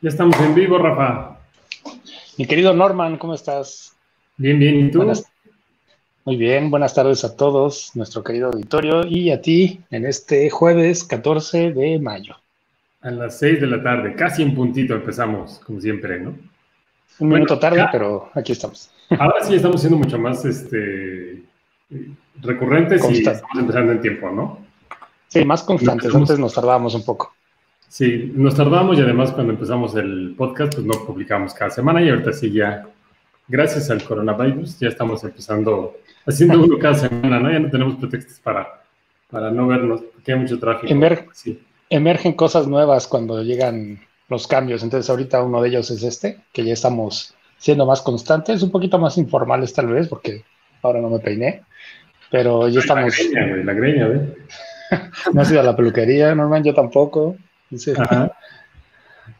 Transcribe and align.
Ya 0.00 0.10
estamos 0.10 0.38
en 0.40 0.54
vivo, 0.54 0.78
Rafa. 0.78 1.40
Mi 2.36 2.46
querido 2.46 2.72
Norman, 2.72 3.18
¿cómo 3.18 3.34
estás? 3.34 3.96
Bien, 4.36 4.56
bien, 4.56 4.86
¿y 4.86 4.90
tú? 4.92 5.04
Muy 6.24 6.36
bien, 6.36 6.70
buenas 6.70 6.94
tardes 6.94 7.24
a 7.24 7.36
todos, 7.36 7.90
nuestro 7.96 8.22
querido 8.22 8.50
auditorio, 8.50 9.04
y 9.04 9.32
a 9.32 9.42
ti 9.42 9.80
en 9.90 10.06
este 10.06 10.50
jueves 10.50 11.02
14 11.02 11.72
de 11.72 11.98
mayo. 11.98 12.36
A 13.00 13.10
las 13.10 13.40
6 13.40 13.60
de 13.60 13.66
la 13.66 13.82
tarde, 13.82 14.14
casi 14.14 14.42
en 14.42 14.54
puntito 14.54 14.94
empezamos, 14.94 15.58
como 15.66 15.80
siempre, 15.80 16.20
¿no? 16.20 16.36
Un 17.18 17.28
minuto 17.28 17.58
tarde, 17.58 17.84
pero 17.90 18.30
aquí 18.34 18.52
estamos. 18.52 18.92
Ahora 19.18 19.42
sí 19.42 19.56
estamos 19.56 19.80
siendo 19.80 19.98
mucho 19.98 20.16
más 20.16 20.44
este, 20.44 21.42
recurrentes 22.40 23.02
y 23.10 23.18
estamos 23.18 23.42
empezando 23.58 23.90
en 23.90 24.00
tiempo, 24.00 24.30
¿no? 24.30 24.60
Sí, 25.26 25.44
más 25.44 25.64
constantes. 25.64 26.14
Antes 26.14 26.38
nos 26.38 26.54
tardábamos 26.54 26.94
un 26.94 27.04
poco. 27.04 27.34
Sí, 27.88 28.32
nos 28.34 28.54
tardamos 28.54 28.98
y 28.98 29.02
además 29.02 29.32
cuando 29.32 29.54
empezamos 29.54 29.94
el 29.96 30.34
podcast, 30.36 30.74
pues 30.74 30.86
no 30.86 30.94
publicamos 31.06 31.54
cada 31.54 31.70
semana 31.70 32.02
y 32.02 32.10
ahorita 32.10 32.32
sí 32.32 32.52
ya, 32.52 32.86
gracias 33.48 33.90
al 33.90 34.04
coronavirus, 34.04 34.78
ya 34.78 34.88
estamos 34.88 35.24
empezando, 35.24 35.96
haciendo 36.26 36.62
uno 36.62 36.78
cada 36.78 36.94
semana, 36.94 37.40
¿no? 37.40 37.50
Ya 37.50 37.58
no 37.58 37.70
tenemos 37.70 37.96
pretextos 37.96 38.40
para, 38.40 38.82
para 39.30 39.50
no 39.50 39.66
vernos, 39.66 40.02
porque 40.12 40.32
hay 40.32 40.38
mucho 40.38 40.58
tráfico. 40.58 40.92
sí. 41.32 41.60
Emergen 41.90 42.34
cosas 42.34 42.68
nuevas 42.68 43.06
cuando 43.06 43.42
llegan 43.42 43.98
los 44.28 44.46
cambios. 44.46 44.82
Entonces 44.82 45.08
ahorita 45.08 45.42
uno 45.42 45.62
de 45.62 45.70
ellos 45.70 45.90
es 45.90 46.02
este, 46.02 46.38
que 46.52 46.64
ya 46.64 46.74
estamos 46.74 47.34
siendo 47.56 47.86
más 47.86 48.02
constantes, 48.02 48.62
un 48.62 48.70
poquito 48.70 48.98
más 48.98 49.16
informales 49.16 49.72
tal 49.72 49.86
vez, 49.86 50.06
porque 50.08 50.44
ahora 50.82 51.00
no 51.00 51.08
me 51.08 51.18
peiné, 51.18 51.62
pero 52.30 52.68
ya 52.68 52.80
estamos... 52.80 53.14
La 53.32 53.42
greña, 53.42 53.64
la 53.64 53.72
greña, 53.74 54.08
no 55.32 55.40
ha 55.40 55.44
sido 55.46 55.60
a 55.60 55.64
la 55.64 55.76
peluquería, 55.76 56.34
normal, 56.34 56.62
yo 56.62 56.74
tampoco. 56.74 57.36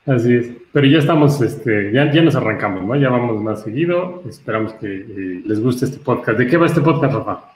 Así 0.07 0.35
es. 0.35 0.51
Pero 0.73 0.87
ya 0.87 0.99
estamos, 0.99 1.41
este, 1.41 1.93
ya, 1.93 2.11
ya 2.13 2.23
nos 2.23 2.35
arrancamos, 2.35 2.85
¿no? 2.85 2.97
Ya 2.97 3.09
vamos 3.09 3.41
más 3.43 3.63
seguido. 3.63 4.23
Esperamos 4.29 4.73
que 4.75 4.87
eh, 4.87 5.43
les 5.45 5.61
guste 5.61 5.87
este 5.87 5.99
podcast. 5.99 6.39
¿De 6.39 6.47
qué 6.47 6.57
va 6.57 6.67
este 6.67 6.81
podcast, 6.81 7.15
Rafa? 7.15 7.53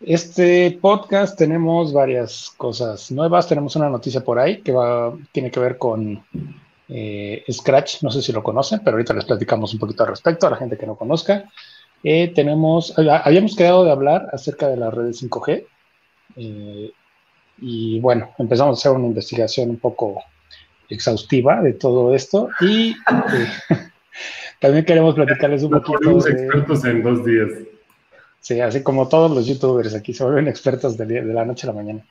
Este 0.00 0.78
podcast 0.80 1.38
tenemos 1.38 1.92
varias 1.92 2.52
cosas 2.56 3.10
nuevas. 3.10 3.48
Tenemos 3.48 3.76
una 3.76 3.88
noticia 3.88 4.22
por 4.22 4.38
ahí 4.38 4.60
que 4.60 4.72
va, 4.72 5.14
tiene 5.32 5.50
que 5.50 5.60
ver 5.60 5.78
con 5.78 6.22
eh, 6.88 7.44
Scratch. 7.50 8.02
No 8.02 8.10
sé 8.10 8.20
si 8.20 8.32
lo 8.32 8.42
conocen, 8.42 8.80
pero 8.84 8.96
ahorita 8.96 9.14
les 9.14 9.24
platicamos 9.24 9.72
un 9.72 9.80
poquito 9.80 10.02
al 10.02 10.10
respecto 10.10 10.46
a 10.46 10.50
la 10.50 10.56
gente 10.56 10.76
que 10.76 10.86
no 10.86 10.96
conozca. 10.96 11.44
Eh, 12.02 12.32
tenemos, 12.34 12.94
habíamos 12.98 13.56
quedado 13.56 13.84
de 13.84 13.90
hablar 13.90 14.28
acerca 14.32 14.68
de 14.68 14.76
las 14.76 14.92
redes 14.92 15.22
5G. 15.22 15.64
Y 17.66 17.98
bueno, 18.00 18.30
empezamos 18.38 18.76
a 18.76 18.78
hacer 18.78 18.92
una 18.92 19.06
investigación 19.06 19.70
un 19.70 19.78
poco 19.78 20.22
exhaustiva 20.90 21.62
de 21.62 21.72
todo 21.72 22.14
esto 22.14 22.50
y 22.60 22.90
eh, 22.90 22.94
también 24.60 24.84
queremos 24.84 25.14
platicarles 25.14 25.62
un 25.62 25.70
poquito. 25.70 26.20
De, 26.20 26.30
expertos 26.30 26.84
en 26.84 27.02
dos 27.02 27.24
días. 27.24 27.48
Sí, 28.38 28.60
así 28.60 28.82
como 28.82 29.08
todos 29.08 29.30
los 29.30 29.46
youtubers 29.46 29.94
aquí 29.94 30.12
se 30.12 30.24
vuelven 30.24 30.46
expertos 30.46 30.98
de, 30.98 31.06
de 31.06 31.32
la 31.32 31.46
noche 31.46 31.66
a 31.66 31.72
la 31.72 31.76
mañana. 31.76 32.04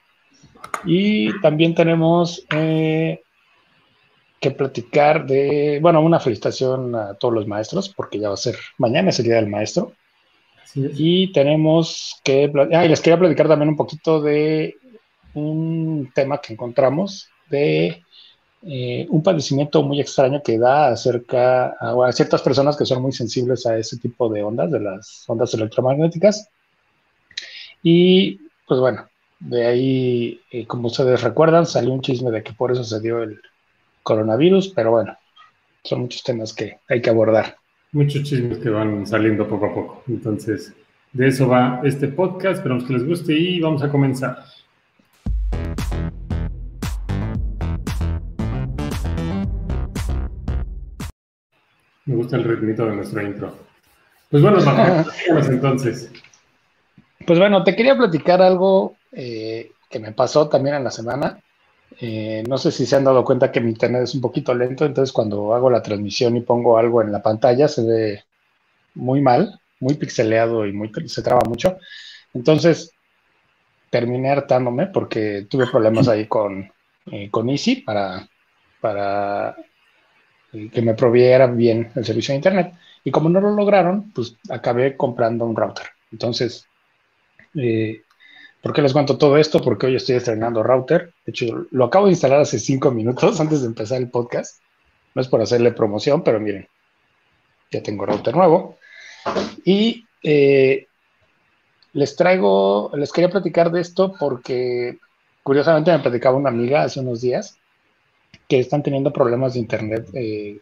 Y 0.85 1.39
también 1.41 1.75
tenemos 1.75 2.43
eh, 2.55 3.21
que 4.39 4.49
platicar 4.49 5.27
de, 5.27 5.77
bueno, 5.83 6.01
una 6.01 6.19
felicitación 6.19 6.95
a 6.95 7.13
todos 7.13 7.31
los 7.31 7.45
maestros, 7.45 7.89
porque 7.89 8.17
ya 8.17 8.29
va 8.29 8.33
a 8.33 8.37
ser 8.37 8.57
mañana 8.79 9.11
es 9.11 9.19
el 9.19 9.25
Día 9.25 9.35
del 9.35 9.49
Maestro. 9.49 9.93
Y 10.75 11.31
tenemos 11.31 12.19
que, 12.23 12.51
ah, 12.73 12.83
y 12.83 12.89
les 12.89 13.01
quería 13.01 13.19
platicar 13.19 13.47
también 13.47 13.69
un 13.69 13.77
poquito 13.77 14.19
de 14.19 14.75
un 15.33 16.11
tema 16.13 16.39
que 16.39 16.53
encontramos 16.53 17.29
de 17.49 18.03
eh, 18.65 19.05
un 19.09 19.21
padecimiento 19.21 19.83
muy 19.83 19.99
extraño 19.99 20.41
que 20.41 20.57
da 20.57 20.87
acerca 20.89 21.75
a, 21.79 22.11
ciertas 22.13 22.41
personas 22.41 22.77
que 22.77 22.85
son 22.85 23.01
muy 23.01 23.11
sensibles 23.11 23.65
a 23.65 23.77
ese 23.77 23.97
tipo 23.97 24.29
de 24.29 24.41
ondas, 24.41 24.71
de 24.71 24.79
las 24.79 25.25
ondas 25.27 25.53
electromagnéticas. 25.53 26.49
Y 27.81 28.39
pues 28.65 28.79
bueno, 28.79 29.05
de 29.39 29.65
ahí, 29.67 30.39
eh, 30.51 30.65
como 30.65 30.87
ustedes 30.87 31.21
recuerdan, 31.21 31.65
salió 31.65 31.91
un 31.91 32.01
chisme 32.01 32.31
de 32.31 32.41
que 32.41 32.53
por 32.53 32.71
eso 32.71 32.85
se 32.85 33.01
dio 33.01 33.21
el 33.21 33.41
coronavirus, 34.01 34.69
pero 34.69 34.91
bueno, 34.91 35.17
son 35.83 36.01
muchos 36.01 36.23
temas 36.23 36.53
que 36.53 36.77
hay 36.87 37.01
que 37.01 37.09
abordar. 37.09 37.57
Muchos 37.91 38.23
chismes 38.23 38.59
que 38.59 38.69
van 38.69 39.05
saliendo 39.05 39.47
poco 39.47 39.65
a 39.65 39.73
poco. 39.73 40.03
Entonces, 40.07 40.73
de 41.11 41.27
eso 41.27 41.47
va 41.47 41.81
este 41.83 42.07
podcast. 42.07 42.57
Esperamos 42.57 42.85
que 42.85 42.93
les 42.93 43.05
guste 43.05 43.33
y 43.33 43.59
vamos 43.59 43.83
a 43.83 43.89
comenzar. 43.89 44.45
Me 52.05 52.15
gusta 52.15 52.35
el 52.35 52.43
ritmito 52.43 52.85
de 52.85 52.95
nuestro 52.95 53.21
intro. 53.21 53.55
Pues 54.29 54.41
bueno, 54.41 54.57
vamos 54.63 55.07
entonces. 55.49 56.11
Pues 57.25 57.39
bueno, 57.39 57.63
te 57.63 57.75
quería 57.75 57.95
platicar 57.95 58.41
algo 58.41 58.95
eh, 59.11 59.71
que 59.89 59.99
me 59.99 60.11
pasó 60.11 60.49
también 60.49 60.75
en 60.75 60.83
la 60.83 60.91
semana. 60.91 61.39
Eh, 61.99 62.43
no 62.47 62.57
sé 62.57 62.71
si 62.71 62.85
se 62.85 62.95
han 62.95 63.03
dado 63.03 63.23
cuenta 63.23 63.51
que 63.51 63.61
mi 63.61 63.69
internet 63.69 64.03
es 64.03 64.15
un 64.15 64.21
poquito 64.21 64.53
lento, 64.53 64.83
entonces 64.85 65.13
cuando 65.13 65.53
hago 65.53 65.69
la 65.69 65.83
transmisión 65.83 66.35
y 66.35 66.41
pongo 66.41 66.77
algo 66.77 67.01
en 67.01 67.11
la 67.11 67.21
pantalla 67.21 67.67
se 67.67 67.85
ve 67.85 68.23
muy 68.95 69.21
mal, 69.21 69.59
muy 69.79 69.93
pixeleado 69.93 70.65
y 70.65 70.73
muy, 70.73 70.91
se 71.05 71.21
traba 71.21 71.41
mucho. 71.47 71.77
Entonces 72.33 72.91
terminé 73.91 74.31
hartándome 74.31 74.87
porque 74.87 75.45
tuve 75.47 75.67
problemas 75.67 76.07
ahí 76.07 76.25
con, 76.25 76.71
eh, 77.11 77.29
con 77.29 77.49
Easy 77.49 77.77
para, 77.77 78.27
para 78.81 79.55
que 80.71 80.81
me 80.81 80.93
proviera 80.93 81.47
bien 81.47 81.91
el 81.95 82.05
servicio 82.05 82.33
de 82.33 82.37
Internet. 82.37 82.73
Y 83.03 83.11
como 83.11 83.29
no 83.29 83.41
lo 83.41 83.51
lograron, 83.51 84.11
pues 84.11 84.37
acabé 84.49 84.95
comprando 84.95 85.45
un 85.45 85.55
router. 85.55 85.87
Entonces, 86.11 86.65
eh, 87.55 88.01
¿por 88.61 88.73
qué 88.73 88.81
les 88.81 88.93
cuento 88.93 89.17
todo 89.17 89.37
esto? 89.37 89.61
Porque 89.61 89.87
hoy 89.87 89.95
estoy 89.95 90.15
estrenando 90.15 90.63
router. 90.63 91.13
De 91.25 91.31
hecho, 91.31 91.65
lo 91.71 91.85
acabo 91.85 92.05
de 92.05 92.11
instalar 92.11 92.39
hace 92.41 92.59
cinco 92.59 92.91
minutos 92.91 93.39
antes 93.39 93.61
de 93.61 93.67
empezar 93.67 93.99
el 93.99 94.09
podcast. 94.09 94.61
No 95.15 95.21
es 95.21 95.27
por 95.27 95.41
hacerle 95.41 95.71
promoción, 95.71 96.23
pero 96.23 96.39
miren, 96.39 96.67
ya 97.71 97.81
tengo 97.81 98.05
router 98.05 98.35
nuevo. 98.35 98.77
Y 99.65 100.05
eh, 100.21 100.87
les 101.93 102.15
traigo, 102.15 102.91
les 102.95 103.11
quería 103.11 103.29
platicar 103.29 103.71
de 103.71 103.81
esto 103.81 104.13
porque 104.19 104.97
curiosamente 105.43 105.91
me 105.91 105.99
platicaba 105.99 106.37
una 106.37 106.49
amiga 106.49 106.83
hace 106.83 106.99
unos 106.99 107.21
días 107.21 107.57
que 108.53 108.59
están 108.59 108.83
teniendo 108.83 109.11
problemas 109.11 109.55
de 109.55 109.61
internet 109.61 110.07
eh, 110.13 110.59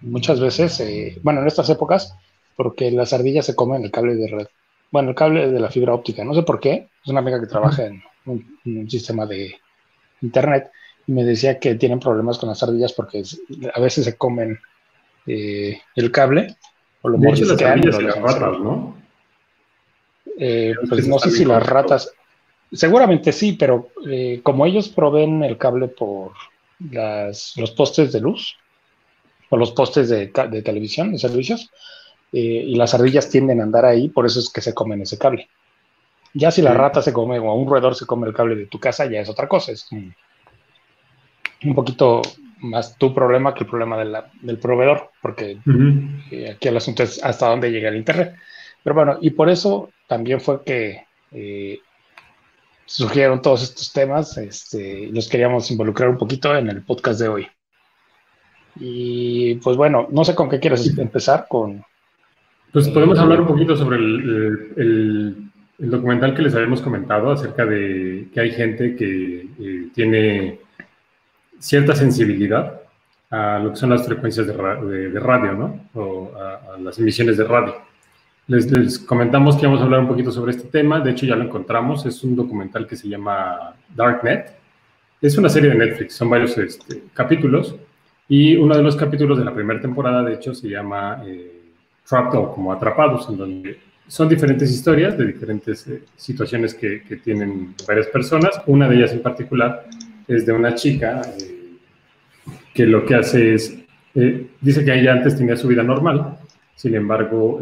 muchas 0.00 0.40
veces, 0.40 0.80
eh, 0.80 1.18
bueno, 1.22 1.42
en 1.42 1.46
estas 1.46 1.68
épocas, 1.68 2.16
porque 2.56 2.90
las 2.90 3.12
ardillas 3.12 3.44
se 3.44 3.54
comen 3.54 3.84
el 3.84 3.90
cable 3.90 4.14
de 4.14 4.28
red, 4.28 4.46
bueno, 4.90 5.10
el 5.10 5.14
cable 5.14 5.50
de 5.50 5.60
la 5.60 5.68
fibra 5.68 5.92
óptica, 5.92 6.24
no 6.24 6.32
sé 6.32 6.42
por 6.42 6.58
qué, 6.58 6.88
es 7.04 7.10
una 7.10 7.20
amiga 7.20 7.38
que 7.38 7.46
trabaja 7.46 7.84
en 7.84 8.02
un, 8.24 8.88
sistema 8.88 9.26
de 9.26 9.56
internet 10.22 10.70
y 11.06 11.12
me 11.12 11.22
decía 11.22 11.58
que 11.58 11.74
tienen 11.74 12.00
problemas 12.00 12.38
con 12.38 12.48
las 12.48 12.62
ardillas 12.62 12.94
porque 12.94 13.22
a 13.74 13.80
veces 13.80 14.06
se 14.06 14.16
comen 14.16 14.58
eh, 15.26 15.82
el 15.96 16.10
cable 16.10 16.56
o 17.02 17.10
lo 17.10 17.18
mordisquean. 17.18 17.82
¿no? 18.62 18.96
pues 20.88 21.06
no 21.06 21.18
sé 21.18 21.30
si 21.30 21.44
las 21.44 21.66
ratas, 21.66 22.10
seguramente 22.72 23.32
sí, 23.32 23.52
pero 23.52 23.90
como 24.42 24.64
ellos 24.64 24.88
proveen 24.88 25.44
el 25.44 25.58
cable 25.58 25.88
por 25.88 26.32
las, 26.90 27.54
los 27.56 27.70
postes 27.72 28.12
de 28.12 28.20
luz 28.20 28.56
o 29.50 29.56
los 29.56 29.72
postes 29.72 30.08
de, 30.08 30.30
de 30.50 30.62
televisión, 30.62 31.12
de 31.12 31.18
servicios, 31.18 31.70
eh, 32.32 32.64
y 32.66 32.74
las 32.74 32.94
ardillas 32.94 33.30
tienden 33.30 33.60
a 33.60 33.64
andar 33.64 33.86
ahí, 33.86 34.08
por 34.08 34.26
eso 34.26 34.38
es 34.40 34.50
que 34.50 34.60
se 34.60 34.74
comen 34.74 35.00
ese 35.02 35.18
cable. 35.18 35.48
Ya 36.34 36.50
si 36.50 36.60
la 36.60 36.74
rata 36.74 37.00
se 37.00 37.12
come 37.12 37.38
o 37.38 37.54
un 37.54 37.68
roedor 37.68 37.94
se 37.94 38.06
come 38.06 38.26
el 38.28 38.34
cable 38.34 38.54
de 38.54 38.66
tu 38.66 38.78
casa, 38.78 39.06
ya 39.06 39.20
es 39.20 39.28
otra 39.28 39.48
cosa. 39.48 39.72
Es 39.72 39.88
un, 39.90 41.74
poquito 41.74 42.20
más 42.60 42.98
tu 42.98 43.14
problema 43.14 43.54
que 43.54 43.64
el 43.64 43.70
problema 43.70 43.96
del 44.42 44.58
proveedor, 44.58 45.10
porque 45.22 45.58
eh, 46.30 46.52
aquí 46.54 46.68
el 46.68 46.76
asunto 46.76 47.02
es 47.02 47.22
hasta 47.24 47.48
dónde 47.48 47.70
llega 47.70 47.88
el 47.88 47.96
Internet. 47.96 48.36
Pero 48.84 48.94
bueno, 48.94 49.18
y 49.22 49.30
por 49.30 49.48
eso 49.48 49.90
también 50.06 50.40
fue 50.40 50.62
que 50.64 51.06
eh, 51.32 51.80
surgieron 52.88 53.42
todos 53.42 53.62
estos 53.62 53.92
temas, 53.92 54.36
este, 54.38 55.10
los 55.12 55.28
queríamos 55.28 55.70
involucrar 55.70 56.08
un 56.08 56.16
poquito 56.16 56.56
en 56.56 56.68
el 56.68 56.82
podcast 56.82 57.20
de 57.20 57.28
hoy. 57.28 57.46
Y 58.80 59.56
pues 59.56 59.76
bueno, 59.76 60.08
no 60.10 60.24
sé 60.24 60.34
con 60.34 60.48
qué 60.48 60.58
quieres 60.58 60.96
empezar 60.96 61.46
con... 61.48 61.84
Pues 62.72 62.88
podemos 62.88 63.18
hablar 63.18 63.42
un 63.42 63.46
poquito 63.46 63.76
sobre 63.76 63.98
el, 63.98 65.50
documental 65.78 66.34
que 66.34 66.42
les 66.42 66.54
habíamos 66.54 66.80
comentado 66.80 67.30
acerca 67.30 67.64
de 67.66 68.28
que 68.32 68.40
hay 68.40 68.50
gente 68.52 68.96
que 68.96 69.48
eh, 69.60 69.88
tiene 69.94 70.60
cierta 71.58 71.94
sensibilidad 71.94 72.80
a 73.30 73.58
lo 73.58 73.70
que 73.70 73.76
son 73.76 73.90
las 73.90 74.06
frecuencias 74.06 74.46
de, 74.46 74.54
radio, 75.20 75.52
¿no? 75.52 75.88
O 75.94 76.32
a 76.34 76.78
las 76.78 76.98
emisiones 76.98 77.36
de 77.36 77.44
radio. 77.44 77.87
Les, 78.48 78.98
comentamos 78.98 79.56
que 79.56 79.66
vamos 79.66 79.80
a 79.80 79.84
hablar 79.84 80.00
un 80.00 80.08
poquito 80.08 80.32
sobre 80.32 80.52
este 80.52 80.68
tema. 80.68 81.00
De 81.00 81.10
hecho, 81.10 81.26
ya 81.26 81.36
lo 81.36 81.44
encontramos. 81.44 82.04
Es 82.06 82.24
un 82.24 82.34
documental 82.34 82.86
que 82.86 82.96
se 82.96 83.08
llama 83.08 83.74
Darknet. 83.94 84.52
Es 85.20 85.38
una 85.38 85.48
serie 85.48 85.70
de 85.70 85.76
Netflix. 85.76 86.14
Son 86.14 86.28
varios 86.28 86.56
este, 86.58 87.04
capítulos. 87.14 87.76
Y 88.28 88.56
uno 88.56 88.76
de 88.76 88.82
los 88.82 88.96
capítulos 88.96 89.38
de 89.38 89.44
la 89.44 89.54
primera 89.54 89.80
temporada, 89.80 90.22
de 90.22 90.34
hecho, 90.34 90.54
se 90.54 90.68
llama 90.68 91.22
eh, 91.26 91.72
Trapped 92.08 92.38
o 92.38 92.52
como 92.52 92.72
Atrapados, 92.72 93.28
en 93.28 93.36
donde 93.36 93.78
son 94.08 94.28
diferentes 94.28 94.70
historias 94.70 95.16
de 95.16 95.26
diferentes 95.26 95.86
eh, 95.86 96.02
situaciones 96.16 96.74
que, 96.74 97.02
que, 97.02 97.16
tienen 97.16 97.74
varias 97.86 98.06
personas. 98.06 98.60
Una 98.66 98.88
de 98.88 98.96
ellas 98.96 99.12
en 99.12 99.22
particular 99.22 99.86
es 100.26 100.46
de 100.46 100.52
una 100.52 100.74
chica 100.74 101.20
eh, 101.38 101.76
que 102.72 102.86
lo 102.86 103.04
que 103.04 103.14
hace 103.14 103.54
es, 103.54 103.78
eh, 104.14 104.46
dice 104.60 104.84
que 104.84 104.98
ella 104.98 105.12
antes 105.12 105.36
tenía 105.36 105.56
su 105.56 105.68
vida 105.68 105.82
normal, 105.82 106.38
sin 106.74 106.94
embargo, 106.94 107.60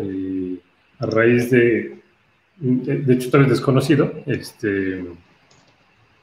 a 0.98 1.06
raíz 1.06 1.50
de, 1.50 1.98
de, 2.58 3.14
hecho, 3.14 3.30
tal 3.30 3.42
vez 3.42 3.50
desconocido, 3.50 4.12
este, 4.26 5.04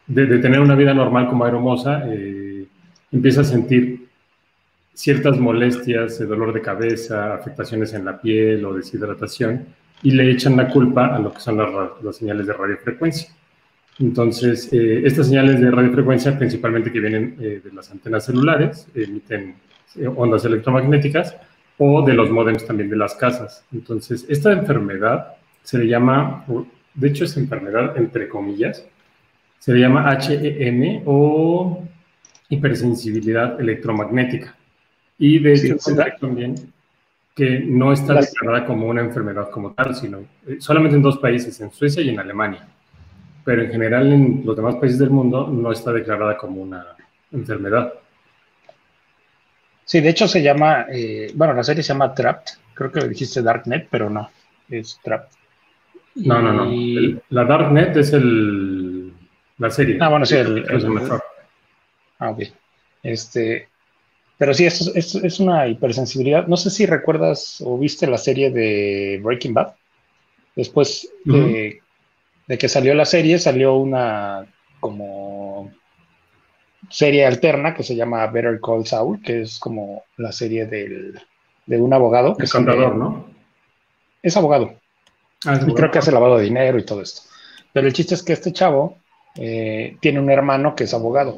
de, 0.08 0.26
de, 0.26 0.40
tener 0.40 0.60
una 0.60 0.76
vida 0.76 0.94
normal 0.94 1.28
como 1.28 1.46
aeromosa, 1.46 2.04
empieza 3.12 3.42
a 3.42 3.44
sentir 3.44 4.08
ciertas 4.94 5.40
molestias, 5.40 6.20
dolor 6.28 6.54
de 6.54 6.62
cabeza, 6.62 7.34
afectaciones 7.34 7.94
en 7.94 8.06
la 8.06 8.20
piel 8.20 8.64
o 8.66 8.74
deshidratación, 8.74 9.66
y 10.04 10.12
le 10.12 10.30
echan 10.32 10.58
la 10.58 10.70
culpa 10.70 11.16
a 11.16 11.20
lo 11.20 11.34
que 11.34 11.40
son 11.40 11.58
las, 11.58 12.16
señales 12.16 12.46
de 12.46 12.54
radiofrecuencia. 12.54 13.30
Entonces, 14.00 14.72
eh, 14.74 15.04
estas 15.06 15.28
señales 15.28 15.62
de 15.62 15.72
radiofrecuencia, 15.72 16.38
principalmente 16.38 16.92
que 16.92 17.00
vienen 17.00 17.36
eh, 17.40 17.62
de 17.64 17.72
las 17.72 17.90
antenas 17.92 18.26
celulares, 18.26 18.88
emiten 18.94 19.56
eh, 19.96 20.08
ondas 20.08 20.44
electromagnéticas 20.46 21.36
o 21.78 22.02
de 22.06 22.14
los 22.14 22.30
modems 22.30 22.66
también 22.66 22.90
de 22.90 22.96
las 22.96 23.16
casas. 23.16 23.66
Entonces, 23.72 24.26
esta 24.30 24.52
enfermedad 24.52 25.36
se 25.64 25.78
le 25.78 25.88
llama, 25.88 26.46
de 26.94 27.08
hecho 27.08 27.26
es 27.26 27.36
enfermedad 27.38 27.98
entre 27.98 28.28
comillas, 28.28 28.86
se 29.60 29.74
le 29.74 29.80
llama 29.80 30.18
HEM 30.20 31.04
o 31.06 31.84
hipersensibilidad 32.50 33.60
electromagnética. 33.60 34.56
Y 35.18 35.40
de 35.40 35.54
hecho, 35.54 35.78
también 36.20 36.56
que 37.36 37.62
no 37.62 37.92
está 37.92 38.14
declarada 38.14 38.66
como 38.66 38.88
una 38.88 39.02
enfermedad 39.02 39.50
como 39.50 39.74
tal, 39.74 39.96
sino 39.96 40.20
eh, 40.46 40.58
solamente 40.60 40.98
en 40.98 41.02
dos 41.02 41.18
países, 41.18 41.60
en 41.62 41.72
Suecia 41.72 42.04
y 42.04 42.10
en 42.10 42.20
Alemania. 42.20 42.68
Pero 43.44 43.64
en 43.64 43.72
general 43.72 44.12
en 44.12 44.44
los 44.46 44.56
demás 44.56 44.76
países 44.76 45.00
del 45.00 45.10
mundo 45.10 45.48
no 45.48 45.72
está 45.72 45.92
declarada 45.92 46.38
como 46.38 46.62
una 46.62 46.86
enfermedad. 47.32 47.94
Sí, 49.86 50.00
de 50.00 50.10
hecho 50.10 50.28
se 50.28 50.42
llama, 50.42 50.88
eh, 50.92 51.32
bueno, 51.36 51.54
la 51.54 51.64
serie 51.64 51.84
se 51.84 51.94
llama 51.94 52.14
Trapped, 52.14 52.54
creo 52.74 52.92
que 52.92 53.08
dijiste 53.08 53.42
Darknet, 53.42 53.88
pero 53.90 54.10
no, 54.10 54.30
es 54.70 55.00
Trapped. 55.04 55.36
No, 56.16 56.42
no, 56.42 56.54
no. 56.54 57.22
la 57.30 57.46
Darknet 57.46 57.98
es 57.98 58.14
el, 58.14 59.14
la 59.58 59.70
serie. 59.70 59.98
Ah, 60.00 60.10
bueno, 60.10 60.26
sí, 60.26 60.36
el, 60.36 60.60
el, 60.70 61.22
Ah, 62.20 62.30
ok. 62.30 62.44
Este, 63.02 63.68
pero 64.38 64.54
sí, 64.54 64.66
es, 64.66 64.82
es, 64.96 65.40
una 65.40 65.68
hipersensibilidad. 65.68 66.48
No 66.48 66.58
sé 66.58 66.70
si 66.70 66.86
recuerdas 66.86 67.62
o 67.66 67.78
viste 67.78 68.08
la 68.08 68.18
serie 68.18 68.52
de 68.52 69.20
Breaking 69.24 69.54
Bad. 69.54 69.74
Después 70.56 71.10
de, 71.26 71.82
que 72.60 72.68
salió 72.70 72.94
la 72.94 73.06
serie, 73.06 73.40
salió 73.40 73.76
una 73.76 74.46
como 74.80 75.23
serie 76.94 77.26
alterna 77.26 77.74
que 77.74 77.84
se 77.84 77.96
llama 77.96 78.28
Better 78.28 78.60
Call 78.62 78.86
Saul, 78.86 79.22
que 79.22 79.42
es 79.42 79.58
como 79.58 80.04
la 80.18 80.32
serie 80.32 80.68
del, 80.68 81.20
de 81.66 81.82
un 81.82 81.92
abogado. 81.92 82.38
Que 82.38 82.48
contador, 82.48 82.96
¿no? 82.96 83.26
Es 84.22 84.38
abogado. 84.38 84.76
Ah, 85.46 85.60
y 85.68 85.74
creo 85.74 85.90
que 85.90 85.98
hace 85.98 86.12
lavado 86.12 86.38
de 86.38 86.44
dinero 86.44 86.78
y 86.78 86.86
todo 86.86 87.02
esto. 87.02 87.24
Pero 87.74 87.88
el 87.88 87.94
chiste 87.94 88.14
es 88.14 88.22
que 88.22 88.34
este 88.34 88.54
chavo 88.54 88.98
eh, 89.36 89.98
tiene 90.00 90.20
un 90.20 90.30
hermano 90.30 90.76
que 90.76 90.84
es 90.84 90.94
abogado 90.94 91.36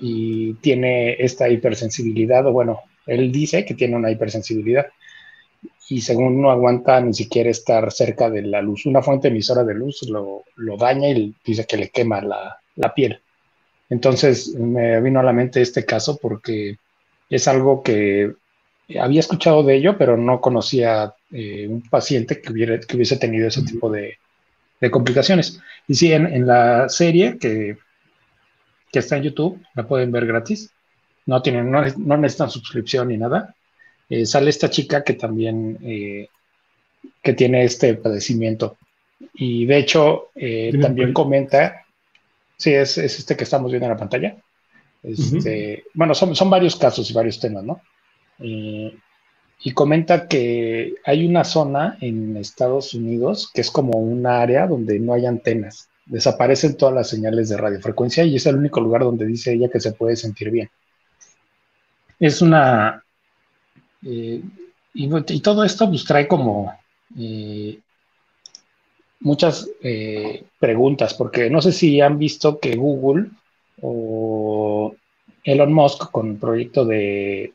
y 0.00 0.54
tiene 0.54 1.14
esta 1.18 1.48
hipersensibilidad, 1.48 2.46
o 2.46 2.52
bueno, 2.52 2.80
él 3.06 3.32
dice 3.32 3.64
que 3.64 3.74
tiene 3.74 3.96
una 3.96 4.10
hipersensibilidad 4.10 4.86
y 5.88 6.00
según 6.00 6.40
no 6.40 6.50
aguanta 6.50 7.00
ni 7.00 7.12
siquiera 7.12 7.50
estar 7.50 7.90
cerca 7.92 8.30
de 8.30 8.42
la 8.42 8.62
luz. 8.62 8.86
Una 8.86 9.02
fuente 9.02 9.28
emisora 9.28 9.64
de 9.64 9.74
luz 9.74 10.08
lo, 10.08 10.44
lo 10.54 10.76
daña 10.76 11.08
y 11.08 11.34
dice 11.44 11.66
que 11.66 11.76
le 11.76 11.90
quema 11.90 12.20
la, 12.20 12.60
la, 12.76 12.94
piel. 12.94 13.20
Entonces 13.88 14.54
me 14.54 15.00
vino 15.00 15.20
a 15.20 15.22
la 15.22 15.32
mente 15.32 15.62
este 15.62 15.84
caso 15.84 16.18
porque 16.20 16.76
es 17.30 17.48
algo 17.48 17.82
que 17.82 18.32
había 19.00 19.20
escuchado 19.20 19.62
de 19.62 19.76
ello, 19.76 19.96
pero 19.98 20.16
no 20.16 20.40
conocía 20.40 21.14
eh, 21.32 21.66
un 21.68 21.82
paciente 21.82 22.40
que, 22.40 22.52
hubiera, 22.52 22.78
que 22.80 22.96
hubiese 22.96 23.16
tenido 23.16 23.48
ese 23.48 23.62
tipo 23.62 23.90
de, 23.90 24.18
de 24.80 24.90
complicaciones. 24.90 25.60
Y 25.88 25.94
sí, 25.94 26.12
en, 26.12 26.26
en, 26.26 26.46
la 26.46 26.88
serie 26.88 27.38
que 27.38 27.78
que 28.96 29.00
está 29.00 29.16
en 29.16 29.24
YouTube, 29.24 29.60
la 29.74 29.86
pueden 29.86 30.10
ver 30.12 30.26
gratis. 30.26 30.70
No, 31.26 31.42
tienen, 31.42 31.70
no, 31.70 31.82
necesitan 32.16 32.50
suscripción 32.50 33.08
ni 33.08 33.16
nada. 33.16 33.54
Eh, 34.08 34.24
sale 34.24 34.50
esta 34.50 34.70
chica 34.70 35.02
que 35.02 35.14
también 35.14 35.78
eh, 35.82 36.28
que 37.22 37.32
tiene 37.32 37.64
este 37.64 37.94
padecimiento. 37.94 38.78
Y 39.34 39.66
de 39.66 39.78
hecho, 39.78 40.30
eh, 40.34 40.72
también 40.80 41.12
comenta, 41.12 41.84
sí, 42.56 42.72
es, 42.72 42.98
este 42.98 43.36
que 43.36 43.44
estamos 43.44 43.70
viendo 43.70 43.86
en 43.86 43.92
la 43.92 43.98
pantalla. 43.98 44.36
Este, 45.02 45.84
Bueno, 45.94 46.14
son, 46.14 46.34
son, 46.34 46.50
varios 46.50 46.76
casos 46.76 47.08
y 47.10 47.14
varios 47.14 47.38
temas, 47.40 47.64
¿no? 47.64 47.80
y 48.38 49.72
comenta 49.72 50.28
que 50.28 50.94
hay 51.06 51.24
una 51.24 51.42
zona 51.42 51.96
en 52.02 52.36
Estados 52.36 52.92
Unidos 52.92 53.50
que 53.54 53.62
es 53.62 53.70
como 53.70 53.98
un 53.98 54.26
área 54.26 54.66
donde 54.66 55.00
no 55.00 55.14
hay 55.14 55.24
antenas 55.24 55.88
desaparecen 56.06 56.76
todas 56.76 56.94
las 56.94 57.08
señales 57.08 57.48
de 57.48 57.56
radiofrecuencia 57.56 58.24
y 58.24 58.36
es 58.36 58.46
el 58.46 58.56
único 58.56 58.80
lugar 58.80 59.02
donde 59.02 59.26
dice 59.26 59.52
ella 59.52 59.68
que 59.68 59.80
se 59.80 59.92
puede 59.92 60.16
sentir 60.16 60.50
bien. 60.50 60.70
Es 62.18 62.40
una... 62.40 63.02
Eh, 64.04 64.40
y, 64.94 65.40
todo 65.40 65.64
esto 65.64 65.88
pues 65.88 66.04
trae 66.04 66.26
como 66.26 66.72
eh, 67.18 67.78
muchas 69.20 69.68
eh, 69.82 70.44
preguntas, 70.58 71.14
porque 71.14 71.50
no 71.50 71.60
sé 71.62 71.72
si 71.72 72.00
han 72.00 72.18
visto 72.18 72.58
que 72.58 72.76
Google 72.76 73.26
o 73.80 74.94
Elon 75.44 75.72
Musk 75.72 76.10
con 76.10 76.30
el 76.30 76.36
proyecto 76.36 76.84
de, 76.84 77.52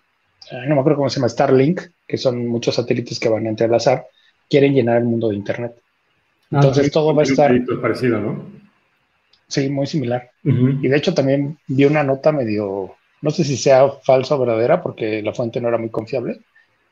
no 0.68 0.76
me 0.76 0.82
acuerdo 0.82 0.98
cómo 0.98 1.10
se 1.10 1.20
llama, 1.20 1.30
Starlink, 1.30 1.82
que 2.08 2.18
son 2.18 2.48
muchos 2.48 2.76
satélites 2.76 3.20
que 3.20 3.30
van 3.30 3.46
a 3.46 3.50
entrelazar, 3.50 4.06
quieren 4.50 4.74
llenar 4.74 4.98
el 4.98 5.06
mundo 5.06 5.30
de 5.30 5.36
Internet. 5.36 5.76
Ah, 6.52 6.58
Entonces 6.58 6.92
todo 6.92 7.14
va 7.14 7.22
a 7.22 7.26
estar... 7.26 7.54
parecido, 7.82 8.20
¿no? 8.20 8.46
Sí, 9.48 9.70
muy 9.70 9.86
similar. 9.86 10.30
Y 10.44 10.88
de 10.88 10.98
hecho 10.98 11.14
también 11.14 11.58
vi 11.68 11.84
una 11.86 12.04
nota 12.04 12.32
medio, 12.32 12.96
no 13.22 13.32
sé 13.32 13.44
si 13.44 13.58
sea 13.58 13.90
falsa 13.90 14.36
o 14.36 14.40
verdadera, 14.40 14.82
porque 14.82 15.22
la 15.22 15.34
fuente 15.34 15.60
no 15.60 15.68
era 15.68 15.78
muy 15.78 15.90
confiable, 15.90 16.40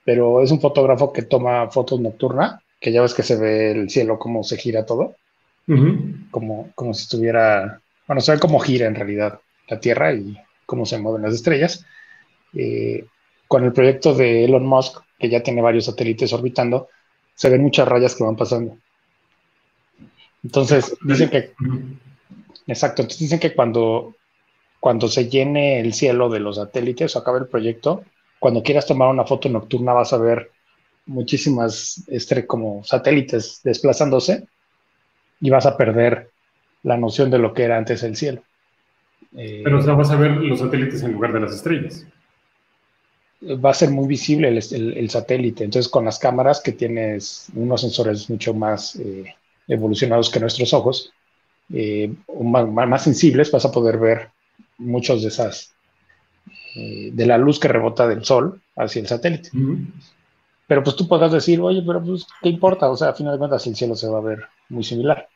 pero 0.04 0.42
es 0.42 0.52
un 0.52 0.60
fotógrafo 0.60 1.14
que 1.14 1.22
toma 1.22 1.70
fotos 1.70 2.02
nocturna, 2.02 2.62
que 2.80 2.92
ya 2.92 3.02
ves 3.02 3.14
que 3.14 3.24
se 3.24 3.36
ve 3.36 3.72
el 3.72 3.90
cielo 3.90 4.18
como 4.18 4.44
se 4.44 4.58
gira 4.58 4.86
todo, 4.86 5.16
como, 6.32 6.72
como 6.74 6.94
si 6.96 7.04
estuviera, 7.04 7.80
bueno, 8.08 8.22
se 8.22 8.32
ve 8.32 8.40
cómo 8.40 8.60
gira 8.60 8.88
en 8.88 8.96
realidad 8.96 9.40
la 9.68 9.80
Tierra 9.80 10.14
y 10.14 10.36
cómo 10.66 10.86
se 10.86 10.98
mueven 10.98 11.22
las 11.22 11.36
estrellas. 11.36 11.86
Eh, 12.54 13.06
con 13.48 13.64
el 13.64 13.74
proyecto 13.74 14.16
de 14.16 14.46
Elon 14.46 14.66
Musk, 14.66 15.02
que 15.20 15.30
ya 15.30 15.44
tiene 15.44 15.62
varios 15.62 15.86
satélites 15.86 16.34
orbitando, 16.34 16.88
se 17.36 17.50
ven 17.50 17.62
muchas 17.62 17.88
rayas 17.88 18.16
que 18.16 18.24
van 18.24 18.36
pasando. 18.36 18.78
Entonces, 20.44 20.96
dicen 21.02 21.30
que, 21.30 21.52
exacto, 22.68 23.02
entonces 23.02 23.20
dicen 23.20 23.40
que 23.40 23.54
cuando, 23.54 24.16
cuando 24.80 25.08
se 25.08 25.30
llene 25.30 25.80
el 25.80 25.94
cielo 25.94 26.30
de 26.30 26.40
los 26.40 26.56
satélites 26.56 27.16
o 27.16 27.20
acabe 27.20 27.40
el 27.40 27.48
proyecto, 27.48 28.04
cuando 28.40 28.64
quieras 28.64 28.86
tomar 28.86 29.10
una 29.10 29.26
foto 29.26 29.50
nocturna 29.50 29.94
vas 29.94 30.14
a 30.14 30.18
ver 30.18 30.52
muchísimas 31.10 32.04
este, 32.08 32.46
como 32.46 32.84
satélites 32.84 33.62
desplazándose 33.64 34.46
y 35.42 35.50
vas 35.50 35.66
a 35.66 35.76
perder 35.76 36.30
la 36.84 36.98
noción 36.98 37.32
de 37.32 37.40
lo 37.40 37.54
que 37.54 37.64
era 37.64 37.78
antes 37.78 38.04
el 38.04 38.16
cielo. 38.16 38.42
Eh, 39.36 39.62
Pero 39.64 39.80
o 39.80 39.96
vas 39.96 40.12
a 40.12 40.16
ver 40.16 40.32
los 40.38 40.60
satélites 40.60 41.04
en 41.04 41.14
lugar 41.14 41.34
de 41.34 41.42
las 41.42 41.54
estrellas. 41.54 42.06
Va 43.44 43.72
a 43.72 43.74
ser 43.74 43.90
muy 43.90 44.08
visible 44.08 44.50
el, 44.50 45.10
satélite. 45.10 45.64
Entonces, 45.64 45.90
con 45.90 46.06
las 46.06 46.20
cámaras 46.20 46.62
que 46.62 46.74
tienes 46.74 47.48
unos 47.56 47.82
sensores 47.82 48.30
mucho 48.30 48.54
más 48.54 48.96
eh, 48.98 49.34
evolucionados 49.68 50.30
que 50.30 50.42
nuestros 50.42 50.74
ojos, 50.74 51.14
eh, 51.74 52.14
más, 52.42 53.04
sensibles, 53.04 53.52
vas 53.52 53.66
a 53.66 53.72
poder 53.72 53.98
ver 53.98 54.30
muchos 54.78 55.22
de 55.22 55.30
esas, 55.30 55.74
de 56.76 57.26
la 57.26 57.38
luz 57.38 57.60
que 57.60 57.70
rebota 57.70 58.08
del 58.08 58.26
sol 58.26 58.62
hacia 58.76 59.00
el 59.00 59.08
satélite. 59.08 59.50
Pero 60.70 60.84
pues 60.84 60.96
tú 60.96 61.06
podrás 61.08 61.34
decir, 61.34 61.60
oye, 61.60 61.84
pero 61.86 62.02
pues, 62.02 62.26
¿qué 62.42 62.48
importa? 62.48 62.90
O 62.90 62.96
sea, 62.96 63.10
a 63.10 63.14
final 63.14 63.34
de 63.34 63.40
cuentas 63.40 63.68
el 63.68 63.76
cielo 63.76 63.96
se 63.96 64.08
va 64.08 64.20
a 64.20 64.22
ver 64.22 64.46
muy 64.70 64.86
similar. 64.86 65.28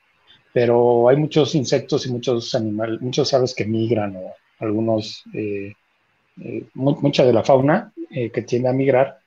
Pero 0.54 1.10
hay 1.10 1.18
muchos 1.18 1.56
insectos 1.56 2.06
y 2.06 2.12
muchos 2.12 2.54
animales, 2.56 3.02
muchos 3.02 3.34
aves 3.34 3.56
que 3.56 3.66
migran 3.66 4.16
o 4.16 4.34
algunos, 4.60 5.24
eh, 5.34 5.74
mucha 6.76 7.26
de 7.26 7.34
la 7.34 7.44
fauna 7.44 7.92
que 8.10 8.42
tiende 8.44 8.70
a 8.70 8.74
migrar, 8.74 9.18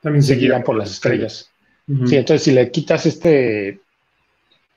también 0.00 0.22
se 0.22 0.36
guían 0.36 0.62
por 0.62 0.76
las 0.76 0.92
estrellas. 0.92 1.50
Sí, 2.06 2.16
entonces 2.16 2.42
si 2.44 2.52
le 2.52 2.70
quitas 2.70 3.04
este, 3.06 3.80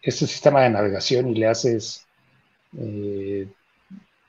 este 0.02 0.26
sistema 0.26 0.62
de 0.62 0.72
navegación 0.72 1.30
y 1.30 1.36
le 1.36 1.48
haces, 1.48 2.08
eh, 2.78 3.48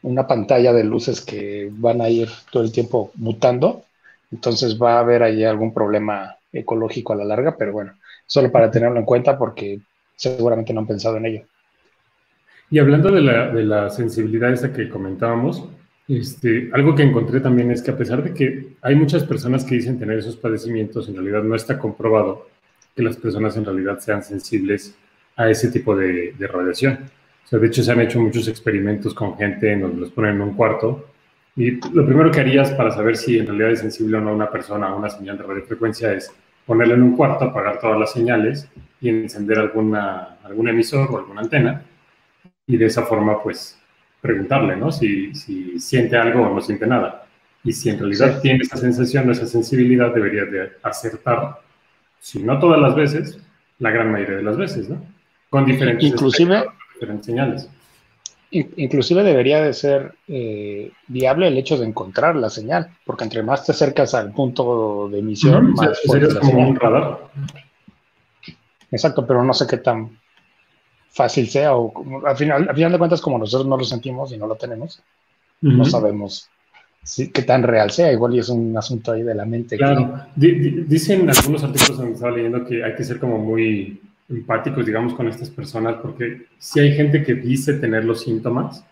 una 0.02 0.26
pantalla 0.26 0.72
de 0.72 0.84
luces 0.84 1.20
que 1.20 1.70
van 1.72 2.00
a 2.02 2.10
ir 2.10 2.28
todo 2.50 2.62
el 2.62 2.72
tiempo 2.72 3.12
mutando. 3.14 3.84
Entonces 4.32 4.78
va 4.80 4.94
a 4.94 5.00
haber 5.00 5.22
ahí 5.22 5.44
algún 5.44 5.72
problema 5.72 6.36
ecológico 6.52 7.12
a 7.12 7.16
la 7.16 7.24
larga, 7.24 7.56
pero 7.56 7.72
bueno, 7.72 7.92
solo 8.26 8.50
para 8.50 8.70
tenerlo 8.70 8.98
en 8.98 9.04
cuenta 9.04 9.38
porque 9.38 9.80
seguramente 10.16 10.72
no 10.72 10.80
han 10.80 10.86
pensado 10.86 11.18
en 11.18 11.26
ello. 11.26 11.42
Y 12.70 12.78
hablando 12.78 13.10
de 13.10 13.20
la, 13.20 13.48
de 13.48 13.64
la 13.64 13.90
sensibilidad 13.90 14.52
esa 14.52 14.72
que 14.72 14.88
comentábamos, 14.88 15.64
este, 16.08 16.70
algo 16.72 16.94
que 16.94 17.02
encontré 17.02 17.40
también 17.40 17.70
es 17.70 17.82
que 17.82 17.90
a 17.90 17.96
pesar 17.96 18.22
de 18.22 18.32
que 18.32 18.76
hay 18.80 18.94
muchas 18.94 19.24
personas 19.24 19.64
que 19.64 19.74
dicen 19.74 19.98
tener 19.98 20.18
esos 20.18 20.36
padecimientos, 20.36 21.08
en 21.08 21.14
realidad 21.14 21.42
no 21.42 21.54
está 21.54 21.78
comprobado 21.78 22.48
que 22.96 23.02
las 23.02 23.16
personas 23.16 23.56
en 23.56 23.64
realidad 23.64 23.98
sean 23.98 24.22
sensibles 24.22 24.96
a 25.36 25.50
ese 25.50 25.70
tipo 25.70 25.94
de, 25.94 26.32
de 26.38 26.46
radiación. 26.46 26.98
O 27.44 27.48
sea, 27.48 27.58
de 27.58 27.66
hecho, 27.66 27.82
se 27.82 27.92
han 27.92 28.00
hecho 28.00 28.20
muchos 28.20 28.48
experimentos 28.48 29.12
con 29.14 29.36
gente 29.36 29.72
en 29.72 29.82
donde 29.82 30.00
los 30.00 30.10
ponen 30.10 30.36
en 30.36 30.40
un 30.40 30.54
cuarto 30.54 31.11
y 31.56 31.72
lo 31.94 32.06
primero 32.06 32.30
que 32.30 32.40
harías 32.40 32.72
para 32.72 32.90
saber 32.90 33.16
si 33.16 33.38
en 33.38 33.46
realidad 33.46 33.70
es 33.70 33.80
sensible 33.80 34.16
o 34.16 34.20
no 34.20 34.32
una 34.32 34.50
persona 34.50 34.88
a 34.88 34.94
una 34.94 35.10
señal 35.10 35.36
de 35.36 35.44
radiofrecuencia 35.44 36.12
es 36.12 36.32
ponerlo 36.64 36.94
en 36.94 37.02
un 37.02 37.16
cuarto, 37.16 37.44
apagar 37.44 37.78
todas 37.78 37.98
las 37.98 38.12
señales 38.12 38.68
y 39.00 39.10
encender 39.10 39.58
alguna, 39.58 40.38
algún 40.44 40.68
emisor 40.68 41.10
o 41.10 41.18
alguna 41.18 41.42
antena 41.42 41.82
y 42.66 42.76
de 42.76 42.86
esa 42.86 43.02
forma, 43.02 43.42
pues, 43.42 43.78
preguntarle, 44.20 44.76
¿no? 44.76 44.90
Si, 44.92 45.34
si 45.34 45.78
siente 45.80 46.16
algo 46.16 46.42
o 46.42 46.54
no 46.54 46.60
siente 46.60 46.86
nada. 46.86 47.26
Y 47.64 47.72
si 47.72 47.90
en 47.90 47.98
realidad 47.98 48.40
tiene 48.40 48.60
esa 48.62 48.76
sensación 48.76 49.28
o 49.28 49.32
esa 49.32 49.46
sensibilidad, 49.46 50.14
debería 50.14 50.44
de 50.44 50.72
acertar, 50.82 51.58
si 52.18 52.42
no 52.42 52.58
todas 52.58 52.80
las 52.80 52.94
veces, 52.94 53.38
la 53.78 53.90
gran 53.90 54.10
mayoría 54.10 54.36
de 54.36 54.42
las 54.42 54.56
veces, 54.56 54.88
¿no? 54.88 55.04
Con 55.50 55.66
diferentes, 55.66 56.08
inclusive, 56.08 56.64
diferentes 56.94 57.26
señales. 57.26 57.68
Inclusive 58.54 59.22
debería 59.22 59.62
de 59.62 59.72
ser 59.72 60.14
eh, 60.28 60.92
viable 61.08 61.48
el 61.48 61.56
hecho 61.56 61.78
de 61.78 61.86
encontrar 61.86 62.36
la 62.36 62.50
señal, 62.50 62.90
porque 63.06 63.24
entre 63.24 63.42
más 63.42 63.64
te 63.64 63.72
acercas 63.72 64.14
al 64.14 64.32
punto 64.32 65.08
de 65.10 65.20
emisión, 65.20 65.72
más 65.72 66.00
fuerte 66.04 66.38
como 66.38 66.68
un 66.68 66.76
radar. 66.76 67.30
Exacto, 68.90 69.26
pero 69.26 69.42
no 69.42 69.54
sé 69.54 69.66
qué 69.66 69.78
tan 69.78 70.18
fácil 71.10 71.48
sea, 71.48 71.74
o 71.74 72.26
al 72.26 72.36
final, 72.36 72.68
al 72.68 72.74
final 72.74 72.92
de 72.92 72.98
cuentas, 72.98 73.22
como 73.22 73.38
nosotros 73.38 73.66
no 73.66 73.78
lo 73.78 73.84
sentimos 73.84 74.32
y 74.32 74.36
no 74.36 74.46
lo 74.46 74.56
tenemos, 74.56 75.02
no 75.62 75.84
sabemos 75.86 76.50
si, 77.02 77.28
qué 77.30 77.42
tan 77.42 77.62
real 77.62 77.90
sea, 77.90 78.12
igual 78.12 78.34
y 78.34 78.38
es 78.38 78.48
un 78.48 78.76
asunto 78.76 79.12
ahí 79.12 79.22
de 79.22 79.34
la 79.34 79.44
mente. 79.44 79.76
Claro, 79.76 80.26
dicen 80.36 81.28
algunos 81.28 81.64
artículos 81.64 81.96
donde 81.96 82.12
estaba 82.12 82.36
leyendo 82.36 82.64
que 82.64 82.84
hay 82.84 82.94
que 82.94 83.04
ser 83.04 83.18
como 83.18 83.38
muy 83.38 84.00
empáticos, 84.32 84.84
digamos, 84.84 85.14
con 85.14 85.28
estas 85.28 85.50
personas, 85.50 85.96
porque 86.02 86.46
si 86.58 86.80
hay 86.80 86.92
gente 86.94 87.22
que 87.22 87.34
dice 87.34 87.74
tener 87.74 88.04
los 88.04 88.22
síntomas, 88.22 88.84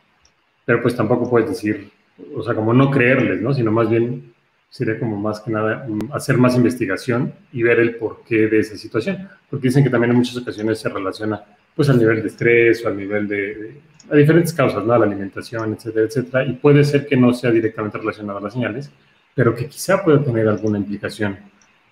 pero 0.65 0.83
pues 0.83 0.95
tampoco 0.95 1.29
puedes 1.29 1.49
decir, 1.49 1.91
o 2.37 2.43
sea, 2.43 2.55
como 2.55 2.73
no 2.73 2.91
creerles, 2.91 3.41
¿no? 3.41 3.53
Sino 3.55 3.73
más 3.73 3.89
bien 3.91 4.33
sería 4.69 4.99
como 4.99 5.17
más 5.17 5.41
que 5.41 5.51
nada 5.51 5.85
mm, 5.89 6.13
hacer 6.13 6.39
más 6.39 6.55
investigación 6.55 7.33
y 7.53 7.63
ver 7.63 7.81
el 7.81 7.97
porqué 7.97 8.47
de 8.47 8.61
esa 8.61 8.77
situación, 8.77 9.29
porque 9.49 9.69
dicen 9.69 9.83
que 9.83 9.91
también 9.91 10.13
en 10.13 10.19
muchas 10.19 10.37
ocasiones 10.37 10.79
se 10.79 10.89
relaciona 10.89 11.43
pues 11.75 11.89
al 11.89 11.99
nivel 11.99 12.23
de 12.23 12.29
estrés 12.29 12.85
o 12.85 12.89
al 12.89 12.97
nivel 12.97 13.27
de, 13.27 13.81
a 14.11 14.17
diferentes 14.17 14.53
causas, 14.53 14.85
¿no? 14.85 14.97
La 14.97 15.05
alimentación, 15.05 15.73
etcétera, 15.73 16.07
etcétera, 16.07 16.45
y 16.45 16.53
puede 16.55 16.85
ser 16.85 17.07
que 17.07 17.17
no 17.17 17.33
sea 17.33 17.51
directamente 17.51 17.99
relacionado 17.99 18.39
a 18.39 18.43
las 18.43 18.53
señales, 18.53 18.91
pero 19.35 19.55
que 19.55 19.67
quizá 19.67 20.03
pueda 20.03 20.23
tener 20.23 20.49
alguna 20.49 20.79
implicación 20.79 21.39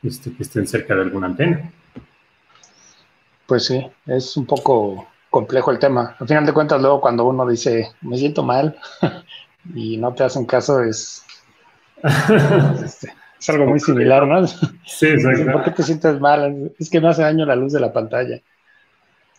este, 0.03 0.33
que 0.33 0.43
estén 0.43 0.67
cerca 0.67 0.95
de 0.95 1.03
alguna 1.03 1.29
antena. 1.29 1.71
Pues 3.49 3.65
sí, 3.65 3.83
es 4.07 4.37
un 4.37 4.45
poco 4.45 5.09
complejo 5.31 5.71
el 5.71 5.79
tema. 5.79 6.15
Al 6.19 6.29
final 6.29 6.45
de 6.45 6.53
cuentas, 6.53 6.83
luego 6.83 7.01
cuando 7.01 7.25
uno 7.25 7.49
dice, 7.49 7.89
me 8.03 8.19
siento 8.19 8.43
mal 8.43 8.77
y 9.75 9.97
no 9.97 10.13
te 10.13 10.23
hacen 10.23 10.45
caso, 10.45 10.83
es, 10.83 11.25
este, 12.85 13.11
es 13.41 13.49
algo 13.49 13.65
muy 13.65 13.81
similar, 13.81 14.27
¿no? 14.27 14.47
Sí, 14.47 14.67
exacto. 15.07 15.51
¿Por 15.51 15.65
qué 15.65 15.71
te 15.71 15.83
sientes 15.83 16.21
mal? 16.21 16.73
Es 16.79 16.91
que 16.91 17.01
me 17.01 17.09
hace 17.09 17.23
daño 17.23 17.47
la 17.47 17.57
luz 17.57 17.73
de 17.73 17.81
la 17.81 17.91
pantalla. 17.91 18.39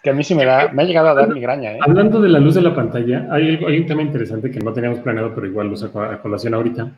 Que 0.01 0.09
a 0.09 0.13
mí 0.13 0.23
sí 0.23 0.33
me 0.33 0.45
da, 0.45 0.69
me 0.69 0.81
ha 0.81 0.85
llegado 0.87 1.09
a 1.09 1.13
dar 1.13 1.31
migraña. 1.31 1.73
¿eh? 1.73 1.79
Hablando 1.79 2.19
de 2.19 2.29
la 2.29 2.39
luz 2.39 2.55
de 2.55 2.63
la 2.63 2.73
pantalla, 2.73 3.27
hay, 3.29 3.63
hay 3.63 3.77
un 3.77 3.85
tema 3.85 4.01
interesante 4.01 4.49
que 4.49 4.59
no 4.59 4.73
teníamos 4.73 5.01
planeado, 5.01 5.35
pero 5.35 5.45
igual 5.45 5.67
lo 5.67 5.77
saco 5.77 6.01
a 6.01 6.19
colación 6.19 6.55
ahorita. 6.55 6.89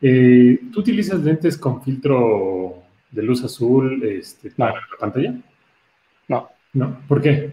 Eh, 0.00 0.60
¿Tú 0.72 0.80
utilizas 0.80 1.20
lentes 1.20 1.58
con 1.58 1.82
filtro 1.82 2.84
de 3.10 3.22
luz 3.22 3.44
azul 3.44 4.02
este, 4.02 4.50
para 4.52 4.76
la 4.76 4.98
pantalla? 4.98 5.34
No. 6.28 6.53
¿No? 6.74 6.98
¿Por 7.08 7.22
qué? 7.22 7.52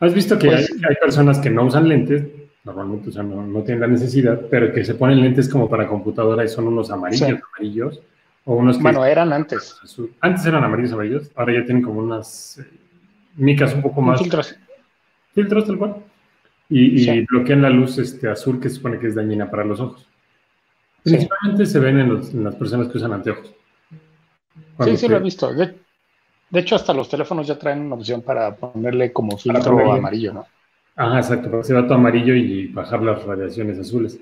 ¿Has 0.00 0.14
visto 0.14 0.38
que 0.38 0.48
pues 0.48 0.70
hay, 0.88 0.96
personas 0.96 1.38
que 1.38 1.50
no 1.50 1.64
usan 1.64 1.88
lentes, 1.88 2.24
normalmente 2.64 3.18
o 3.18 3.22
no, 3.22 3.62
tienen 3.62 3.80
la 3.80 3.86
necesidad, 3.86 4.40
pero 4.50 4.72
que 4.72 4.84
se 4.84 4.94
ponen 4.94 5.20
lentes 5.20 5.48
como 5.48 5.68
para 5.68 5.86
computadora 5.86 6.42
y 6.44 6.48
son 6.48 6.68
unos 6.68 6.90
amarillos, 6.90 7.40
amarillos, 7.54 8.00
o 8.44 8.54
unos 8.54 8.78
que... 8.78 8.82
Bueno, 8.82 9.04
eran 9.04 9.32
antes. 9.32 9.78
Antes 10.20 10.46
eran 10.46 10.64
amarillos, 10.64 10.92
amarillos, 10.92 11.30
ahora 11.36 11.52
ya 11.52 11.64
tienen 11.64 11.82
como 11.82 12.00
unas 12.00 12.58
eh, 12.58 12.66
micas 13.36 13.74
un 13.74 13.82
poco 13.82 14.00
más... 14.00 14.20
Filtros. 14.20 14.56
Filtros, 15.34 15.66
tal 15.66 15.78
cual. 15.78 15.96
Y, 16.70 17.26
bloquean 17.26 17.62
la 17.62 17.70
luz 17.70 17.98
este, 17.98 18.28
azul 18.28 18.60
que 18.60 18.68
se 18.68 18.76
supone 18.76 18.98
que 18.98 19.08
es 19.08 19.14
dañina 19.14 19.50
para 19.50 19.64
los 19.64 19.80
ojos. 19.80 20.08
Principalmente 21.02 21.66
se 21.66 21.78
ven 21.78 21.98
en, 21.98 22.44
las 22.44 22.54
personas 22.54 22.88
que 22.88 22.98
usan 22.98 23.12
anteojos. 23.12 23.52
sí, 24.84 24.96
sí, 24.96 25.08
lo 25.08 25.16
he 25.16 25.20
visto. 25.20 25.52
De, 25.52 25.74
de 26.50 26.60
hecho, 26.60 26.74
hasta 26.74 26.92
los 26.92 27.08
teléfonos 27.08 27.46
ya 27.46 27.58
traen 27.58 27.82
una 27.82 27.94
opción 27.94 28.22
para 28.22 28.54
ponerle 28.56 29.12
como 29.12 29.38
filtro 29.38 29.92
amarillo, 29.92 30.32
¿no? 30.32 30.46
Ajá, 30.96 31.18
exacto, 31.18 31.48
para 31.48 31.62
que 31.62 31.68
se 31.68 31.74
todo 31.74 31.94
amarillo 31.94 32.34
y 32.34 32.66
bajar 32.66 33.02
las 33.02 33.24
radiaciones 33.24 33.78
azules. 33.78 34.18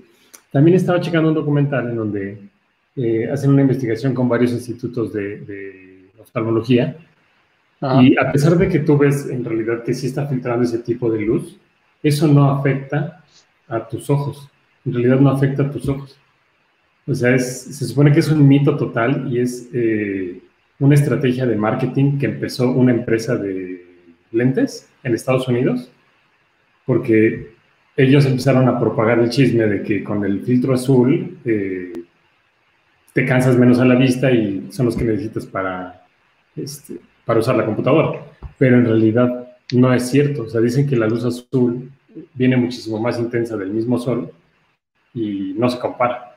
También 0.53 0.77
estaba 0.77 1.01
checando 1.01 1.31
un 1.31 1.35
documental 1.35 1.89
en 1.89 1.97
donde 1.97 2.39
eh, 2.97 3.31
hacen 3.33 3.51
una 3.51 3.63
investigación 3.63 4.15
con 4.15 4.29
varios 4.29 4.53
institutos 4.53 5.13
de, 5.13 6.11
oftalmología 6.21 6.97
y 8.03 8.19
a 8.19 8.31
pesar 8.33 8.59
de 8.59 8.69
que 8.69 8.81
tú 8.81 8.99
ves 8.99 9.29
en 9.31 9.45
realidad 9.45 9.83
que 9.83 9.95
sí 9.95 10.09
está 10.09 10.27
filtrando 10.27 10.65
ese 10.65 10.81
tipo 10.81 11.11
de 11.11 11.21
luz, 11.21 11.57
eso 12.03 12.27
no 12.27 12.51
afecta 12.51 13.25
a 13.69 13.89
tus 13.89 14.11
ojos. 14.11 14.51
En 14.85 14.93
realidad 14.93 15.21
no 15.21 15.31
afecta 15.31 15.63
a 15.63 15.71
tus 15.71 15.89
ojos. 15.89 16.19
O 17.07 17.15
sea, 17.15 17.39
se 17.39 17.87
supone 17.87 18.13
que 18.13 18.21
es 18.21 18.29
un 18.29 18.47
mito 18.47 18.77
total 18.77 19.33
y 19.33 19.41
es 19.41 19.69
eh, 19.73 20.43
una 20.81 20.95
estrategia 20.95 21.47
de 21.47 21.57
marketing 21.57 22.19
que 22.19 22.27
empezó 22.27 22.71
una 22.71 22.93
empresa 22.93 23.37
de 23.37 23.85
lentes 24.31 24.89
en 25.03 25.15
Estados 25.15 25.49
Unidos, 25.49 25.91
porque 26.87 27.53
ellos 27.97 28.25
empezaron 28.27 28.69
a 28.69 28.79
propagar 28.79 29.19
el 29.19 29.31
chisme 29.31 29.67
de 29.67 29.83
que 29.83 30.05
con 30.05 30.25
el 30.25 30.43
filtro 30.43 30.75
azul 30.75 31.39
eh, 31.45 31.93
te 33.13 33.25
cansas 33.25 33.59
menos 33.59 33.81
a 33.81 33.85
la 33.85 33.97
vista 33.97 34.31
y 34.31 34.69
son 34.71 34.87
los 34.87 34.97
que 34.97 35.05
necesitas 35.05 35.47
para, 35.47 36.07
este, 36.55 37.01
para 37.25 37.41
usar 37.41 37.57
la 37.57 37.67
computadora. 37.67 38.25
Pero 38.57 38.77
en 38.77 38.85
realidad 38.85 39.49
no 39.75 39.93
es 39.93 40.09
cierto. 40.09 40.43
O 40.43 40.49
sea, 40.49 40.61
dicen 40.61 40.87
que 40.87 40.97
la 40.97 41.09
luz 41.09 41.25
azul 41.25 41.91
viene 42.35 42.57
muchísimo 42.57 43.01
más 43.01 43.19
intensa 43.19 43.57
del 43.57 43.71
mismo 43.71 43.99
sol 43.99 44.31
y 45.13 45.55
no 45.57 45.69
se 45.69 45.81
compara. 45.81 46.37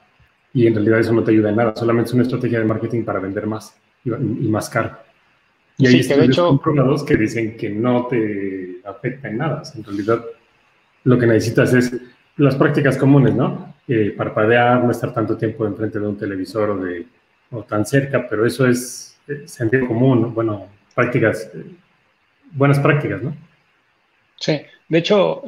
Y 0.54 0.66
en 0.66 0.74
realidad 0.74 1.00
eso 1.00 1.14
no 1.14 1.24
te 1.24 1.32
ayuda 1.32 1.50
en 1.50 1.56
nada, 1.56 1.74
solamente 1.76 2.10
es 2.10 2.14
una 2.14 2.24
estrategia 2.24 2.60
de 2.60 2.66
marketing 2.66 3.04
para 3.04 3.20
vender 3.20 3.48
más 3.48 3.80
y, 4.04 4.10
más 4.10 4.70
caro. 4.70 4.98
Y 5.78 5.88
hay 5.88 6.04
sí, 6.04 6.10
que 6.10 6.18
de 6.18 6.26
hecho, 6.26 6.60
que 7.08 7.18
dicen 7.18 7.58
que 7.58 7.70
no 7.70 8.08
te 8.08 8.82
afecta 8.86 9.30
en 9.30 9.38
nada. 9.38 9.64
En 9.76 9.84
realidad, 9.84 10.24
lo 11.04 11.18
que 11.18 11.28
necesitas 11.28 11.74
es 11.74 11.92
las 12.38 12.56
prácticas 12.56 12.98
comunes, 12.98 13.34
¿no? 13.34 13.74
Eh, 13.88 14.14
parpadear, 14.16 14.84
no 14.84 14.92
estar 14.92 15.14
tanto 15.14 15.38
tiempo 15.38 15.66
enfrente 15.66 16.00
de 16.00 16.08
un 16.08 16.18
televisor 16.18 16.70
o, 16.72 16.78
de, 16.78 17.06
o 17.52 17.64
tan 17.64 17.86
cerca, 17.86 18.28
pero 18.30 18.46
eso 18.46 18.68
es 18.68 19.20
eh, 19.28 19.44
sentido 19.46 19.88
común, 19.88 20.34
bueno, 20.34 20.68
prácticas, 20.96 21.50
eh, 21.54 21.66
buenas 22.52 22.80
prácticas, 22.80 23.22
¿no? 23.22 23.36
Sí, 24.38 24.60
de 24.90 24.98
hecho, 24.98 25.44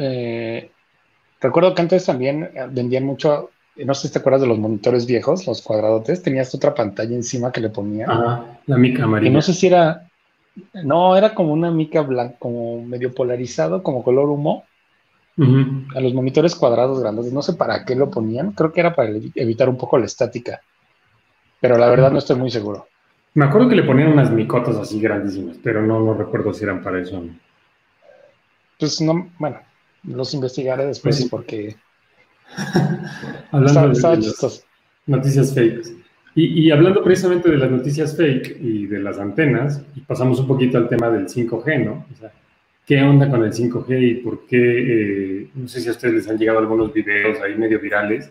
recuerdo 1.41 1.73
que 1.73 1.81
antes 1.81 2.05
también 2.05 2.51
vendían 2.69 3.05
mucho 3.05 3.49
no 3.75 3.93
sé 3.93 4.07
si 4.07 4.13
te 4.13 4.19
acuerdas 4.19 4.41
de 4.41 4.47
los 4.47 4.59
monitores 4.59 5.05
viejos, 5.05 5.47
los 5.47 5.61
cuadradotes, 5.61 6.21
tenías 6.21 6.53
otra 6.53 6.73
pantalla 6.73 7.15
encima 7.15 7.51
que 7.51 7.61
le 7.61 7.69
ponían. 7.69 8.09
Ah, 8.09 8.59
la 8.67 8.77
mica 8.77 9.03
amarilla. 9.03 9.31
Y 9.31 9.33
no 9.33 9.41
sé 9.41 9.53
si 9.53 9.67
era, 9.67 10.07
no, 10.73 11.15
era 11.15 11.33
como 11.33 11.53
una 11.53 11.71
mica 11.71 12.01
blanca, 12.01 12.35
como 12.39 12.83
medio 12.83 13.13
polarizado, 13.13 13.81
como 13.81 14.03
color 14.03 14.29
humo. 14.29 14.65
A 15.95 15.99
los 15.99 16.13
monitores 16.13 16.53
cuadrados 16.53 16.99
grandes, 16.99 17.33
no 17.33 17.41
sé 17.41 17.53
para 17.53 17.85
qué 17.85 17.95
lo 17.95 18.11
ponían, 18.11 18.51
creo 18.51 18.71
que 18.71 18.81
era 18.81 18.93
para 18.93 19.09
evitar 19.33 19.67
un 19.67 19.77
poco 19.77 19.97
la 19.97 20.05
estática, 20.05 20.61
pero 21.59 21.75
la 21.75 21.89
verdad 21.89 22.11
no 22.11 22.19
estoy 22.19 22.35
muy 22.35 22.51
seguro. 22.51 22.87
Me 23.33 23.45
acuerdo 23.45 23.67
que 23.67 23.75
le 23.75 23.81
ponían 23.81 24.09
unas 24.09 24.29
micotas 24.29 24.75
así 24.75 25.01
grandísimas, 25.01 25.57
pero 25.63 25.81
no, 25.81 25.99
no 25.99 26.13
recuerdo 26.13 26.53
si 26.53 26.65
eran 26.65 26.83
para 26.83 27.01
eso. 27.01 27.25
Pues 28.77 29.01
no, 29.01 29.31
bueno, 29.39 29.57
los 30.03 30.35
investigaré 30.35 30.85
después 30.85 31.17
pues 31.17 31.29
porque 31.31 31.77
hablando 33.51 33.89
de, 33.89 34.49
noticias 35.07 35.53
fake. 35.53 36.03
Y, 36.35 36.71
hablando 36.71 37.03
precisamente 37.03 37.51
de 37.51 37.57
las 37.57 37.69
noticias 37.69 38.17
fake 38.17 38.57
y 38.59 38.87
de 38.87 38.99
las 38.99 39.19
antenas, 39.19 39.83
y 39.95 40.01
pasamos 40.01 40.39
un 40.39 40.47
poquito 40.47 40.79
al 40.79 40.89
tema 40.89 41.09
del 41.11 41.27
5G, 41.27 41.85
¿no? 41.85 42.05
qué 42.85 43.01
onda 43.01 43.29
con 43.29 43.43
el 43.43 43.53
5G 43.53 44.01
y 44.01 44.13
por 44.15 44.45
qué, 44.45 44.57
eh, 44.57 45.49
no 45.53 45.67
sé 45.67 45.79
si 45.79 45.89
a 45.89 45.91
ustedes 45.91 46.15
les 46.15 46.29
han 46.29 46.37
llegado 46.37 46.59
algunos 46.59 46.91
videos 46.93 47.39
ahí 47.41 47.55
medio 47.55 47.79
virales 47.79 48.29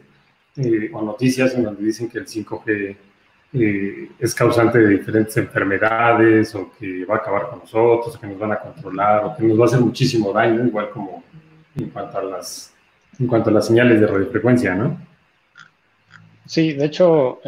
eh, 0.56 0.90
o 0.92 1.00
noticias 1.00 1.54
en 1.54 1.64
donde 1.64 1.82
dicen 1.82 2.08
que 2.08 2.18
el 2.18 2.26
5G 2.26 2.96
eh, 3.54 4.08
es 4.18 4.34
causante 4.34 4.78
de 4.78 4.88
diferentes 4.88 5.36
enfermedades 5.36 6.54
o 6.54 6.72
que 6.78 7.04
va 7.04 7.16
a 7.16 7.18
acabar 7.18 7.48
con 7.48 7.60
nosotros, 7.60 8.16
o 8.16 8.20
que 8.20 8.26
nos 8.26 8.38
van 8.38 8.52
a 8.52 8.58
controlar 8.58 9.24
o 9.24 9.36
que 9.36 9.42
nos 9.42 9.58
va 9.58 9.64
a 9.64 9.66
hacer 9.66 9.80
muchísimo 9.80 10.32
daño, 10.32 10.66
igual 10.66 10.90
como 10.90 11.22
en 11.76 11.88
cuanto 11.90 12.18
a 12.18 12.22
las, 12.22 12.71
en 13.18 13.26
cuanto 13.26 13.50
a 13.50 13.52
las 13.52 13.66
señales 13.66 14.00
de 14.00 14.06
radiofrecuencia, 14.06 14.74
¿no? 14.74 15.00
Sí, 16.46 16.72
de 16.72 16.84
hecho, 16.86 17.40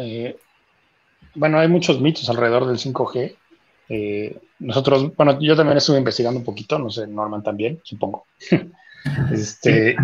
bueno, 1.35 1.59
hay 1.59 1.67
muchos 1.67 1.99
mitos 1.99 2.29
alrededor 2.29 2.65
del 2.65 2.77
5G. 2.77 3.35
nosotros, 4.59 5.15
bueno, 5.15 5.39
yo 5.39 5.55
también 5.55 5.77
estuve 5.77 5.97
investigando 5.97 6.39
un 6.39 6.45
poquito, 6.45 6.79
no 6.79 6.89
sé, 6.89 7.07
Norman 7.07 7.43
también, 7.43 7.79
supongo. 7.83 8.25
este, 9.31 9.95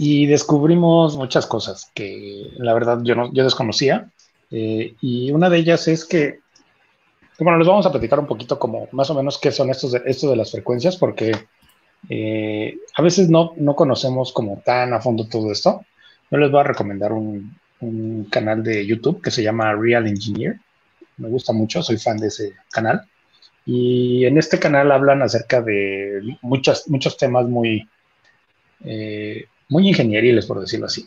y 0.00 0.26
descubrimos 0.26 1.16
muchas 1.16 1.44
cosas 1.46 1.90
que 1.92 2.52
la 2.58 2.72
verdad 2.72 3.00
yo, 3.02 3.16
no, 3.16 3.32
yo 3.32 3.42
desconocía. 3.42 4.12
Eh, 4.48 4.94
y 5.00 5.32
una 5.32 5.50
de 5.50 5.58
ellas 5.58 5.88
es 5.88 6.04
que, 6.04 6.38
bueno, 7.40 7.58
les 7.58 7.66
vamos 7.66 7.84
a 7.84 7.90
platicar 7.90 8.20
un 8.20 8.26
poquito 8.26 8.60
como 8.60 8.88
más 8.92 9.10
o 9.10 9.14
menos 9.14 9.38
qué 9.38 9.50
son 9.50 9.70
estos 9.70 9.90
de, 9.90 10.00
de 10.00 10.36
las 10.36 10.52
frecuencias, 10.52 10.96
porque 10.96 11.32
eh, 12.08 12.78
a 12.94 13.02
veces 13.02 13.28
no, 13.28 13.52
no 13.56 13.74
conocemos 13.74 14.32
como 14.32 14.62
tan 14.64 14.92
a 14.92 15.00
fondo 15.00 15.26
todo 15.28 15.52
esto. 15.52 15.84
Yo 16.30 16.38
les 16.38 16.50
voy 16.50 16.60
a 16.60 16.64
recomendar 16.64 17.12
un, 17.12 17.56
un 17.80 18.24
canal 18.24 18.62
de 18.62 18.86
YouTube 18.86 19.22
que 19.22 19.30
se 19.30 19.42
llama 19.42 19.74
Real 19.74 20.06
Engineer. 20.06 20.58
Me 21.16 21.28
gusta 21.28 21.52
mucho, 21.52 21.82
soy 21.82 21.98
fan 21.98 22.18
de 22.18 22.28
ese 22.28 22.54
canal. 22.70 23.02
Y 23.66 24.24
en 24.24 24.38
este 24.38 24.58
canal 24.58 24.90
hablan 24.92 25.22
acerca 25.22 25.60
de 25.60 26.36
muchas, 26.42 26.88
muchos 26.88 27.16
temas 27.16 27.46
muy, 27.46 27.86
eh, 28.84 29.44
muy 29.68 29.88
ingenieriles, 29.88 30.46
por 30.46 30.60
decirlo 30.60 30.86
así. 30.86 31.06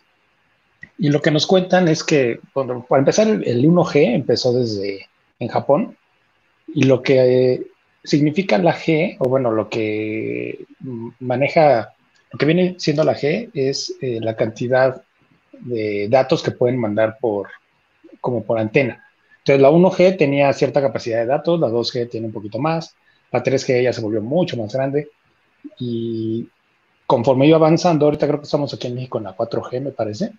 Y 0.97 1.09
lo 1.09 1.21
que 1.21 1.31
nos 1.31 1.47
cuentan 1.47 1.87
es 1.87 2.03
que, 2.03 2.39
bueno, 2.53 2.85
para 2.87 2.99
empezar, 2.99 3.27
el 3.27 3.65
1G 3.65 4.13
empezó 4.13 4.53
desde 4.53 5.07
en 5.39 5.47
Japón 5.47 5.97
y 6.67 6.83
lo 6.83 7.01
que 7.01 7.63
significa 8.03 8.57
la 8.57 8.73
G, 8.73 9.17
o 9.19 9.29
bueno, 9.29 9.51
lo 9.51 9.69
que 9.69 10.65
maneja, 11.19 11.93
lo 12.31 12.37
que 12.37 12.45
viene 12.45 12.75
siendo 12.77 13.03
la 13.03 13.15
G 13.15 13.49
es 13.53 13.95
eh, 14.01 14.19
la 14.21 14.35
cantidad 14.35 15.01
de 15.51 16.07
datos 16.09 16.41
que 16.41 16.51
pueden 16.51 16.77
mandar 16.77 17.17
por, 17.19 17.49
como 18.19 18.43
por 18.43 18.59
antena. 18.59 19.05
Entonces, 19.39 19.61
la 19.61 19.71
1G 19.71 20.17
tenía 20.17 20.53
cierta 20.53 20.81
capacidad 20.81 21.19
de 21.19 21.25
datos, 21.25 21.59
la 21.59 21.67
2G 21.67 22.09
tiene 22.09 22.27
un 22.27 22.33
poquito 22.33 22.59
más, 22.59 22.95
la 23.31 23.43
3G 23.43 23.83
ya 23.83 23.93
se 23.93 24.01
volvió 24.01 24.21
mucho 24.21 24.57
más 24.57 24.73
grande 24.73 25.09
y 25.79 26.47
conforme 27.07 27.47
iba 27.47 27.57
avanzando, 27.57 28.05
ahorita 28.05 28.27
creo 28.27 28.39
que 28.39 28.45
estamos 28.45 28.73
aquí 28.73 28.87
en 28.87 28.95
México 28.95 29.17
en 29.17 29.25
la 29.25 29.35
4G, 29.35 29.81
me 29.81 29.91
parece. 29.91 30.31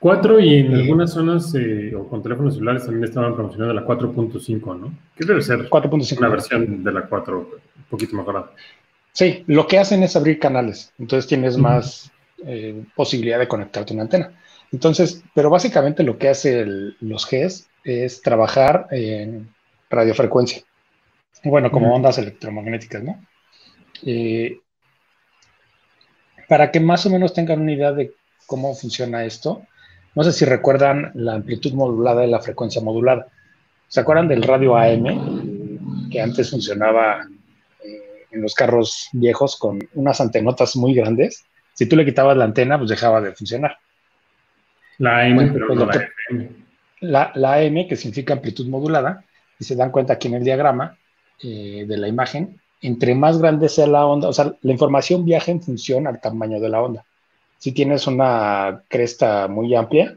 4 0.00 0.40
y 0.40 0.54
en 0.60 0.74
algunas 0.74 1.12
zonas 1.12 1.54
eh, 1.54 1.94
o 1.94 2.08
con 2.08 2.22
teléfonos 2.22 2.54
celulares 2.54 2.84
también 2.84 3.04
estaban 3.04 3.34
promocionando 3.34 3.74
la 3.74 3.84
4.5, 3.84 4.80
¿no? 4.80 4.94
¿Qué 5.14 5.26
debe 5.26 5.42
ser 5.42 5.68
4.5. 5.68 6.18
una 6.18 6.28
versión 6.30 6.82
de 6.82 6.92
la 6.92 7.02
4 7.02 7.38
un 7.38 7.84
poquito 7.90 8.16
mejorada. 8.16 8.50
Sí, 9.12 9.44
lo 9.46 9.66
que 9.66 9.78
hacen 9.78 10.02
es 10.02 10.16
abrir 10.16 10.38
canales, 10.38 10.94
entonces 10.98 11.28
tienes 11.28 11.58
más 11.58 12.10
eh, 12.46 12.82
posibilidad 12.96 13.38
de 13.38 13.46
conectarte 13.46 13.92
a 13.92 13.94
una 13.94 14.04
antena. 14.04 14.32
Entonces, 14.72 15.22
pero 15.34 15.50
básicamente 15.50 16.02
lo 16.02 16.16
que 16.16 16.30
hace 16.30 16.64
los 17.00 17.28
Gs 17.28 17.68
es 17.84 18.22
trabajar 18.22 18.86
en 18.90 19.50
radiofrecuencia. 19.90 20.62
Bueno, 21.44 21.70
como 21.70 21.94
ondas 21.94 22.16
electromagnéticas, 22.16 23.02
¿no? 23.02 23.22
Eh, 24.06 24.60
para 26.48 26.70
que 26.70 26.80
más 26.80 27.04
o 27.04 27.10
menos 27.10 27.34
tengan 27.34 27.60
una 27.60 27.72
idea 27.72 27.92
de 27.92 28.14
cómo 28.46 28.74
funciona 28.74 29.24
esto, 29.24 29.66
no 30.14 30.24
sé 30.24 30.32
si 30.32 30.44
recuerdan 30.44 31.12
la 31.14 31.34
amplitud 31.34 31.72
modulada 31.72 32.24
y 32.24 32.30
la 32.30 32.40
frecuencia 32.40 32.82
modulada. 32.82 33.26
¿Se 33.88 34.00
acuerdan 34.00 34.28
del 34.28 34.42
radio 34.42 34.76
AM 34.76 36.08
que 36.10 36.20
antes 36.20 36.50
funcionaba 36.50 37.26
eh, 37.84 38.26
en 38.30 38.42
los 38.42 38.54
carros 38.54 39.08
viejos 39.12 39.56
con 39.56 39.78
unas 39.94 40.20
antenotas 40.20 40.76
muy 40.76 40.94
grandes? 40.94 41.44
Si 41.74 41.86
tú 41.86 41.96
le 41.96 42.04
quitabas 42.04 42.36
la 42.36 42.44
antena, 42.44 42.78
pues 42.78 42.90
dejaba 42.90 43.20
de 43.20 43.32
funcionar. 43.32 43.78
La 44.98 45.20
AM, 45.20 45.52
pero 45.52 45.66
pues 45.66 45.78
no 45.78 45.86
la 45.86 45.92
FM. 45.92 46.50
La, 47.00 47.32
la, 47.34 47.54
AM, 47.54 47.88
que 47.88 47.96
significa 47.96 48.34
amplitud 48.34 48.66
modulada, 48.68 49.24
y 49.58 49.64
se 49.64 49.76
dan 49.76 49.90
cuenta 49.90 50.14
aquí 50.14 50.28
en 50.28 50.34
el 50.34 50.44
diagrama 50.44 50.98
eh, 51.42 51.86
de 51.88 51.96
la 51.96 52.08
imagen, 52.08 52.60
entre 52.82 53.14
más 53.14 53.38
grande 53.38 53.68
sea 53.68 53.86
la 53.86 54.04
onda, 54.06 54.28
o 54.28 54.32
sea, 54.32 54.54
la 54.60 54.72
información 54.72 55.24
viaja 55.24 55.50
en 55.50 55.62
función 55.62 56.06
al 56.06 56.20
tamaño 56.20 56.60
de 56.60 56.68
la 56.68 56.82
onda. 56.82 57.04
Si 57.60 57.72
tienes 57.72 58.06
una 58.06 58.84
cresta 58.88 59.46
muy 59.46 59.74
amplia, 59.74 60.16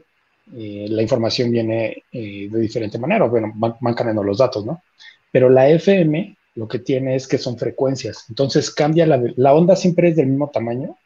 eh, 0.56 0.86
la 0.88 1.02
información 1.02 1.50
viene 1.50 2.04
eh, 2.10 2.48
de 2.50 2.58
diferente 2.58 2.98
manera, 2.98 3.26
bueno, 3.26 3.52
van, 3.54 3.94
cambiando 3.94 4.22
los 4.22 4.38
datos, 4.38 4.64
¿no? 4.64 4.82
Pero 5.30 5.50
la 5.50 5.68
FM 5.68 6.36
lo 6.54 6.66
que 6.66 6.78
tiene 6.78 7.16
es 7.16 7.28
que 7.28 7.36
son 7.36 7.58
frecuencias, 7.58 8.24
entonces 8.30 8.70
cambia 8.70 9.06
la, 9.06 9.52
onda 9.52 9.76
siempre 9.76 10.08
es 10.08 10.16
del 10.16 10.28
mismo 10.28 10.48
tamaño, 10.50 10.96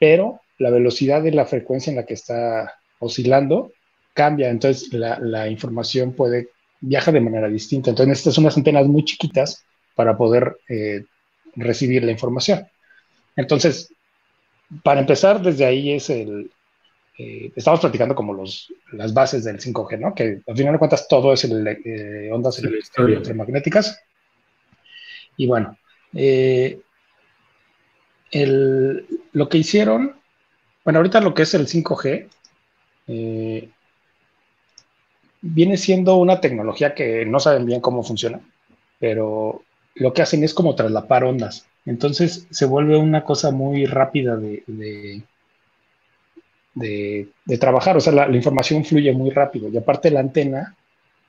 pero 0.00 0.40
la 0.58 0.70
velocidad 0.70 1.22
de 1.22 1.30
la 1.30 1.46
frecuencia 1.46 1.90
en 1.90 1.96
la 1.96 2.04
que 2.04 2.14
está 2.14 2.74
oscilando 2.98 3.70
cambia, 4.12 4.50
entonces 4.50 4.92
la, 4.92 5.48
información 5.48 6.14
puede 6.14 6.48
viaja 6.80 7.12
de 7.12 7.20
manera 7.20 7.48
distinta. 7.48 7.90
Entonces 7.90 8.18
estas 8.18 8.34
son 8.34 8.44
unas 8.44 8.56
antenas 8.56 8.86
muy 8.86 9.04
chiquitas 9.04 9.64
para 9.94 10.16
poder 10.16 10.56
eh, 10.68 11.04
recibir 11.54 12.02
la 12.02 12.10
información. 12.10 12.66
Entonces, 13.36 13.92
para 14.82 15.00
empezar, 15.00 15.40
desde 15.42 15.64
ahí 15.64 15.92
es 15.92 16.10
el... 16.10 16.50
Eh, 17.18 17.52
estamos 17.54 17.80
platicando 17.80 18.14
como 18.14 18.32
los, 18.32 18.72
las 18.92 19.12
bases 19.12 19.44
del 19.44 19.58
5G, 19.58 19.98
¿no? 19.98 20.14
Que 20.14 20.40
al 20.46 20.56
final 20.56 20.72
de 20.72 20.78
cuentas 20.78 21.06
todo 21.06 21.32
es 21.32 21.44
el, 21.44 21.66
eh, 21.66 22.30
ondas 22.32 22.58
electromagnéticas. 22.96 24.02
Y 25.36 25.46
bueno, 25.46 25.76
lo 29.32 29.48
que 29.48 29.58
hicieron, 29.58 30.16
bueno, 30.84 30.98
ahorita 30.98 31.20
lo 31.20 31.34
que 31.34 31.42
es 31.42 31.54
el 31.54 31.66
5G, 31.66 32.28
viene 35.42 35.76
siendo 35.76 36.16
una 36.16 36.40
tecnología 36.40 36.94
que 36.94 37.24
no 37.26 37.40
saben 37.40 37.66
bien 37.66 37.80
cómo 37.80 38.02
funciona, 38.02 38.40
pero 38.98 39.62
lo 39.94 40.12
que 40.12 40.22
hacen 40.22 40.44
es 40.44 40.54
como 40.54 40.74
traslapar 40.74 41.24
ondas. 41.24 41.66
Entonces 41.86 42.46
se 42.50 42.66
vuelve 42.66 42.96
una 42.96 43.24
cosa 43.24 43.50
muy 43.50 43.86
rápida 43.86 44.36
de, 44.36 44.62
de, 46.74 47.58
trabajar, 47.58 47.96
o 47.96 48.00
sea, 48.00 48.12
la, 48.12 48.36
información 48.36 48.84
fluye 48.84 49.12
muy 49.12 49.30
rápido 49.30 49.68
y 49.68 49.76
aparte 49.76 50.10
la 50.10 50.20
antena 50.20 50.76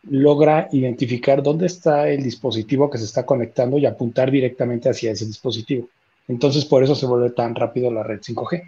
logra 0.04 0.68
identificar 0.72 1.44
dónde 1.44 1.68
está 1.68 2.10
el 2.10 2.24
dispositivo 2.24 2.90
que 2.90 2.98
se 2.98 3.06
está 3.06 3.26
conectando 3.26 3.78
y 3.78 3.86
apuntar 3.86 4.32
directamente 4.32 4.90
hacia 4.90 5.12
ese 5.12 5.26
dispositivo. 5.26 5.90
Entonces 6.28 6.66
por 6.66 6.84
eso 6.84 6.96
se 6.96 7.06
vuelve 7.06 7.32
tan 7.32 7.56
rápido 7.56 7.92
la 7.92 8.04
red 8.04 8.20
5G. 8.20 8.64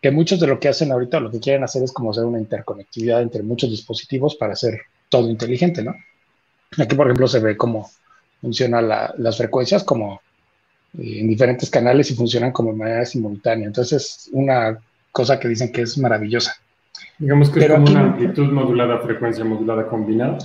Que 0.00 0.10
muchos 0.10 0.38
de 0.38 0.46
lo 0.46 0.60
que 0.60 0.68
hacen 0.68 0.92
ahorita, 0.92 1.20
lo 1.20 1.30
que 1.30 1.40
quieren 1.40 1.64
hacer 1.64 1.82
es 1.82 1.92
como 1.92 2.10
hacer 2.10 2.24
una 2.24 2.38
interconectividad 2.38 3.22
entre 3.22 3.42
muchos 3.42 3.70
dispositivos 3.70 4.36
para 4.36 4.52
hacer 4.52 4.82
todo 5.08 5.30
inteligente, 5.30 5.82
¿no? 5.82 5.94
Aquí, 6.78 6.94
por 6.94 7.06
ejemplo, 7.06 7.26
se 7.26 7.40
ve 7.40 7.56
como 7.56 7.90
funcionan 8.40 8.88
las 8.88 9.36
frecuencias 9.38 9.82
como 9.82 10.20
en 10.98 11.28
diferentes 11.28 11.70
canales 11.70 12.10
y 12.10 12.14
funcionan 12.14 12.52
como 12.52 12.72
de 12.72 12.78
manera 12.78 13.04
simultánea. 13.04 13.66
Entonces, 13.66 14.28
una 14.32 14.78
cosa 15.12 15.38
que 15.38 15.48
dicen 15.48 15.72
que 15.72 15.82
es 15.82 15.98
maravillosa. 15.98 16.56
Digamos 17.18 17.50
que 17.50 17.60
es 17.60 17.70
como 17.70 17.86
una 17.86 18.00
amplitud 18.00 18.52
modulada, 18.52 18.98
frecuencia 19.00 19.44
modulada 19.44 19.86
combinada. 19.86 20.38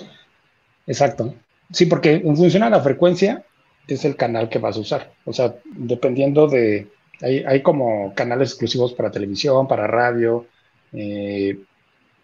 Exacto. 0.88 1.36
Sí, 1.72 1.86
porque 1.86 2.16
en 2.16 2.36
función 2.36 2.64
a 2.64 2.70
la 2.70 2.82
frecuencia 2.82 3.44
es 3.88 4.06
el 4.06 4.16
canal 4.16 4.50
que 4.50 4.60
vas 4.60 4.78
a 4.78 4.82
usar. 4.82 5.14
O 5.26 5.34
sea, 5.34 5.56
dependiendo 5.66 6.48
de... 6.48 6.88
Hay, 7.22 7.44
hay 7.44 7.62
como 7.62 8.14
canales 8.16 8.50
exclusivos 8.50 8.94
para 8.94 9.12
televisión, 9.12 9.68
para 9.68 9.86
radio, 9.86 10.48
eh, 10.92 11.60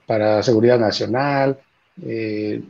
para 0.07 0.41
seguridad 0.41 0.79
nacional 0.79 1.59
eh, 2.03 2.61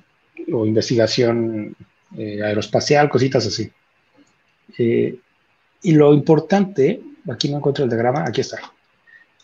o 0.51 0.65
investigación 0.65 1.75
eh, 2.17 2.41
aeroespacial, 2.43 3.09
cositas 3.09 3.45
así. 3.45 3.71
Eh, 4.77 5.17
y 5.81 5.93
lo 5.93 6.13
importante, 6.13 7.01
aquí 7.29 7.49
no 7.49 7.57
encuentro 7.57 7.83
el 7.83 7.89
diagrama, 7.89 8.23
aquí 8.25 8.41
está. 8.41 8.59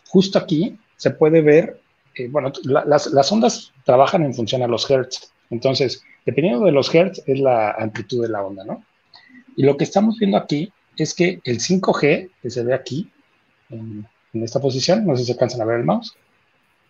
Justo 0.08 0.38
aquí 0.38 0.78
se 0.96 1.10
puede 1.10 1.40
ver, 1.40 1.80
eh, 2.14 2.28
bueno, 2.28 2.52
las, 2.64 3.06
las, 3.08 3.32
ondas 3.32 3.72
trabajan 3.84 4.24
en 4.24 4.34
función 4.34 4.62
a 4.62 4.68
los 4.68 4.88
hertz. 4.90 5.32
Entonces, 5.50 6.02
dependiendo 6.24 6.64
de 6.64 6.72
los 6.72 6.94
hertz, 6.94 7.22
es 7.26 7.40
la 7.40 7.72
amplitud 7.72 8.22
de 8.22 8.28
la 8.28 8.42
onda, 8.42 8.64
¿no? 8.64 8.84
Y 9.56 9.64
lo 9.64 9.76
que 9.76 9.84
estamos 9.84 10.18
viendo 10.18 10.36
aquí 10.36 10.72
es 10.96 11.14
que 11.14 11.40
el 11.44 11.58
5G, 11.58 12.30
que 12.42 12.50
se 12.50 12.64
ve 12.64 12.74
aquí, 12.74 13.10
en, 13.70 14.06
esta 14.32 14.60
posición, 14.60 15.06
no 15.06 15.14
sé 15.14 15.22
si 15.22 15.26
se 15.26 15.32
alcanzan 15.32 15.60
a 15.60 15.64
ver 15.64 15.78
el 15.78 15.84
mouse, 15.84 16.16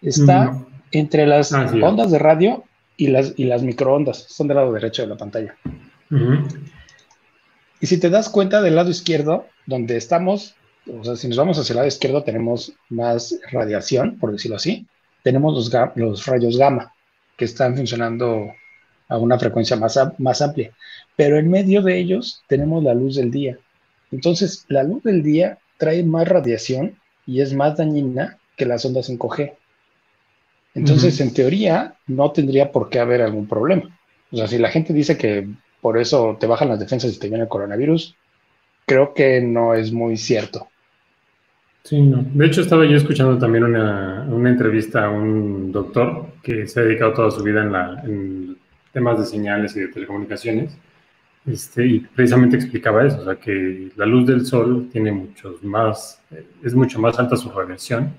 está 0.01 0.65
entre 0.93 1.27
las 1.27 1.53
ah, 1.53 1.71
ondas 1.83 2.11
de 2.11 2.19
radio 2.19 2.65
y 2.97 3.09
las, 3.09 3.35
y 3.37 3.45
las 3.45 3.63
microondas 3.63 4.19
son 4.29 4.49
del 4.49 4.57
lado 4.57 4.73
derecho 4.73 5.03
de 5.03 5.09
la 5.09 5.17
pantalla. 5.17 5.55
Y 7.85 7.87
si 7.87 7.99
te 7.99 8.09
das 8.09 8.31
cuenta 8.31 8.63
del 8.63 8.77
lado 8.77 8.89
izquierdo, 8.89 9.47
donde 9.67 9.99
estamos, 9.99 10.55
o 10.91 11.05
sea, 11.05 11.17
si 11.17 11.29
nos 11.29 11.37
vamos 11.37 11.59
hacia 11.59 11.75
el 11.75 11.77
lado 11.77 11.89
izquierdo 11.89 12.23
tenemos 12.23 12.73
más 12.89 13.39
radiación, 13.53 14.19
por 14.19 14.33
decirlo 14.33 14.57
así, 14.57 14.87
tenemos 15.23 15.53
los, 15.53 15.71
los 15.95 16.25
rayos 16.25 16.57
gamma, 16.57 16.95
que 17.37 17.45
están 17.45 17.77
funcionando 17.77 18.47
a 19.07 19.19
una 19.19 19.39
frecuencia 19.39 19.77
más, 19.77 20.01
más 20.17 20.41
amplia. 20.41 20.73
Pero 21.15 21.37
en 21.37 21.51
medio 21.51 21.83
de 21.83 21.99
ellos 21.99 22.43
tenemos 22.49 22.83
la 22.83 22.95
luz 22.95 23.17
del 23.17 23.31
día. 23.31 23.59
Entonces, 24.11 24.65
la 24.69 24.83
luz 24.83 25.03
del 25.03 25.23
día 25.23 25.59
trae 25.77 26.03
más 26.05 26.27
radiación 26.27 26.97
y 27.27 27.43
es 27.43 27.53
más 27.53 27.77
dañina 27.77 28.39
que 28.57 28.65
las 28.65 28.87
ondas 28.87 29.11
5G. 29.11 29.53
Entonces, 30.75 31.21
en 31.21 31.35
teoría, 31.35 31.97
no 32.07 32.33
tendría 32.33 32.73
por 32.73 32.89
qué 32.89 32.99
haber 32.99 33.21
algún 33.21 33.47
problema. 33.47 33.95
O 34.33 34.39
sea, 34.39 34.47
si 34.47 34.57
la 34.57 34.71
gente 34.71 34.95
dice 34.95 35.19
que 35.19 35.47
por 35.85 35.99
eso 35.99 36.39
te 36.41 36.47
bajan 36.47 36.71
las 36.71 36.81
defensas 36.81 37.15
y 37.15 37.19
te 37.19 37.29
viene 37.29 37.43
el 37.43 37.49
coronavirus, 37.51 38.17
creo 38.87 39.13
que 39.13 39.43
no 39.43 39.75
es 39.75 39.93
muy 39.93 40.17
cierto. 40.17 40.67
Sí, 41.83 42.01
no. 42.01 42.25
De 42.33 42.47
hecho, 42.47 42.63
estaba 42.63 42.87
yo 42.87 42.97
escuchando 42.97 43.37
también 43.37 43.65
una, 43.65 44.27
entrevista 44.49 45.05
a 45.05 45.11
un 45.11 45.71
doctor 45.71 46.29
que 46.43 46.67
se 46.67 46.81
ha 46.81 46.85
dedicado 46.85 47.13
toda 47.13 47.31
su 47.31 47.43
vida 47.43 47.61
en, 47.61 47.73
la, 47.73 48.03
en 48.03 48.57
temas 48.95 49.19
de 49.19 49.27
señales 49.27 49.77
y 49.77 49.81
de 49.81 49.89
telecomunicaciones. 49.89 50.75
Este, 51.45 51.87
y 51.87 52.01
precisamente 52.01 52.57
explicaba 52.57 53.05
eso, 53.07 53.21
o 53.21 53.25
sea, 53.27 53.37
que 53.37 53.91
la 53.97 54.07
luz 54.07 54.27
del 54.27 54.47
sol 54.47 54.89
tiene 54.91 55.13
muchos 55.13 55.63
más, 55.63 56.19
es 56.63 56.75
mucho 56.75 56.99
más 56.99 57.19
alta 57.19 57.37
su 57.37 57.51
radiación. 57.51 58.11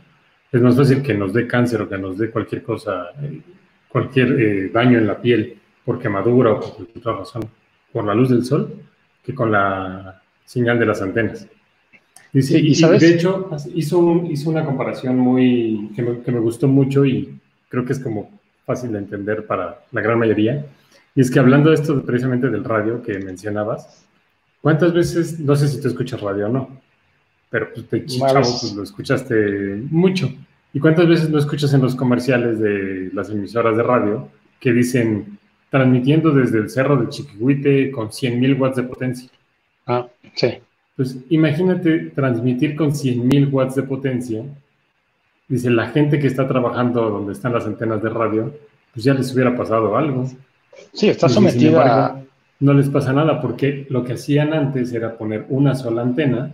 Es 0.52 0.62
más 0.62 0.78
fácil 0.78 1.02
que 1.02 1.16
nos 1.16 1.34
dé 1.34 1.48
cáncer 1.48 1.82
o 1.82 1.90
que 1.90 1.98
nos 1.98 2.16
dé 2.16 2.30
cualquier 2.30 2.62
cosa, 2.62 3.10
eh, 3.24 3.42
cualquier 3.88 4.40
eh, 4.40 4.70
daño 4.72 5.00
en 5.00 5.08
la 5.08 5.20
piel 5.20 5.58
por 5.86 6.00
quemadura 6.00 6.54
o 6.54 6.60
por 6.60 6.74
cualquier 6.74 6.98
otra 6.98 7.18
razón, 7.18 7.44
por 7.94 8.04
la 8.04 8.14
luz 8.14 8.30
del 8.30 8.44
sol, 8.44 8.74
que 9.24 9.34
con 9.34 9.52
la 9.52 10.22
señal 10.44 10.80
de 10.80 10.86
las 10.86 11.02
antenas. 11.02 11.48
Dice, 12.34 12.60
y, 12.60 12.76
de 12.76 13.10
hecho 13.10 13.50
hizo, 13.74 14.24
hizo 14.30 14.50
una 14.50 14.66
comparación 14.66 15.18
muy 15.18 15.90
que 15.96 16.02
me, 16.02 16.22
que 16.22 16.32
me 16.34 16.40
gustó 16.40 16.68
mucho 16.68 17.06
y 17.06 17.40
creo 17.70 17.86
que 17.86 17.94
es 17.94 18.00
como 18.00 18.30
fácil 18.66 18.92
de 18.92 18.98
entender 18.98 19.46
para 19.46 19.80
la 19.92 20.02
gran 20.02 20.20
mayoría. 20.20 20.66
Y 21.16 21.22
es 21.22 21.32
que 21.32 21.40
hablando 21.40 21.70
de 21.70 21.76
esto 21.76 22.04
precisamente 22.04 22.50
del 22.50 22.66
radio 22.66 23.02
que 23.02 23.20
mencionabas, 23.20 24.06
¿cuántas 24.62 24.94
veces, 24.94 25.40
no 25.40 25.56
sé 25.56 25.70
si 25.70 25.80
tú 25.80 25.88
escuchas 25.88 26.20
radio 26.20 26.48
o 26.48 26.50
no, 26.50 26.82
pero 27.50 27.70
pues 27.90 28.06
chavo 28.08 28.42
pues, 28.42 28.74
lo 28.76 28.84
escuchaste 28.84 29.82
mucho. 29.90 30.30
¿Y 30.74 30.80
cuántas 30.80 31.08
veces 31.08 31.30
lo 31.30 31.40
escuchas 31.40 31.74
en 31.74 31.82
los 31.82 31.96
comerciales 31.96 32.60
de 32.60 33.10
las 33.14 33.30
emisoras 33.30 33.78
de 33.78 33.84
radio 33.84 34.28
que 34.60 34.74
dicen 34.74 35.35
transmitiendo 35.76 36.32
desde 36.32 36.60
el 36.60 36.70
cerro 36.70 36.96
de 36.96 37.10
Chiquihuite 37.10 37.92
con 37.92 38.08
100.000 38.08 38.58
watts 38.58 38.78
de 38.78 38.84
potencia? 38.84 39.30
Ah, 39.86 40.08
sí. 40.34 40.54
Pues 40.96 41.18
imagínate 41.30 42.12
transmitir 42.16 42.78
con 42.78 42.92
100.000 42.92 43.52
watts 43.52 43.76
de 43.76 43.84
potencia. 43.84 44.46
Dice, 45.50 45.70
la 45.70 45.88
gente 45.88 46.18
que 46.18 46.28
está 46.28 46.48
trabajando 46.48 47.10
donde 47.10 47.34
están 47.34 47.52
las 47.52 47.66
antenas 47.66 48.02
de 48.02 48.10
radio, 48.10 48.54
pues 48.94 49.04
ya 49.04 49.14
les 49.14 49.34
hubiera 49.34 49.54
pasado 49.54 49.98
algo. 49.98 50.26
Sí, 50.94 51.10
está 51.10 51.28
sometida 51.28 52.06
a... 52.06 52.22
No 52.62 52.74
les 52.74 52.88
pasa 52.88 53.12
nada 53.12 53.42
porque 53.42 53.86
lo 53.90 54.06
que 54.06 54.14
hacían 54.14 54.54
antes 54.54 54.94
era 54.94 55.18
poner 55.18 55.46
una 55.50 55.76
sola 55.76 56.04
antena, 56.04 56.54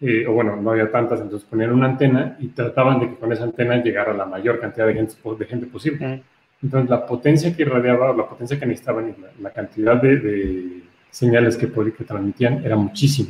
eh, 0.00 0.26
o 0.26 0.32
bueno, 0.32 0.56
no 0.56 0.72
había 0.72 0.90
tantas, 0.90 1.20
entonces 1.20 1.48
ponían 1.48 1.70
una 1.70 1.86
antena 1.86 2.36
y 2.40 2.48
trataban 2.48 2.98
de 2.98 3.10
que 3.10 3.14
con 3.14 3.32
esa 3.32 3.44
antena 3.44 3.80
llegara 3.80 4.12
la 4.12 4.26
mayor 4.26 4.58
cantidad 4.58 4.88
de 4.88 4.94
gente, 4.94 5.14
de 5.38 5.44
gente 5.46 5.66
posible. 5.66 6.24
Entonces 6.64 6.88
la 6.88 7.04
potencia 7.04 7.54
que 7.54 7.62
irradiaba, 7.62 8.14
la 8.16 8.26
potencia 8.26 8.58
que 8.58 8.64
necesitaban 8.64 9.14
la, 9.38 9.50
cantidad 9.50 10.00
de, 10.00 10.82
señales 11.10 11.58
que, 11.58 11.70
que 11.70 12.04
transmitían 12.04 12.64
era 12.64 12.74
muchísimo. 12.74 13.28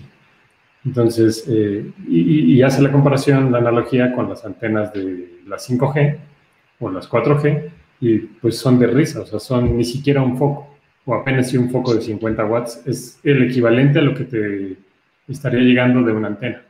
Entonces, 0.86 1.44
eh, 1.48 1.90
y, 2.06 2.54
y, 2.54 2.62
hace 2.62 2.80
la 2.80 2.92
comparación, 2.92 3.50
la 3.50 3.58
analogía 3.58 4.12
con 4.12 4.28
las 4.28 4.44
antenas 4.44 4.92
de 4.92 5.40
las 5.46 5.68
5G 5.68 6.18
o 6.78 6.90
las 6.90 7.10
4G, 7.10 7.70
y 8.00 8.18
pues 8.18 8.58
son 8.58 8.78
de 8.78 8.86
risa, 8.86 9.22
o 9.22 9.26
sea, 9.26 9.40
son 9.40 9.76
ni 9.76 9.84
siquiera 9.84 10.22
un 10.22 10.36
foco, 10.36 10.76
o 11.04 11.14
apenas 11.14 11.48
si 11.48 11.56
un 11.56 11.70
foco 11.70 11.94
de 11.94 12.02
50 12.02 12.44
watts, 12.44 12.82
es 12.86 13.18
el 13.24 13.42
equivalente 13.50 13.98
a 13.98 14.02
lo 14.02 14.14
que 14.14 14.24
te 14.24 14.76
estaría 15.26 15.60
llegando 15.60 16.02
de 16.02 16.12
una 16.12 16.28
antena. 16.28 16.62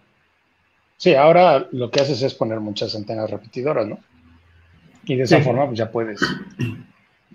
Sí, 0.96 1.14
ahora 1.14 1.66
lo 1.72 1.90
que 1.90 2.00
haces 2.00 2.22
es 2.22 2.34
poner 2.34 2.60
muchas 2.60 2.94
antenas 2.94 3.28
repetidoras, 3.28 3.86
¿no? 3.86 3.98
Y 5.06 5.16
de 5.16 5.22
esa 5.22 5.40
forma 5.40 5.66
pues 5.66 5.78
ya 5.78 5.90
puedes. 5.90 6.20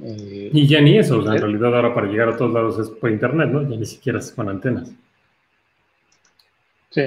Eh, 0.02 0.50
y 0.54 0.66
ya 0.68 0.80
ni 0.80 0.98
eso, 0.98 1.20
o 1.20 1.24
sea, 1.24 1.34
en 1.34 1.42
realidad 1.42 1.76
ahora 1.76 1.94
para 1.94 2.08
llegar 2.08 2.30
a 2.30 2.38
todos 2.38 2.54
lados 2.54 2.80
es 2.80 2.90
por 2.90 3.12
internet, 3.12 3.50
¿no? 3.50 3.70
Ya 3.70 3.76
ni 3.76 3.86
siquiera 3.86 4.20
es 4.20 4.32
con 4.32 4.48
antenas. 4.48 4.92
Sí, 6.90 7.04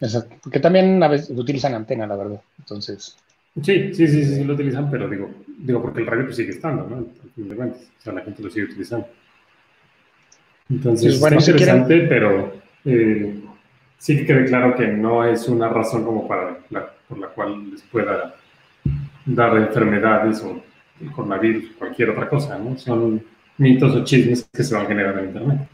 exacto. 0.00 0.36
Porque 0.42 0.58
también 0.58 1.00
a 1.02 1.08
veces 1.08 1.30
utilizan 1.30 1.74
antena, 1.74 2.06
la 2.06 2.16
verdad. 2.16 2.42
Entonces. 2.58 3.16
Sí, 3.62 3.94
sí, 3.94 4.08
sí, 4.08 4.24
sí, 4.24 4.44
lo 4.44 4.54
utilizan, 4.54 4.90
pero 4.90 5.08
digo, 5.08 5.30
digo 5.58 5.80
porque 5.80 6.00
el 6.00 6.06
radio 6.06 6.24
pues 6.24 6.36
sigue 6.36 6.50
estando, 6.50 6.86
¿no? 6.88 6.96
O 6.96 8.02
sea, 8.02 8.12
la 8.12 8.22
gente 8.22 8.42
lo 8.42 8.50
sigue 8.50 8.64
utilizando. 8.64 9.06
Entonces, 10.68 11.20
bueno, 11.20 11.38
es 11.38 11.48
interesante, 11.48 12.06
pero 12.08 12.52
eh, 12.84 13.40
sí 13.98 14.16
que 14.16 14.26
quede 14.26 14.46
claro 14.46 14.74
que 14.74 14.88
no 14.88 15.24
es 15.24 15.48
una 15.48 15.68
razón 15.68 16.04
como 16.04 16.26
para 16.26 16.58
por 17.08 17.18
la 17.18 17.28
cual 17.28 17.70
les 17.70 17.82
pueda 17.82 18.34
dar 19.24 19.56
enfermedades 19.56 20.42
o 20.42 20.62
el 21.00 21.12
coronavirus 21.12 21.72
cualquier 21.78 22.10
otra 22.10 22.28
cosa, 22.28 22.58
¿no? 22.58 22.76
Son 22.78 23.22
mitos 23.58 23.94
o 23.94 24.04
chismes 24.04 24.48
que 24.52 24.64
se 24.64 24.74
van 24.74 24.84
a 24.84 24.88
generar 24.88 25.18
en 25.18 25.26
Internet. 25.26 25.68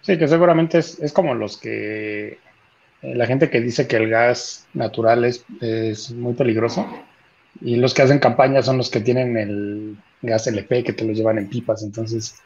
Sí, 0.00 0.18
que 0.18 0.26
seguramente 0.26 0.78
es, 0.78 0.98
es 1.00 1.12
como 1.12 1.34
los 1.34 1.56
que 1.56 2.38
eh, 3.02 3.14
la 3.16 3.26
gente 3.26 3.50
que 3.50 3.60
dice 3.60 3.86
que 3.86 3.96
el 3.96 4.08
gas 4.08 4.66
natural 4.74 5.24
es, 5.24 5.44
muy 6.12 6.34
peligroso 6.34 6.86
y 7.60 7.76
los 7.76 7.92
que 7.92 8.02
hacen 8.02 8.18
campaña 8.18 8.62
son 8.62 8.78
los 8.78 8.90
que 8.90 9.00
tienen 9.00 9.36
el 9.36 9.96
gas 10.22 10.46
LP 10.46 10.84
que 10.84 10.92
te 10.92 11.04
lo 11.04 11.12
llevan 11.12 11.38
en 11.38 11.48
pipas, 11.48 11.82
entonces... 11.82 12.40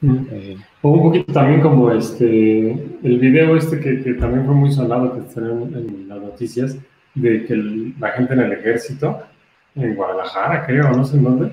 Mm. 0.00 0.16
Eh, 0.30 0.56
o 0.82 0.90
un 0.90 1.02
poquito 1.02 1.32
también 1.32 1.60
como 1.60 1.90
este, 1.90 2.70
el 3.02 3.18
video 3.18 3.56
este 3.56 3.80
que, 3.80 4.14
también 4.14 4.46
fue 4.46 4.54
muy 4.54 4.70
sonado 4.70 5.14
que 5.14 5.26
está 5.26 5.40
en, 5.40 6.08
las 6.08 6.20
noticias, 6.20 6.76
de 7.16 7.44
que 7.44 7.56
la 7.98 8.12
gente 8.12 8.34
en 8.34 8.40
el 8.40 8.52
ejército, 8.52 9.20
en 9.78 9.94
Guadalajara 9.94 10.66
creo, 10.66 10.90
no 10.90 11.04
sé 11.04 11.16
en 11.16 11.24
dónde, 11.24 11.52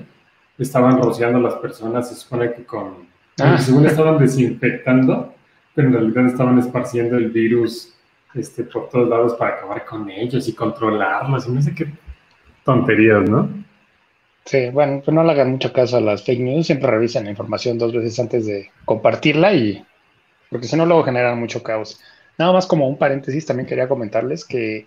estaban 0.58 1.00
rociando 1.00 1.38
a 1.38 1.42
las 1.42 1.54
personas, 1.54 2.08
se 2.08 2.14
supone 2.14 2.52
que 2.52 2.64
con... 2.64 3.06
Ah. 3.40 3.58
Según 3.58 3.86
estaban 3.86 4.18
desinfectando, 4.18 5.34
pero 5.74 5.88
en 5.88 5.94
realidad 5.94 6.26
estaban 6.26 6.58
esparciendo 6.58 7.16
el 7.16 7.30
virus 7.30 7.94
este, 8.34 8.64
por 8.64 8.88
todos 8.88 9.08
lados 9.08 9.34
para 9.34 9.56
acabar 9.56 9.84
con 9.84 10.08
ellos 10.10 10.48
y 10.48 10.54
controlarlos 10.54 11.46
y 11.46 11.52
no 11.52 11.62
sé 11.62 11.74
qué 11.74 11.86
tonterías, 12.64 13.28
¿no? 13.28 13.48
Sí, 14.44 14.70
bueno, 14.70 15.02
pues 15.04 15.14
no 15.14 15.24
le 15.24 15.32
hagan 15.32 15.50
mucho 15.50 15.72
caso 15.72 15.96
a 15.96 16.00
las 16.00 16.24
fake 16.24 16.40
news, 16.40 16.66
siempre 16.66 16.90
revisen 16.90 17.24
la 17.24 17.30
información 17.30 17.78
dos 17.78 17.92
veces 17.92 18.18
antes 18.20 18.46
de 18.46 18.70
compartirla 18.84 19.52
y 19.52 19.84
porque 20.50 20.66
si 20.66 20.76
no 20.76 20.86
luego 20.86 21.02
generan 21.02 21.38
mucho 21.38 21.62
caos. 21.62 22.00
Nada 22.38 22.52
más 22.52 22.66
como 22.66 22.88
un 22.88 22.98
paréntesis, 22.98 23.44
también 23.44 23.66
quería 23.66 23.88
comentarles 23.88 24.44
que 24.44 24.86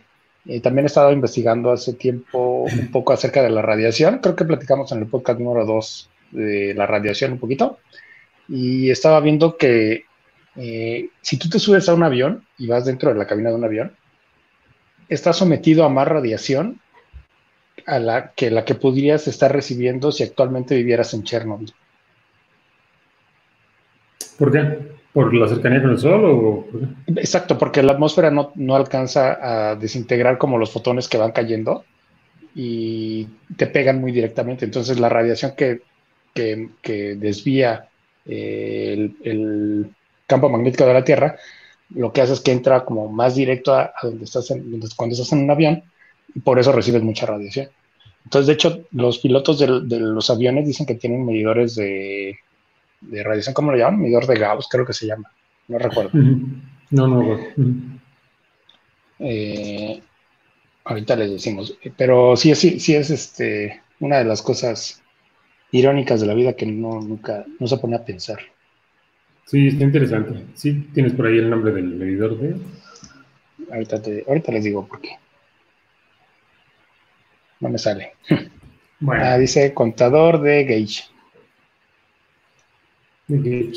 también 0.62 0.86
he 0.86 0.88
estado 0.88 1.12
investigando 1.12 1.72
hace 1.72 1.94
tiempo 1.94 2.64
un 2.64 2.92
poco 2.92 3.14
acerca 3.14 3.44
de 3.44 3.50
la 3.50 3.62
radiación, 3.62 4.20
creo 4.20 4.36
que 4.36 4.46
platicamos 4.46 4.92
en 4.92 5.00
el 5.00 5.08
podcast 5.08 5.40
número 5.40 5.66
2 5.66 6.10
de 6.32 6.74
la 6.74 6.86
radiación 6.86 7.34
un 7.34 7.40
poquito, 7.40 7.80
y 8.48 8.90
estaba 8.90 9.20
viendo 9.20 9.58
que 9.58 10.06
eh, 10.56 11.10
si 11.22 11.38
tú 11.38 11.50
te 11.50 11.60
subes 11.60 11.88
a 11.88 11.94
un 11.94 12.04
avión 12.04 12.46
y 12.58 12.68
vas 12.68 12.86
dentro 12.86 13.12
de 13.12 13.18
la 13.18 13.28
cabina 13.28 13.50
de 13.50 13.56
un 13.56 13.64
avión, 13.64 13.96
estás 15.08 15.38
sometido 15.38 15.84
a 15.84 15.90
más 15.90 16.08
radiación 16.08 16.82
a 17.86 18.00
la 18.00 18.32
que 18.34 18.52
la 18.52 18.66
que 18.66 18.76
podrías 18.76 19.28
estar 19.28 19.52
recibiendo 19.52 20.12
si 20.12 20.24
actualmente 20.24 20.76
vivieras 20.76 21.14
en 21.14 21.24
Chernobyl. 21.24 21.74
¿Por 24.38 24.52
qué? 24.52 24.99
¿Por 25.14 25.34
la 25.34 25.48
cercanía 25.48 25.82
con 25.82 25.92
el 25.92 25.98
Sol? 25.98 26.24
O 26.26 26.68
Exacto, 27.08 27.58
porque 27.58 27.82
la 27.82 27.94
atmósfera 27.94 28.30
no, 28.30 28.76
alcanza 28.76 29.72
a 29.72 29.76
desintegrar 29.76 30.38
como 30.38 30.58
los 30.58 30.72
fotones 30.72 31.08
que 31.08 31.18
van 31.18 31.32
cayendo 31.32 31.84
y 32.54 33.28
te 33.58 33.68
pegan 33.68 34.00
muy 34.00 34.12
directamente. 34.12 34.66
Entonces 34.66 35.00
la 35.00 35.10
radiación 35.10 35.54
que, 35.56 35.82
desvía 37.18 37.90
eh, 38.26 39.12
el, 39.24 39.90
campo 40.28 40.48
magnético 40.48 40.86
de 40.86 40.94
la 40.94 41.04
Tierra, 41.04 41.38
lo 41.96 42.14
que 42.14 42.22
hace 42.22 42.34
es 42.34 42.42
que 42.42 42.52
entra 42.52 42.86
como 42.86 43.10
más 43.10 43.34
directo 43.34 43.74
a, 43.74 43.92
donde 44.04 44.26
estás 44.26 44.54
cuando 44.96 45.14
estás 45.14 45.34
en 45.34 45.40
un 45.40 45.50
avión 45.50 45.84
y 46.36 46.40
por 46.40 46.60
eso 46.60 46.72
recibes 46.72 47.02
mucha 47.02 47.26
radiación. 47.26 47.70
Entonces, 48.26 48.46
de 48.46 48.54
hecho, 48.54 48.86
los 48.92 49.18
pilotos 49.18 49.58
de, 49.58 50.00
los 50.00 50.30
aviones 50.30 50.68
dicen 50.68 50.86
que 50.86 50.94
tienen 50.94 51.26
medidores 51.26 51.74
de, 51.74 52.38
radiación, 53.02 53.54
¿cómo 53.54 53.72
lo 53.72 53.78
llaman? 53.78 54.02
Medidor 54.02 54.28
de 54.28 54.36
Gauss, 54.36 54.68
creo 54.70 54.86
que 54.86 54.94
se 54.94 55.08
llama. 55.08 55.32
No 55.68 55.78
recuerdo. 55.78 56.12
No, 56.92 57.08
no. 57.08 57.40
Eh, 59.20 60.02
ahorita 60.86 61.16
les 61.16 61.32
decimos. 61.32 61.78
Pero 61.98 62.36
sí, 62.36 62.54
sí, 62.56 62.80
sí 62.80 62.96
es 62.96 63.10
este, 63.10 63.82
una 64.00 64.18
de 64.18 64.26
las 64.26 64.42
cosas 64.42 65.02
irónicas 65.72 66.22
de 66.22 66.28
la 66.28 66.34
vida 66.34 66.54
que 66.54 66.66
no, 66.66 67.02
nunca 67.02 67.46
no 67.60 67.68
se 67.68 67.78
pone 67.78 67.96
a 67.96 68.06
pensar. 68.06 68.40
Sí, 69.46 69.68
está 69.68 69.84
interesante. 69.84 70.46
Sí, 70.56 70.90
tienes 70.94 71.14
por 71.14 71.28
ahí 71.28 71.38
el 71.38 71.50
nombre 71.50 71.72
del 71.74 71.86
medidor 71.86 72.38
de. 72.40 72.56
Ahorita, 73.72 74.02
te, 74.02 74.24
ahorita 74.28 74.52
les 74.52 74.64
digo 74.64 74.88
por 74.88 75.02
qué. 75.02 75.10
No 77.60 77.70
me 77.70 77.78
sale. 77.78 78.14
Bueno. 79.00 79.24
Ah, 79.24 79.38
dice 79.38 79.74
contador 79.74 80.42
de 80.42 80.66
Gauge. 80.66 81.04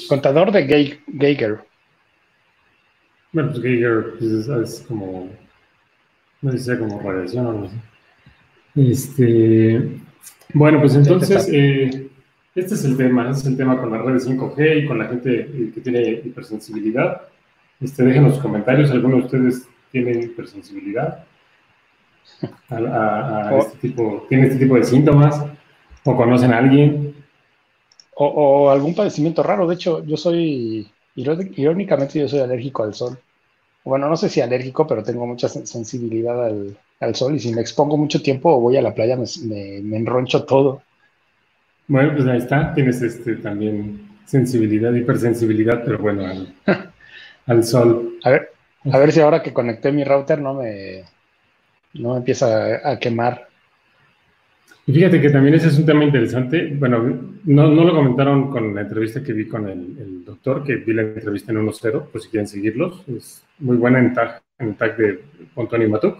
Contador 0.08 0.50
de 0.52 0.96
Geiger. 1.18 1.60
Bueno, 3.32 3.50
pues 3.50 3.62
Geiger 3.62 4.14
pues, 4.18 4.48
es, 4.48 4.84
como. 4.86 5.30
No 6.40 6.52
sé 6.52 6.58
si 6.58 6.64
sea 6.64 6.78
como 6.78 7.00
radiación 7.00 7.46
o 7.46 7.50
algo 7.50 7.64
así. 7.66 8.90
Este. 8.90 10.00
Bueno, 10.54 10.80
pues 10.80 10.94
entonces. 10.94 11.48
Eh, 11.52 12.08
este 12.54 12.74
es 12.74 12.84
el 12.84 12.98
tema, 12.98 13.30
este 13.30 13.40
es 13.40 13.46
el 13.46 13.56
tema 13.56 13.80
con 13.80 13.90
las 13.90 14.02
redes 14.02 14.28
5G 14.28 14.84
y 14.84 14.86
con 14.86 14.98
la 14.98 15.06
gente 15.06 15.70
que 15.74 15.80
tiene 15.80 16.20
hipersensibilidad. 16.22 17.22
Este, 17.80 18.04
dejen 18.04 18.24
los 18.24 18.38
comentarios, 18.38 18.90
¿alguno 18.90 19.16
de 19.16 19.22
ustedes 19.22 19.66
tiene 19.90 20.22
hipersensibilidad? 20.22 21.24
A, 22.68 23.56
este 23.58 23.88
tipo, 23.88 24.26
¿Tiene 24.28 24.48
este 24.48 24.58
tipo 24.58 24.76
de 24.76 24.84
síntomas? 24.84 25.42
¿O 26.04 26.16
conocen 26.16 26.52
a 26.52 26.58
alguien? 26.58 27.11
O, 28.24 28.70
algún 28.70 28.94
padecimiento 28.94 29.42
raro. 29.42 29.66
De 29.66 29.74
hecho, 29.74 30.04
yo 30.04 30.16
soy, 30.16 30.90
irónicamente, 31.14 32.20
yo 32.20 32.28
soy 32.28 32.40
alérgico 32.40 32.84
al 32.84 32.94
sol. 32.94 33.18
Bueno, 33.84 34.08
no 34.08 34.16
sé 34.16 34.28
si 34.28 34.40
alérgico, 34.40 34.86
pero 34.86 35.02
tengo 35.02 35.26
mucha 35.26 35.48
sensibilidad 35.48 36.46
al, 36.46 37.14
sol 37.14 37.34
y 37.34 37.40
si 37.40 37.52
me 37.52 37.60
expongo 37.60 37.96
mucho 37.96 38.22
tiempo 38.22 38.54
o 38.54 38.60
voy 38.60 38.76
a 38.76 38.82
la 38.82 38.94
playa 38.94 39.16
me, 39.16 39.26
me 39.82 39.96
enroncho 39.96 40.44
todo. 40.44 40.82
Bueno, 41.88 42.12
pues 42.14 42.26
ahí 42.28 42.38
está, 42.38 42.72
tienes 42.74 43.02
este 43.02 43.36
también 43.36 44.08
sensibilidad, 44.24 44.94
hipersensibilidad, 44.94 45.82
pero 45.84 45.98
bueno, 45.98 46.24
al, 47.46 47.64
sol. 47.64 48.18
A 48.24 48.30
ver, 48.30 48.50
a 48.90 48.98
ver 48.98 49.12
si 49.12 49.20
ahora 49.20 49.42
que 49.42 49.52
conecté 49.52 49.92
mi 49.92 50.04
router 50.04 50.40
no 50.40 50.54
me, 50.54 51.04
no 51.94 52.16
empieza 52.16 52.90
a, 52.90 52.98
quemar. 52.98 53.48
Y 54.86 54.92
fíjate 54.92 55.20
que 55.20 55.30
también 55.30 55.54
ese 55.54 55.68
es 55.68 55.78
un 55.78 55.86
tema 55.86 56.04
interesante. 56.04 56.74
Bueno, 56.76 56.98
no, 57.44 57.68
no 57.68 57.84
lo 57.84 57.94
comentaron 57.94 58.50
con 58.50 58.74
la 58.74 58.80
entrevista 58.80 59.22
que 59.22 59.32
vi 59.32 59.46
con 59.46 59.68
el, 59.68 60.24
doctor, 60.24 60.64
que 60.64 60.76
vi 60.76 60.92
la 60.92 61.02
entrevista 61.02 61.52
en 61.52 61.58
1.0, 61.58 62.06
pues 62.10 62.24
si 62.24 62.30
quieren 62.30 62.48
seguirlos. 62.48 63.04
Es 63.08 63.44
muy 63.60 63.76
buena 63.76 64.00
en 64.00 64.12
tag, 64.12 64.42
en 64.58 64.74
tag 64.74 64.96
de 64.96 65.20
Pontoni 65.54 65.86
Matuk, 65.86 66.18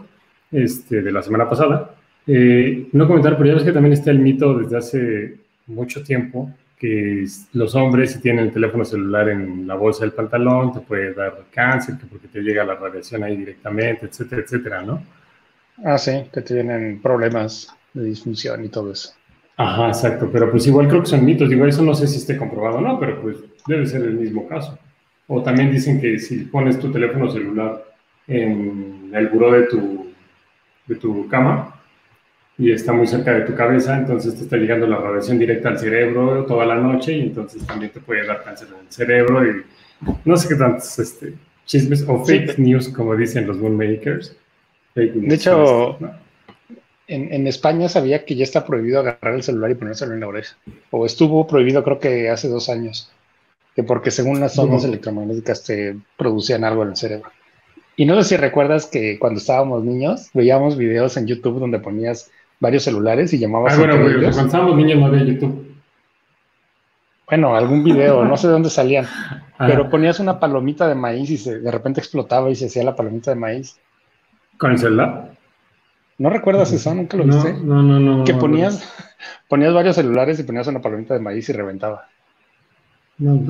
este, 0.52 1.02
de 1.02 1.12
la 1.12 1.22
semana 1.22 1.48
pasada. 1.48 1.96
Eh, 2.26 2.86
no 2.92 3.08
comentar, 3.08 3.36
pero 3.36 3.48
ya 3.48 3.54
ves 3.54 3.64
que 3.64 3.72
también 3.72 3.94
está 3.94 4.12
el 4.12 4.20
mito 4.20 4.56
desde 4.56 4.76
hace 4.76 5.36
mucho 5.66 6.04
tiempo 6.04 6.52
que 6.82 7.24
los 7.52 7.76
hombres 7.76 8.10
si 8.10 8.20
tienen 8.20 8.46
el 8.46 8.52
teléfono 8.52 8.84
celular 8.84 9.28
en 9.28 9.68
la 9.68 9.76
bolsa 9.76 10.00
del 10.04 10.14
pantalón 10.14 10.72
te 10.72 10.80
puede 10.80 11.14
dar 11.14 11.44
cáncer, 11.52 11.96
que 11.96 12.06
porque 12.06 12.26
te 12.26 12.40
llega 12.40 12.64
la 12.64 12.74
radiación 12.74 13.22
ahí 13.22 13.36
directamente, 13.36 14.06
etcétera, 14.06 14.42
etcétera, 14.42 14.82
¿no? 14.82 15.00
Ah, 15.84 15.96
sí, 15.96 16.24
que 16.32 16.40
tienen 16.42 17.00
problemas 17.00 17.72
de 17.94 18.04
disfunción 18.04 18.64
y 18.64 18.68
todo 18.68 18.92
eso. 18.92 19.10
Ajá, 19.56 19.88
exacto, 19.88 20.28
pero 20.32 20.50
pues 20.50 20.66
igual 20.66 20.88
creo 20.88 21.02
que 21.02 21.08
son 21.08 21.24
mitos, 21.24 21.48
digo, 21.48 21.66
eso 21.66 21.82
no 21.82 21.94
sé 21.94 22.06
si 22.06 22.16
esté 22.16 22.36
comprobado 22.36 22.78
o 22.78 22.80
no, 22.80 22.98
pero 22.98 23.20
pues 23.20 23.36
debe 23.66 23.86
ser 23.86 24.02
el 24.02 24.14
mismo 24.14 24.48
caso. 24.48 24.78
O 25.28 25.42
también 25.42 25.70
dicen 25.70 26.00
que 26.00 26.18
si 26.18 26.44
pones 26.44 26.78
tu 26.78 26.90
teléfono 26.90 27.30
celular 27.30 27.84
en 28.26 29.10
el 29.12 29.28
buró 29.28 29.52
de 29.52 29.62
tu, 29.64 30.06
de 30.86 30.94
tu 30.96 31.28
cama, 31.28 31.82
y 32.58 32.70
está 32.70 32.92
muy 32.92 33.06
cerca 33.06 33.32
de 33.32 33.40
tu 33.42 33.54
cabeza, 33.54 33.96
entonces 33.96 34.36
te 34.36 34.42
está 34.42 34.56
llegando 34.56 34.86
la 34.86 34.98
radiación 34.98 35.38
directa 35.38 35.70
al 35.70 35.78
cerebro 35.78 36.44
toda 36.44 36.66
la 36.66 36.76
noche 36.76 37.12
y 37.12 37.22
entonces 37.22 37.66
también 37.66 37.90
te 37.92 38.00
puede 38.00 38.26
dar 38.26 38.44
cáncer 38.44 38.68
en 38.68 38.86
el 38.86 38.92
cerebro 38.92 39.44
y 39.44 39.62
no 40.24 40.36
sé 40.36 40.48
qué 40.48 40.54
tantos 40.56 40.98
este, 40.98 41.34
chismes 41.64 42.04
o 42.06 42.24
fake 42.24 42.58
news, 42.58 42.88
como 42.90 43.16
dicen 43.16 43.46
los 43.46 43.58
moonmakers. 43.58 44.36
de 44.94 45.34
hecho, 45.34 45.98
en, 47.08 47.32
en, 47.32 47.46
España 47.46 47.88
sabía 47.88 48.24
que 48.24 48.36
ya 48.36 48.44
está 48.44 48.64
prohibido 48.64 49.00
agarrar 49.00 49.34
el 49.34 49.42
celular 49.42 49.70
y 49.70 49.74
ponérselo 49.74 50.14
en 50.14 50.20
la 50.20 50.28
oreja. 50.28 50.56
O 50.90 51.04
estuvo 51.06 51.46
prohibido 51.46 51.82
creo 51.84 51.98
que 51.98 52.30
hace 52.30 52.48
dos 52.48 52.68
años, 52.68 53.10
que 53.74 53.82
porque 53.82 54.10
según 54.10 54.40
las 54.40 54.58
ondas 54.58 54.84
electromagnéticas 54.84 55.64
te 55.64 55.96
producían 56.16 56.64
algo 56.64 56.82
en 56.82 56.90
el 56.90 56.96
cerebro. 56.96 57.30
Y 57.96 58.06
no 58.06 58.20
sé 58.22 58.30
si 58.30 58.36
recuerdas 58.36 58.86
que 58.86 59.18
cuando 59.18 59.38
estábamos 59.38 59.84
niños 59.84 60.30
veíamos 60.32 60.76
videos 60.76 61.16
en 61.16 61.26
YouTube 61.26 61.60
donde 61.60 61.78
ponías 61.78 62.30
varios 62.58 62.84
celulares 62.84 63.32
y 63.32 63.38
llamabas. 63.38 63.74
Ah, 63.74 63.78
bueno, 63.78 63.96
cuando 63.96 64.28
estábamos 64.28 64.76
niños 64.76 64.98
no 64.98 65.06
había 65.06 65.24
YouTube. 65.24 65.72
Bueno, 67.26 67.56
algún 67.56 67.82
video, 67.82 68.24
no 68.24 68.36
sé 68.36 68.46
de 68.46 68.52
dónde 68.52 68.70
salían, 68.70 69.06
ah. 69.58 69.66
pero 69.66 69.90
ponías 69.90 70.20
una 70.20 70.38
palomita 70.38 70.86
de 70.86 70.94
maíz 70.94 71.30
y 71.30 71.38
se, 71.38 71.60
de 71.60 71.70
repente 71.70 72.00
explotaba 72.00 72.50
y 72.50 72.54
se 72.54 72.66
hacía 72.66 72.84
la 72.84 72.96
palomita 72.96 73.30
de 73.30 73.36
maíz. 73.36 73.78
¿Con 74.58 74.72
el 74.72 74.78
celular? 74.78 75.32
¿No 76.22 76.30
recuerdas 76.30 76.72
eso? 76.72 76.94
¿Nunca 76.94 77.16
lo 77.16 77.24
viste? 77.24 77.54
No, 77.64 77.82
no, 77.82 77.98
no. 77.98 78.24
Que 78.24 78.34
ponías, 78.34 78.88
ponías 79.48 79.74
varios 79.74 79.96
celulares 79.96 80.38
y 80.38 80.44
ponías 80.44 80.68
una 80.68 80.80
palomita 80.80 81.14
de 81.14 81.20
maíz 81.20 81.48
y 81.48 81.52
reventaba. 81.52 82.06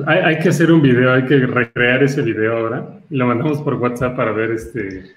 hay, 0.07 0.17
hay, 0.17 0.39
que 0.39 0.49
hacer 0.49 0.71
un 0.71 0.81
video, 0.81 1.13
hay 1.13 1.25
que 1.25 1.37
recrear 1.37 2.01
ese 2.01 2.23
video 2.23 2.57
ahora 2.57 2.99
y 3.11 3.15
lo 3.15 3.27
mandamos 3.27 3.61
por 3.61 3.75
WhatsApp 3.75 4.15
para 4.15 4.31
ver 4.31 4.51
este 4.51 5.15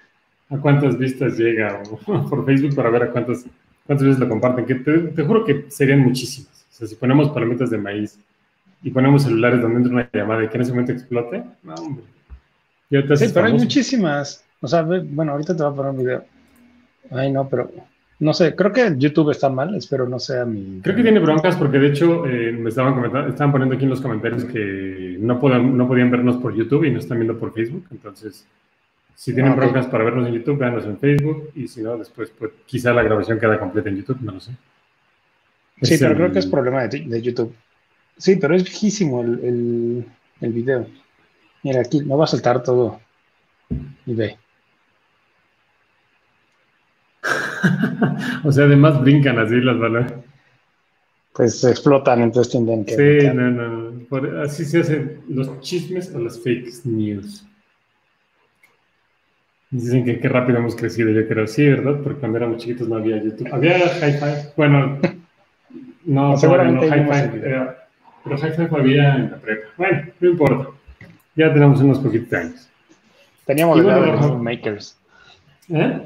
a 0.50 0.58
cuántas 0.58 0.98
vistas 0.98 1.38
llega 1.38 1.82
o 1.90 1.96
por 2.28 2.44
Facebook 2.44 2.74
para 2.74 2.90
ver 2.90 3.04
a 3.04 3.10
cuántas 3.10 3.46
¿Cuántas 3.86 4.06
veces 4.06 4.20
lo 4.20 4.28
comparten? 4.28 4.66
Que 4.66 4.74
te, 4.74 5.22
juro 5.22 5.44
que 5.44 5.66
serían 5.68 6.00
muchísimas. 6.00 6.66
O 6.70 6.74
sea, 6.74 6.88
si 6.88 6.96
ponemos 6.96 7.30
palomitas 7.30 7.70
de 7.70 7.78
maíz 7.78 8.18
y 8.82 8.90
ponemos 8.90 9.22
celulares 9.22 9.62
donde 9.62 9.76
entra 9.76 9.92
una 9.92 10.10
llamada 10.12 10.44
y 10.44 10.48
que 10.48 10.56
en 10.56 10.62
ese 10.62 10.72
momento 10.72 10.92
explote, 10.92 11.44
no, 11.62 11.74
hombre. 11.74 12.04
sí, 13.16 13.30
pero 13.32 13.46
hay 13.46 13.52
muchísimas. 13.52 14.44
O 14.60 14.66
sea, 14.66 14.82
bueno, 14.82 15.32
ahorita 15.32 15.56
te 15.56 15.62
voy 15.62 15.72
a 15.72 15.76
poner 15.76 15.92
un 15.92 15.98
video. 15.98 16.24
Ay, 17.10 17.32
no, 17.32 17.48
pero 17.48 17.70
no 18.18 18.32
sé, 18.32 18.54
creo 18.54 18.72
que 18.72 18.94
YouTube 18.96 19.30
está 19.30 19.50
mal, 19.50 19.74
espero 19.74 20.08
no 20.08 20.18
sea 20.18 20.44
mi... 20.44 20.80
Creo 20.80 20.96
que 20.96 21.02
tiene 21.02 21.20
broncas 21.20 21.56
porque 21.56 21.78
de 21.78 21.88
hecho 21.88 22.26
eh, 22.26 22.52
me 22.52 22.70
estaban 22.70 22.94
comentando, 22.94 23.28
estaban 23.28 23.52
poniendo 23.52 23.74
aquí 23.74 23.84
en 23.84 23.90
los 23.90 24.00
comentarios 24.00 24.44
que 24.44 25.16
no, 25.20 25.38
puedan, 25.38 25.76
no 25.76 25.86
podían 25.86 26.10
vernos 26.10 26.36
por 26.36 26.54
YouTube 26.54 26.84
y 26.84 26.90
nos 26.90 27.04
están 27.04 27.18
viendo 27.18 27.38
por 27.38 27.52
Facebook, 27.52 27.86
entonces 27.90 28.46
si 29.14 29.34
tienen 29.34 29.52
ah, 29.52 29.56
broncas 29.56 29.86
para 29.86 30.04
vernos 30.04 30.28
en 30.28 30.34
YouTube, 30.34 30.58
véanos 30.58 30.84
en 30.84 30.98
Facebook 30.98 31.50
y 31.54 31.68
si 31.68 31.82
no, 31.82 31.96
después 31.96 32.30
pues, 32.38 32.52
quizá 32.66 32.92
la 32.92 33.02
grabación 33.02 33.38
queda 33.38 33.58
completa 33.58 33.88
en 33.88 33.96
YouTube, 33.96 34.20
no 34.20 34.32
lo 34.32 34.40
sé. 34.40 34.52
Sí, 35.82 35.96
pero 35.98 36.14
creo 36.14 36.32
que 36.32 36.38
es 36.38 36.46
problema 36.46 36.86
de, 36.86 37.22
YouTube. 37.22 37.54
Sí, 38.16 38.36
pero 38.36 38.54
es 38.54 38.64
viejísimo 38.64 39.22
el, 39.22 40.06
el, 40.40 40.52
video. 40.52 40.86
Mira, 41.62 41.80
aquí 41.80 42.00
no 42.00 42.16
va 42.16 42.24
a 42.24 42.28
saltar 42.28 42.62
todo. 42.62 43.00
Y 44.06 44.14
ve. 44.14 44.38
o 48.44 48.52
sea, 48.52 48.64
además 48.64 49.00
brincan 49.00 49.38
así 49.38 49.56
las 49.60 49.78
balas. 49.78 50.12
Pues 51.32 51.62
explotan, 51.64 52.22
entonces 52.22 52.50
tienden 52.50 52.84
que. 52.84 53.20
Sí, 53.20 53.28
no, 53.34 53.50
no. 53.50 54.42
así 54.42 54.64
se 54.64 54.80
hacen 54.80 55.20
los 55.28 55.60
chismes 55.60 56.14
o 56.14 56.18
las 56.18 56.40
fake 56.40 56.84
news. 56.84 57.46
Dicen 59.70 60.04
que 60.04 60.18
qué 60.18 60.28
rápido 60.28 60.58
hemos 60.58 60.76
crecido, 60.76 61.10
yo 61.10 61.26
creo, 61.28 61.46
sí, 61.46 61.66
¿verdad? 61.66 62.00
Porque 62.02 62.20
cuando 62.20 62.38
éramos 62.38 62.58
chiquitos 62.58 62.88
no 62.88 62.96
había 62.96 63.22
YouTube. 63.22 63.52
Había 63.52 63.76
Hi-Fi, 63.78 64.52
bueno, 64.56 64.98
no, 66.04 66.36
seguramente 66.36 66.88
no, 66.88 66.96
Hi-Fi, 66.96 67.40
pero 68.24 68.36
Hi-Fi 68.36 68.74
había 68.74 69.16
en 69.16 69.30
la 69.32 69.36
prepa. 69.36 69.68
Bueno, 69.76 70.02
no 70.20 70.30
importa, 70.30 70.68
ya 71.34 71.52
tenemos 71.52 71.80
unos 71.80 71.98
poquitos 71.98 72.32
años. 72.32 72.70
Teníamos 73.44 73.78
la 73.82 73.92
edad 73.92 74.00
de 74.00 74.12
los 74.12 74.20
Moonmakers. 74.20 74.98
¿Eh? 75.68 76.00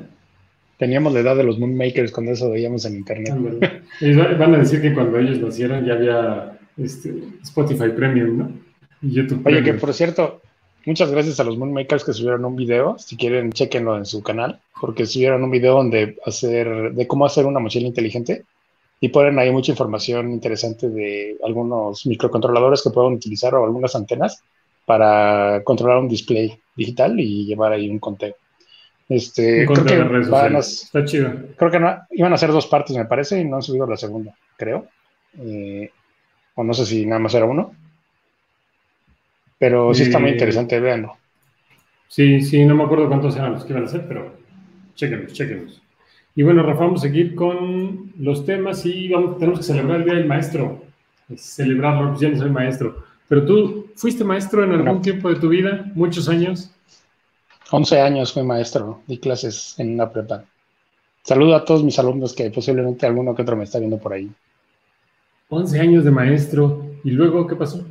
Teníamos 0.81 1.13
la 1.13 1.21
edad 1.21 1.37
de 1.37 1.45
los 1.45 1.61
Moonmakers 1.61 2.11
cuando 2.11 2.33
eso 2.33 2.51
veíamos 2.51 2.85
en 2.87 2.97
internet. 2.97 3.35
van 4.39 4.55
a 4.55 4.59
decir 4.59 4.83
que 4.83 4.93
cuando 4.93 5.19
ellos 5.19 5.39
nacieron 5.39 5.85
ya 5.85 5.93
había 5.93 6.59
este, 6.77 7.15
Spotify 7.43 7.91
Premium, 7.95 8.39
¿no? 8.39 8.53
Y 9.03 9.13
YouTube 9.13 9.47
Oye, 9.47 9.63
que 9.63 9.75
por 9.75 9.95
cierto, 9.95 10.41
Muchas 10.87 11.11
gracias 11.11 11.39
a 11.39 11.45
los 11.45 11.59
Moonmakers 11.59 12.05
que 12.05 12.15
subieron 12.15 12.45
un 12.47 12.57
video. 12.57 12.99
Si 12.99 13.17
quieren, 13.17 13.53
chequenlo 13.53 13.99
en 13.99 14.07
su 14.07 14.23
canal, 14.23 14.61
porque 14.81 15.05
subieron 15.05 15.45
un 15.45 15.51
video 15.51 15.75
donde 15.75 16.17
hacer, 16.25 16.95
de 16.95 17.07
cómo 17.07 17.27
hacer 17.27 17.45
una 17.45 17.61
mochila 17.61 17.87
inteligente 17.87 18.45
y 18.99 19.09
ponen 19.09 19.39
ahí 19.39 19.51
mucha 19.51 19.73
información 19.73 20.33
interesante 20.33 20.89
de 20.89 21.37
algunos 21.45 22.07
microcontroladores 22.07 22.83
que 22.83 22.91
pueden 22.91 23.13
utilizar 23.13 23.55
o 23.55 23.65
algunas 23.65 23.95
antenas 23.95 24.43
para 24.87 25.63
controlar 25.65 25.99
un 25.99 26.09
display 26.09 26.59
digital 26.75 27.21
y 27.21 27.45
llevar 27.45 27.73
ahí 27.73 27.91
un 27.91 27.99
conteo. 27.99 28.35
Este, 29.11 29.67
creo 29.67 29.85
que 29.85 29.99
van 30.31 30.55
a, 30.55 30.61
Está 30.61 31.05
chido. 31.05 31.33
Creo 31.57 31.71
que 31.71 31.81
no, 31.81 31.97
iban 32.13 32.33
a 32.33 32.39
ser 32.39 32.53
dos 32.53 32.69
partes, 32.69 32.97
me 32.97 33.07
parece, 33.07 33.41
y 33.41 33.45
no 33.45 33.57
han 33.57 33.63
subido 33.63 33.85
la 33.85 33.97
segunda, 33.97 34.37
creo. 34.57 34.87
Eh, 35.37 35.91
o 36.55 36.63
no 36.63 36.73
sé 36.73 36.87
si 36.87 37.05
nada 37.07 37.19
más 37.19 37.35
era 37.35 37.45
uno. 37.45 37.75
Pero 39.59 39.93
sí 39.95 40.05
está 40.05 40.21
muy 40.21 40.31
interesante, 40.31 40.79
véanlo. 40.79 41.17
Sí, 42.07 42.41
sí, 42.41 42.65
no 42.65 42.77
me 42.77 42.85
acuerdo 42.85 43.09
cuántos 43.09 43.35
eran 43.35 43.53
los 43.53 43.65
que 43.65 43.73
iban 43.73 43.83
a 43.83 43.87
hacer, 43.87 44.07
pero 44.07 44.33
chequenlos, 44.95 45.33
chequenlos. 45.33 45.83
Y 46.37 46.45
bueno, 46.45 46.63
Rafa, 46.63 46.85
vamos 46.85 47.01
a 47.01 47.09
seguir 47.09 47.35
con 47.35 48.13
los 48.17 48.47
temas 48.47 48.87
y 48.87 49.09
vamos, 49.09 49.39
tenemos 49.39 49.59
que 49.59 49.65
celebrar 49.65 49.99
el 49.99 50.05
Día 50.05 50.15
del 50.15 50.27
Maestro. 50.27 50.85
Celebrarlo, 51.37 52.11
pues 52.11 52.21
ya 52.21 52.29
no 52.29 52.39
soy 52.39 52.51
maestro. 52.51 53.05
Pero 53.29 53.45
tú 53.45 53.91
¿fuiste 53.97 54.23
maestro 54.23 54.65
en 54.65 54.73
algún 54.73 55.03
tiempo 55.03 55.29
de 55.29 55.41
tu 55.41 55.49
vida? 55.49 55.91
¿Muchos 55.95 56.29
años? 56.29 56.73
11 57.71 58.01
años 58.01 58.33
fui 58.33 58.43
maestro, 58.43 59.03
di 59.07 59.19
clases 59.19 59.75
en 59.79 59.95
una 59.95 60.11
prepa. 60.11 60.45
Saludo 61.23 61.55
a 61.55 61.65
todos 61.65 61.85
mis 61.85 61.99
alumnos 61.99 62.35
que 62.35 62.51
posiblemente 62.51 63.07
alguno 63.07 63.35
que 63.35 63.43
otro 63.43 63.57
me 63.57 63.65
está 63.65 63.79
viendo 63.79 63.99
por 63.99 64.13
ahí. 64.13 64.31
11 65.49 65.81
años 65.81 66.05
de 66.05 66.11
maestro. 66.11 66.85
¿Y 67.05 67.11
luego 67.11 67.47
qué 67.47 67.57
pasó? 67.57 67.85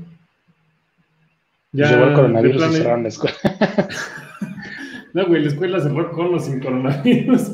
Ya 1.72 1.90
Llegó 1.90 2.06
el 2.06 2.14
coronavirus 2.14 2.64
y 2.64 2.74
cerraron 2.74 3.04
la 3.04 3.10
escuela. 3.10 3.38
no, 5.14 5.28
güey, 5.28 5.44
la 5.44 5.48
escuela 5.50 5.80
cerró 5.80 6.12
con 6.12 6.34
o 6.34 6.40
sin 6.40 6.60
coronavirus. 6.60 7.52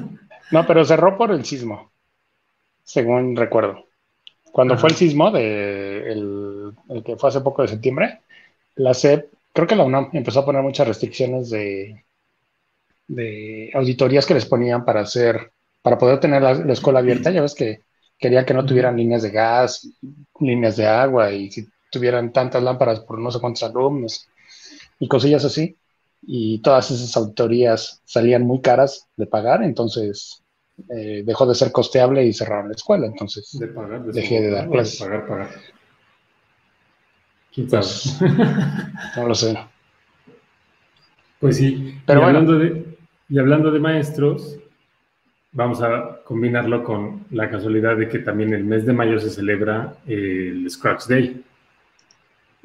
no, 0.52 0.66
pero 0.66 0.84
cerró 0.84 1.16
por 1.16 1.32
el 1.32 1.44
sismo, 1.44 1.90
según 2.84 3.36
recuerdo. 3.36 3.86
Cuando 4.52 4.78
fue 4.78 4.90
el 4.90 4.96
sismo 4.96 5.30
de 5.30 6.12
el, 6.12 6.72
que 7.04 7.16
fue 7.16 7.28
hace 7.28 7.40
poco 7.40 7.62
de 7.62 7.68
septiembre, 7.68 8.20
la 8.76 8.94
SEP, 8.94 9.30
creo 9.56 9.66
que 9.66 9.74
la 9.76 9.84
UNAM 9.84 10.10
empezó 10.12 10.40
a 10.40 10.44
poner 10.44 10.62
muchas 10.62 10.86
restricciones 10.86 11.50
de, 11.50 12.04
de 13.08 13.70
auditorías 13.74 14.26
que 14.26 14.34
les 14.34 14.46
ponían 14.46 14.84
para 14.84 15.00
hacer, 15.00 15.52
para 15.82 15.96
poder 15.96 16.20
tener 16.20 16.42
la, 16.42 16.54
la 16.54 16.72
escuela 16.74 16.98
abierta. 16.98 17.30
Ya 17.30 17.42
ves 17.42 17.54
que 17.54 17.80
querían 18.18 18.44
que 18.44 18.54
no 18.54 18.66
tuvieran 18.66 18.96
líneas 18.96 19.22
de 19.22 19.30
gas, 19.30 19.88
líneas 20.40 20.76
de 20.76 20.86
agua 20.86 21.32
y 21.32 21.50
si 21.50 21.66
tuvieran 21.90 22.32
tantas 22.32 22.62
lámparas 22.62 23.00
por 23.00 23.18
no 23.18 23.30
sé 23.30 23.40
cuántos 23.40 23.62
alumnos 23.62 24.28
y 24.98 25.08
cosillas 25.08 25.44
así. 25.44 25.76
Y 26.28 26.58
todas 26.60 26.90
esas 26.90 27.16
auditorías 27.16 28.02
salían 28.04 28.42
muy 28.42 28.60
caras 28.60 29.06
de 29.16 29.26
pagar, 29.26 29.62
entonces 29.62 30.42
eh, 30.90 31.22
dejó 31.24 31.46
de 31.46 31.54
ser 31.54 31.72
costeable 31.72 32.24
y 32.26 32.34
cerraron 32.34 32.68
la 32.68 32.74
escuela. 32.74 33.06
Entonces 33.06 33.48
dejé 34.12 34.42
de 34.42 34.50
dar 34.50 34.68
clases. 34.68 35.00
Pagar, 35.00 35.26
pagar. 35.26 35.48
Pues, 37.62 38.18
no 39.16 39.28
lo 39.28 39.34
sé. 39.34 39.56
Pues 41.40 41.56
sí. 41.56 41.98
Pero 42.06 42.20
y, 42.20 42.24
hablando 42.24 42.58
de, 42.58 42.84
y 43.28 43.38
hablando 43.38 43.70
de 43.70 43.80
maestros, 43.80 44.58
vamos 45.52 45.80
a 45.82 46.20
combinarlo 46.24 46.84
con 46.84 47.24
la 47.30 47.48
casualidad 47.48 47.96
de 47.96 48.08
que 48.08 48.18
también 48.18 48.52
el 48.52 48.64
mes 48.64 48.84
de 48.84 48.92
mayo 48.92 49.18
se 49.18 49.30
celebra 49.30 49.94
el 50.06 50.68
Scratch 50.70 51.06
Day. 51.06 51.42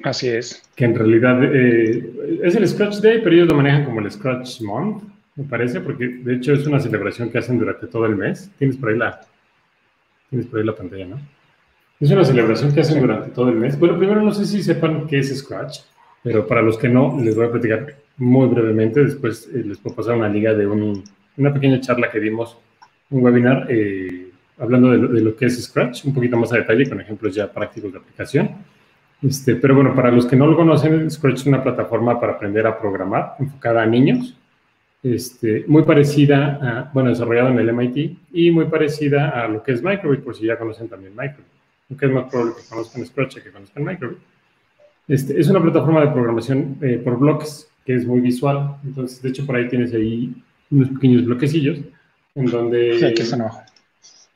Así 0.04 0.28
es. 0.28 0.62
Que 0.76 0.86
en 0.86 0.96
realidad 0.96 1.42
eh, 1.44 2.40
es 2.44 2.56
el 2.56 2.68
Scratch 2.68 2.98
Day, 2.98 3.22
pero 3.24 3.36
ellos 3.36 3.48
lo 3.48 3.56
manejan 3.56 3.86
como 3.86 4.02
el 4.02 4.12
Scratch 4.12 4.62
Month, 4.62 5.04
me 5.36 5.46
parece, 5.46 5.80
porque 5.80 6.08
de 6.08 6.36
hecho 6.36 6.54
es 6.54 6.68
una 6.68 6.80
celebración 6.80 7.30
que 7.30 7.38
hacen 7.38 7.58
durante 7.58 7.88
todo 7.88 8.06
el 8.06 8.16
mes. 8.16 8.52
Tienes 8.58 8.76
por 8.76 8.90
ahí 8.90 8.98
la, 8.98 9.22
tienes 10.30 10.48
por 10.48 10.60
ahí 10.60 10.66
la 10.66 10.76
pantalla, 10.76 11.06
¿no? 11.06 11.41
Es 12.02 12.10
una 12.10 12.26
celebración 12.26 12.74
que 12.74 12.82
hacen 12.82 13.00
durante 13.00 13.30
todo 13.30 13.50
el 13.50 13.58
mes. 13.58 13.78
Bueno, 13.78 13.96
primero 13.96 14.24
no 14.24 14.32
sé 14.32 14.48
si 14.48 14.64
sepan 14.64 15.06
qué 15.06 15.20
es 15.20 15.38
Scratch, 15.38 15.82
pero 16.24 16.48
para 16.48 16.64
los 16.64 16.76
que 16.76 16.90
no, 16.90 17.16
les 17.22 17.36
voy 17.36 17.46
a 17.46 17.52
platicar 17.52 17.96
muy 18.18 18.48
brevemente. 18.48 19.04
Después 19.04 19.48
eh, 19.54 19.64
les 19.64 19.78
puedo 19.78 19.96
pasar 19.96 20.16
una 20.16 20.28
liga 20.28 20.56
de 20.56 20.66
una 20.66 21.54
pequeña 21.54 21.80
charla 21.80 22.10
que 22.10 22.20
dimos 22.20 22.58
un 23.12 23.24
webinar 23.24 23.68
eh, 23.70 24.32
hablando 24.58 24.90
de 24.90 25.22
lo, 25.22 25.36
que 25.36 25.46
es 25.46 25.64
Scratch, 25.64 26.06
un 26.06 26.14
poquito 26.16 26.38
más 26.38 26.52
a 26.52 26.58
detalle, 26.58 26.90
con 26.90 27.00
ejemplos 27.00 27.36
ya 27.36 27.52
prácticos 27.54 27.92
de 27.92 28.00
aplicación. 28.00 28.50
Este, 29.22 29.56
pero 29.56 29.76
bueno, 29.76 29.94
para 29.94 30.10
los 30.10 30.26
que 30.26 30.36
no 30.36 30.48
lo 30.48 30.56
conocen, 30.56 31.12
Scratch 31.12 31.42
es 31.42 31.46
una 31.46 31.62
plataforma 31.62 32.20
para 32.20 32.34
aprender 32.34 32.66
a 32.66 32.80
programar 32.80 33.36
enfocada 33.38 33.84
a 33.84 33.86
niños, 33.86 34.36
este, 35.04 35.66
muy 35.68 35.84
parecida, 35.84 36.58
a, 36.62 36.92
bueno, 36.92 37.10
desarrollada 37.10 37.52
en 37.52 37.60
el 37.60 37.72
MIT 37.72 38.18
y 38.34 38.50
muy 38.50 38.66
parecida 38.66 39.30
a 39.30 39.48
lo 39.48 39.62
que 39.62 39.74
es 39.74 39.84
Microbit, 39.84 40.22
por 40.22 40.36
si 40.36 40.48
ya 40.48 40.58
conocen 40.58 40.90
también 40.90 41.14
Microbit, 41.16 41.61
aunque 41.92 42.06
es 42.06 42.12
más 42.12 42.30
probable 42.30 42.54
que 42.56 42.70
conozcan 42.70 43.06
Scratch 43.06 43.40
que 43.40 43.52
conozcan 43.52 43.84
Microbit. 43.84 44.18
Este, 45.08 45.40
es 45.40 45.50
una 45.50 45.62
plataforma 45.62 46.02
de 46.02 46.12
programación 46.12 46.78
eh, 46.82 47.02
por 47.04 47.20
bloques 47.20 47.70
que 47.86 47.96
es 47.96 48.08
muy 48.08 48.22
visual, 48.22 48.78
entonces 48.86 49.22
de 49.22 49.30
hecho 49.30 49.46
por 49.46 49.58
ahí 49.58 49.68
tienes 49.68 49.94
ahí 49.94 50.34
unos 50.70 50.90
pequeños 50.90 51.26
bloquecillos 51.26 51.80
en 52.36 52.46
donde 52.46 53.14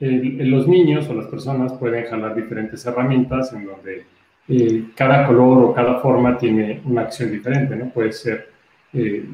los 0.00 0.68
niños 0.68 1.08
o 1.08 1.14
las 1.14 1.26
personas 1.26 1.72
pueden 1.74 2.04
jalar 2.04 2.34
diferentes 2.34 2.84
herramientas 2.84 3.52
en 3.54 3.64
donde 3.64 4.04
eh, 4.48 4.84
cada 4.94 5.26
color 5.26 5.64
o 5.64 5.74
cada 5.74 6.00
forma 6.00 6.36
tiene 6.36 6.82
una 6.84 7.02
acción 7.02 7.30
diferente, 7.30 7.74
¿no? 7.74 7.88
Puede 7.88 8.12
ser 8.12 8.50
eh, 8.92 9.24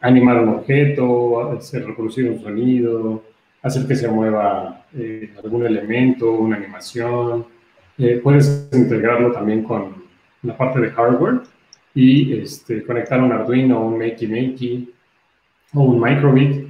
animar 0.00 0.40
un 0.40 0.48
objeto, 0.50 1.52
hacer 1.52 1.84
reproducir 1.84 2.30
un 2.30 2.40
sonido, 2.40 3.24
hacer 3.66 3.86
que 3.86 3.96
se 3.96 4.08
mueva 4.08 4.84
eh, 4.94 5.32
algún 5.42 5.66
elemento, 5.66 6.32
una 6.32 6.56
animación. 6.56 7.46
puedes 8.22 8.68
integrarlo 8.72 9.32
también 9.32 9.62
con 9.62 10.04
la 10.42 10.56
parte 10.56 10.80
de 10.80 10.90
hardware 10.90 11.40
y 11.94 12.38
este, 12.38 12.84
conectar 12.84 13.20
un 13.20 13.32
Arduino, 13.32 13.80
un 13.86 13.98
Makey 13.98 14.28
Makey 14.28 14.94
o 15.74 15.82
un 15.82 16.00
Microbit 16.00 16.66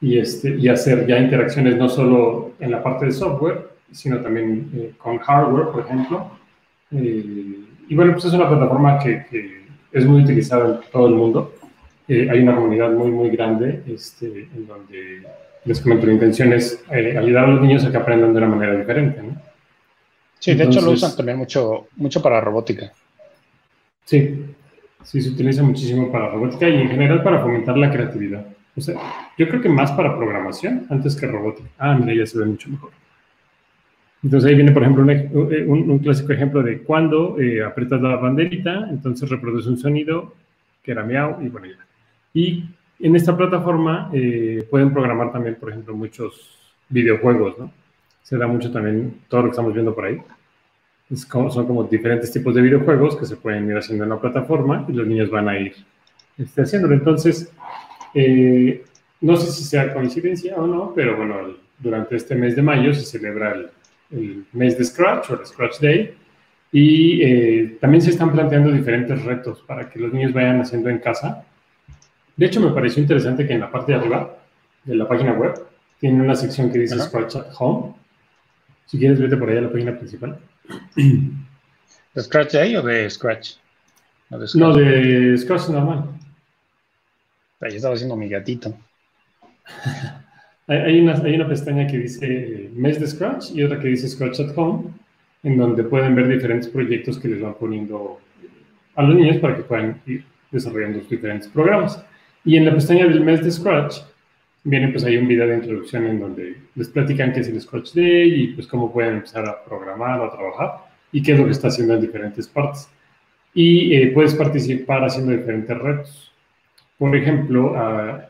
y, 0.00 0.18
este, 0.18 0.56
y 0.56 0.68
hacer 0.68 1.06
ya 1.06 1.18
interacciones 1.18 1.76
no 1.76 1.88
solo 1.88 2.52
en 2.58 2.70
la 2.70 2.82
parte 2.82 3.06
de 3.06 3.12
software, 3.12 3.70
sino 3.90 4.20
también 4.20 4.70
eh, 4.74 4.92
con 4.96 5.18
hardware, 5.18 5.68
por 5.72 5.84
ejemplo. 5.84 6.30
Eh, 6.92 7.56
y 7.88 7.94
bueno, 7.94 8.12
pues 8.12 8.24
es 8.24 8.32
una 8.32 8.48
plataforma 8.48 8.98
que, 8.98 9.26
que, 9.28 9.60
es 9.92 10.06
muy 10.06 10.22
utilizada 10.22 10.76
en 10.76 10.90
todo 10.92 11.08
el 11.08 11.14
mundo. 11.14 11.52
Eh, 12.06 12.28
hay 12.30 12.40
una 12.40 12.54
comunidad 12.54 12.92
muy, 12.92 13.10
muy 13.10 13.30
grande 13.30 13.82
este, 13.88 14.48
en 14.54 14.66
donde, 14.66 15.26
les 15.64 15.80
comento, 15.80 16.06
la 16.06 16.12
intención 16.12 16.52
es 16.52 16.82
ayudar 16.90 17.44
a 17.44 17.48
los 17.48 17.60
niños 17.60 17.84
a 17.84 17.90
que 17.90 17.96
aprendan 17.96 18.32
de 18.32 18.38
una 18.38 18.48
manera 18.48 18.76
diferente. 18.76 19.22
¿no? 19.22 19.40
Sí, 20.38 20.54
de 20.54 20.64
hecho 20.64 20.80
lo 20.80 20.92
usan 20.92 21.14
también 21.14 21.38
mucho, 21.38 21.88
mucho 21.96 22.22
para 22.22 22.40
robótica. 22.40 22.92
Sí, 24.04 24.46
sí, 25.02 25.20
se 25.20 25.28
utiliza 25.30 25.62
muchísimo 25.62 26.10
para 26.10 26.30
robótica 26.30 26.68
y 26.68 26.80
en 26.80 26.88
general 26.88 27.22
para 27.22 27.40
fomentar 27.40 27.76
la 27.76 27.90
creatividad. 27.90 28.46
O 28.76 28.80
sea, 28.80 28.94
yo 29.36 29.48
creo 29.48 29.60
que 29.60 29.68
más 29.68 29.92
para 29.92 30.16
programación 30.16 30.86
antes 30.88 31.14
que 31.14 31.26
robótica. 31.26 31.68
Ah, 31.78 31.94
mira, 31.94 32.14
ya 32.14 32.26
se 32.26 32.38
ve 32.38 32.46
mucho 32.46 32.70
mejor. 32.70 32.90
Entonces 34.22 34.48
ahí 34.48 34.54
viene, 34.54 34.72
por 34.72 34.82
ejemplo, 34.82 35.02
un, 35.02 35.98
clásico 35.98 36.32
ejemplo 36.32 36.62
de 36.62 36.82
cuando 36.82 37.38
eh, 37.40 37.62
aprietas 37.64 38.00
la 38.00 38.16
banderita, 38.16 38.88
entonces 38.90 39.28
reproduce 39.28 39.68
un 39.68 39.78
sonido 39.78 40.34
que 40.82 40.92
era 40.92 41.04
miau 41.04 41.42
y 41.42 41.48
bueno, 41.48 41.68
ya. 41.68 41.86
Y 42.34 42.64
en 43.00 43.16
esta 43.16 43.36
plataforma 43.36 44.10
eh, 44.12 44.66
pueden 44.70 44.92
programar 44.92 45.32
también, 45.32 45.56
por 45.56 45.70
ejemplo, 45.70 45.94
muchos 45.94 46.58
videojuegos, 46.88 47.58
¿no? 47.58 47.72
Se 48.22 48.36
da 48.36 48.46
mucho 48.46 48.70
también 48.70 49.20
todo 49.28 49.42
lo 49.42 49.46
que 49.46 49.50
estamos 49.52 49.72
viendo 49.72 49.94
por 49.94 50.04
ahí. 50.04 50.18
son 51.14 51.66
como 51.66 51.84
diferentes 51.84 52.30
tipos 52.30 52.54
de 52.54 52.62
videojuegos 52.62 53.16
que 53.16 53.26
se 53.26 53.36
pueden 53.36 53.68
ir 53.68 53.76
haciendo 53.76 54.04
en 54.04 54.10
la 54.10 54.20
plataforma 54.20 54.84
y 54.88 54.92
los 54.92 55.06
niños 55.06 55.30
van 55.30 55.48
a 55.48 55.58
ir 55.58 55.74
este, 56.38 56.62
haciéndolo. 56.62 56.94
Entonces, 56.94 57.52
eh, 58.14 58.84
no 59.20 59.36
sé 59.36 59.50
si 59.50 59.64
sea 59.64 59.92
coincidencia 59.92 60.56
o 60.56 60.66
no, 60.66 60.92
pero 60.94 61.16
bueno, 61.16 61.54
durante 61.78 62.16
este 62.16 62.34
mes 62.34 62.54
de 62.56 62.62
mayo 62.62 62.94
se 62.94 63.04
celebra 63.04 63.54
el, 64.10 64.44
mes 64.52 64.76
de 64.76 64.84
Scratch 64.84 65.30
o 65.30 65.40
el 65.40 65.46
Scratch 65.46 65.80
Day 65.80 66.14
y 66.72 67.22
eh, 67.22 67.78
también 67.80 68.02
se 68.02 68.10
están 68.10 68.32
planteando 68.32 68.72
diferentes 68.72 69.24
retos 69.24 69.62
para 69.66 69.88
que 69.88 69.98
los 69.98 70.12
niños 70.12 70.32
vayan 70.32 70.60
haciendo 70.60 70.88
en 70.88 70.98
casa. 70.98 71.44
De 72.40 72.46
hecho, 72.46 72.62
me 72.62 72.70
pareció 72.70 73.02
interesante 73.02 73.46
que 73.46 73.52
en 73.52 73.60
la 73.60 73.70
parte 73.70 73.92
de 73.92 73.98
arriba 73.98 74.34
de 74.84 74.94
la 74.94 75.06
página 75.06 75.34
web 75.34 75.62
tiene 75.98 76.22
una 76.22 76.34
sección 76.34 76.72
que 76.72 76.78
dice 76.78 76.98
Scratch 76.98 77.36
at 77.36 77.48
Home. 77.58 77.92
Si 78.86 78.98
quieres, 78.98 79.20
vete 79.20 79.36
por 79.36 79.50
ahí 79.50 79.58
a 79.58 79.60
la 79.60 79.70
página 79.70 79.94
principal. 79.94 80.38
¿De 80.96 82.22
Scratch 82.22 82.52
Day 82.52 82.76
o 82.76 82.82
de 82.82 83.10
Scratch? 83.10 83.56
No, 84.54 84.74
de 84.74 85.36
Scratch 85.36 85.68
normal. 85.68 86.04
Ahí 87.60 87.76
estaba 87.76 87.92
haciendo 87.92 88.16
mi 88.16 88.30
gatito. 88.30 88.74
hay, 90.66 90.98
una, 90.98 91.12
hay 91.22 91.34
una 91.34 91.46
pestaña 91.46 91.86
que 91.86 91.98
dice 91.98 92.26
eh, 92.26 92.70
mes 92.74 92.98
de 92.98 93.06
Scratch 93.06 93.50
y 93.50 93.62
otra 93.64 93.78
que 93.78 93.88
dice 93.88 94.08
Scratch 94.08 94.40
at 94.40 94.56
Home, 94.56 94.88
en 95.42 95.58
donde 95.58 95.84
pueden 95.84 96.14
ver 96.14 96.26
diferentes 96.26 96.70
proyectos 96.70 97.18
que 97.18 97.28
les 97.28 97.42
van 97.42 97.52
poniendo 97.52 98.18
eh, 98.42 98.48
a 98.96 99.02
los 99.02 99.14
niños 99.14 99.36
para 99.36 99.56
que 99.56 99.62
puedan 99.62 100.00
ir 100.06 100.24
desarrollando 100.50 101.00
sus 101.00 101.10
diferentes 101.10 101.46
programas. 101.50 102.02
Y 102.44 102.56
en 102.56 102.64
la 102.64 102.74
pestaña 102.74 103.06
del 103.06 103.20
mes 103.20 103.44
de 103.44 103.50
Scratch 103.50 103.98
viene 104.64 104.88
pues 104.88 105.04
hay 105.04 105.16
un 105.16 105.28
video 105.28 105.46
de 105.46 105.56
introducción 105.56 106.06
en 106.06 106.20
donde 106.20 106.56
les 106.74 106.88
platican 106.88 107.32
qué 107.32 107.40
es 107.40 107.48
el 107.48 107.60
Scratch 107.60 107.94
Day 107.94 108.42
y 108.42 108.46
pues 108.48 108.66
cómo 108.66 108.92
pueden 108.92 109.16
empezar 109.16 109.46
a 109.46 109.62
programar 109.64 110.20
o 110.20 110.24
a 110.24 110.30
trabajar 110.30 110.70
y 111.12 111.22
qué 111.22 111.32
es 111.32 111.38
lo 111.38 111.46
que 111.46 111.52
está 111.52 111.68
haciendo 111.68 111.94
en 111.94 112.00
diferentes 112.00 112.48
partes. 112.48 112.88
Y 113.52 113.94
eh, 113.94 114.10
puedes 114.14 114.34
participar 114.34 115.04
haciendo 115.04 115.32
diferentes 115.32 115.76
retos. 115.76 116.32
Por 116.98 117.16
ejemplo, 117.16 117.74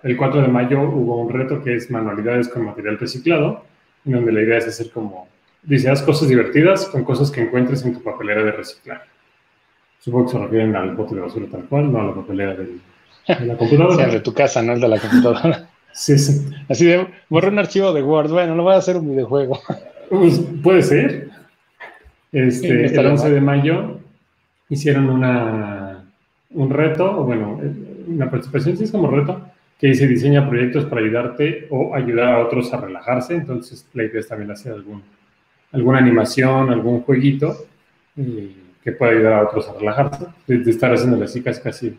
el 0.03 0.17
4 0.17 0.43
de 0.43 0.49
mayo 0.49 0.81
hubo 0.83 1.21
un 1.21 1.29
reto 1.29 1.63
que 1.63 1.75
es 1.75 1.91
manualidades 1.91 2.49
con 2.49 2.65
material 2.65 2.99
reciclado, 2.99 3.65
en 4.05 4.13
donde 4.13 4.31
la 4.31 4.43
idea 4.43 4.59
es 4.59 4.69
hacer 4.69 4.91
como, 4.93 5.29
dice, 5.65 5.91
haz 5.91 6.03
cosas 6.03 6.29
divertidas 6.29 6.87
con 6.87 7.03
cosas 7.03 7.33
que 7.33 7.41
encuentres 7.41 7.85
en 7.85 7.95
tu 7.95 8.03
papelera 8.03 8.45
de 8.45 8.53
reciclar. 8.53 9.05
Supongo 9.99 10.27
que 10.27 10.33
se 10.33 10.39
refieren 10.39 10.77
al 10.77 10.95
bote 10.95 11.17
de 11.17 11.21
basura 11.21 11.47
tal 11.51 11.65
cual, 11.65 11.93
no 11.93 12.01
a 12.01 12.05
la 12.05 12.15
papelera 12.15 12.55
de 13.39 13.47
la 13.47 13.57
computadora. 13.57 14.07
Sí, 14.07 14.11
de 14.13 14.21
tu 14.21 14.35
casa, 14.35 14.63
no 14.63 14.73
el 14.73 14.81
de 14.81 14.89
la 14.89 14.99
computadora. 14.99 15.69
sí, 15.93 16.19
sí. 16.19 16.49
Así 16.69 16.87
de, 16.87 17.07
borré 17.29 17.49
un 17.49 17.59
archivo 17.59 17.93
de 17.93 18.03
Word, 18.03 18.31
bueno, 18.31 18.55
no 18.55 18.63
voy 18.63 18.75
a 18.75 18.79
hacer 18.79 18.97
un 18.97 19.11
videojuego. 19.11 19.61
Pues, 20.09 20.41
puede 20.63 20.83
ser. 20.83 21.29
Este, 22.33 22.87
el 22.87 23.07
11 23.07 23.31
de 23.31 23.41
mayo 23.41 23.99
hicieron 24.69 25.09
una, 25.09 26.05
un 26.51 26.71
reto, 26.71 27.21
o 27.21 27.25
bueno, 27.25 27.61
una 28.07 28.31
participación, 28.31 28.77
sí 28.77 28.85
es 28.85 28.91
como 28.91 29.11
reto, 29.11 29.41
que 29.79 29.89
dice 29.89 30.07
diseña 30.07 30.49
proyectos 30.49 30.85
para 30.85 31.01
ayudarte 31.01 31.67
o 31.71 31.95
ayudar 31.95 32.35
a 32.35 32.39
otros 32.41 32.73
a 32.73 32.81
relajarse. 32.81 33.35
Entonces, 33.35 33.89
la 33.95 34.05
idea 34.05 34.21
es 34.21 34.29
también 34.29 34.51
hacer 34.51 34.73
algún, 34.73 35.03
alguna 35.73 35.99
animación, 35.99 36.71
algún 36.71 37.01
jueguito 37.03 37.67
eh, 38.17 38.53
que 38.83 38.93
pueda 38.93 39.13
ayudar 39.13 39.33
a 39.35 39.43
otros 39.45 39.69
a 39.69 39.75
relajarse, 39.75 40.27
de, 40.47 40.71
estar 40.71 40.93
haciéndole 40.93 41.25
así 41.25 41.43
casi, 41.43 41.61
casi, 41.63 41.99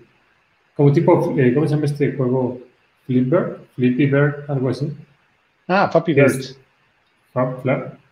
como 0.76 0.92
tipo, 0.92 1.34
eh, 1.38 1.54
¿cómo 1.54 1.68
se 1.68 1.76
llama 1.76 1.86
este 1.86 2.14
juego? 2.14 2.60
Flipper, 3.06 3.58
Flippy 3.76 4.06
Bird, 4.06 4.50
algo 4.50 4.70
así. 4.70 4.92
Ah, 5.68 5.90
Fappy 5.92 6.14
Birds. 6.14 6.60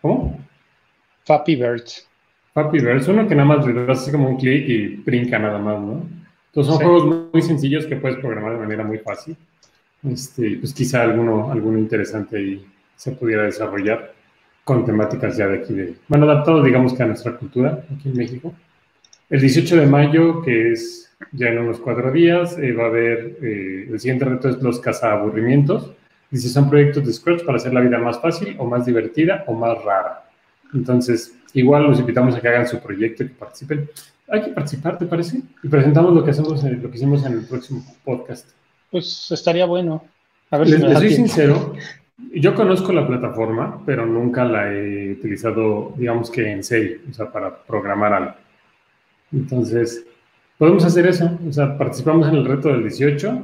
¿Cómo? 0.00 0.38
Fappy 1.24 1.56
Birds. 1.56 2.08
Fappy 2.52 2.78
Birds, 2.80 3.08
uno 3.08 3.28
que 3.28 3.34
nada 3.34 3.48
más 3.48 3.66
le 3.66 3.86
das 3.86 4.08
como 4.10 4.28
un 4.28 4.36
clic 4.36 4.68
y 4.68 4.96
brinca 4.96 5.38
nada 5.38 5.58
más, 5.58 5.80
¿no? 5.80 6.06
Entonces 6.46 6.74
son 6.74 6.82
juegos 6.82 7.30
muy 7.32 7.42
sencillos 7.42 7.86
que 7.86 7.96
puedes 7.96 8.18
programar 8.18 8.54
de 8.54 8.58
manera 8.58 8.84
muy 8.84 8.98
fácil. 8.98 9.36
Este, 10.02 10.56
pues 10.56 10.72
quizá 10.74 11.02
alguno, 11.02 11.52
alguno 11.52 11.78
interesante 11.78 12.38
ahí 12.38 12.66
se 12.96 13.12
pudiera 13.12 13.44
desarrollar 13.44 14.14
con 14.64 14.84
temáticas 14.84 15.36
ya 15.36 15.46
de 15.46 15.58
aquí 15.58 15.74
de, 15.74 15.94
bueno, 16.08 16.24
adaptado 16.30 16.62
digamos 16.62 16.94
que 16.94 17.02
a 17.02 17.06
nuestra 17.06 17.36
cultura 17.36 17.84
aquí 17.94 18.08
en 18.08 18.16
México. 18.16 18.52
El 19.30 19.40
18 19.40 19.76
de 19.76 19.86
mayo, 19.86 20.42
que 20.42 20.72
es 20.72 21.08
ya 21.30 21.48
en 21.48 21.58
unos 21.58 21.78
cuatro 21.78 22.10
días, 22.10 22.58
eh, 22.58 22.72
va 22.72 22.84
a 22.84 22.86
haber, 22.88 23.38
eh, 23.40 23.88
el 23.88 24.00
siguiente 24.00 24.24
reto 24.24 24.48
es 24.48 24.60
los 24.60 24.80
cazaburrimientos. 24.80 25.92
Dice, 26.30 26.48
son 26.48 26.68
proyectos 26.68 27.06
de 27.06 27.12
Scratch 27.12 27.44
para 27.44 27.58
hacer 27.58 27.72
la 27.72 27.80
vida 27.80 27.98
más 27.98 28.20
fácil 28.20 28.56
o 28.58 28.64
más 28.64 28.86
divertida 28.86 29.44
o 29.46 29.54
más 29.54 29.82
rara. 29.84 30.24
Entonces, 30.74 31.32
igual 31.54 31.84
los 31.84 32.00
invitamos 32.00 32.34
a 32.34 32.40
que 32.40 32.48
hagan 32.48 32.66
su 32.66 32.80
proyecto 32.80 33.22
y 33.22 33.28
que 33.28 33.34
participen. 33.34 33.88
Hay 34.28 34.42
que 34.42 34.50
participar, 34.50 34.98
¿te 34.98 35.06
parece? 35.06 35.40
Y 35.62 35.68
presentamos 35.68 36.12
lo 36.12 36.24
que 36.24 36.32
hacemos, 36.32 36.62
lo 36.62 36.90
que 36.90 36.96
hicimos 36.96 37.24
en 37.24 37.32
el 37.34 37.46
próximo 37.46 37.84
podcast. 38.04 38.48
Pues 38.90 39.30
estaría 39.30 39.66
bueno. 39.66 40.04
A 40.50 40.58
ver 40.58 40.68
les, 40.68 40.98
soy 40.98 41.12
sincero, 41.12 41.74
yo 42.34 42.54
conozco 42.56 42.92
la 42.92 43.06
plataforma, 43.06 43.80
pero 43.86 44.04
nunca 44.06 44.44
la 44.44 44.72
he 44.72 45.12
utilizado, 45.12 45.94
digamos 45.96 46.30
que 46.30 46.50
en 46.50 46.64
serio, 46.64 46.98
o 47.08 47.14
sea, 47.14 47.30
para 47.30 47.56
programar 47.56 48.12
algo. 48.12 48.34
Entonces, 49.32 50.04
podemos 50.58 50.84
hacer 50.84 51.06
eso, 51.06 51.38
o 51.48 51.52
sea, 51.52 51.76
participamos 51.76 52.28
en 52.28 52.36
el 52.36 52.44
reto 52.44 52.68
del 52.68 52.82
18 52.82 53.42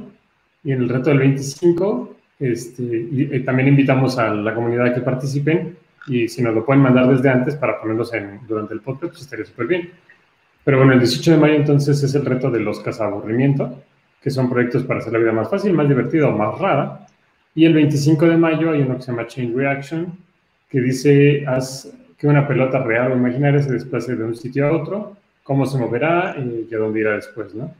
y 0.63 0.71
en 0.71 0.81
el 0.83 0.89
reto 0.89 1.09
del 1.09 1.19
25, 1.19 2.15
este, 2.39 2.83
y, 2.83 3.39
también 3.41 3.69
invitamos 3.69 4.17
a 4.17 4.33
la 4.33 4.53
comunidad 4.53 4.87
a 4.87 4.93
que 4.93 5.01
participen 5.01 5.75
y 6.07 6.27
si 6.27 6.41
nos 6.41 6.53
lo 6.53 6.65
pueden 6.65 6.81
mandar 6.81 7.07
desde 7.07 7.29
antes 7.29 7.55
para 7.55 7.81
ponerlos 7.81 8.13
en, 8.13 8.41
durante 8.47 8.73
el 8.73 8.81
podcast, 8.81 9.13
pues 9.13 9.21
estaría 9.23 9.45
súper 9.45 9.67
bien. 9.67 9.91
Pero 10.63 10.77
bueno, 10.77 10.93
el 10.93 10.99
18 10.99 11.31
de 11.31 11.37
mayo 11.37 11.53
entonces 11.55 12.01
es 12.03 12.13
el 12.15 12.25
reto 12.25 12.51
de 12.51 12.59
los 12.59 12.79
cazaburrimiento, 12.79 13.81
que 14.21 14.29
son 14.29 14.49
proyectos 14.49 14.83
para 14.83 14.99
hacer 14.99 15.13
la 15.13 15.19
vida 15.19 15.31
más 15.31 15.49
fácil, 15.49 15.73
más 15.73 15.87
divertida 15.87 16.27
o 16.27 16.37
más 16.37 16.59
rara. 16.59 17.07
Y 17.55 17.65
el 17.65 17.73
25 17.73 18.27
de 18.27 18.37
mayo 18.37 18.71
hay 18.71 18.81
uno 18.81 18.97
que 18.97 19.01
se 19.01 19.11
llama 19.11 19.27
Chain 19.27 19.57
Reaction, 19.57 20.13
que 20.69 20.81
dice 20.81 21.45
haz 21.47 21.91
que 22.17 22.27
una 22.27 22.47
pelota 22.47 22.83
real 22.83 23.11
o 23.11 23.15
imaginaria 23.15 23.61
se 23.61 23.71
desplace 23.71 24.15
de 24.15 24.23
un 24.23 24.35
sitio 24.35 24.67
a 24.67 24.71
otro, 24.73 25.16
cómo 25.47 25.65
se 25.65 25.77
moverá 25.77 26.35
y 26.37 26.73
a 26.75 26.77
dónde 26.77 26.99
irá 26.99 27.15
después, 27.15 27.55
¿no? 27.55 27.73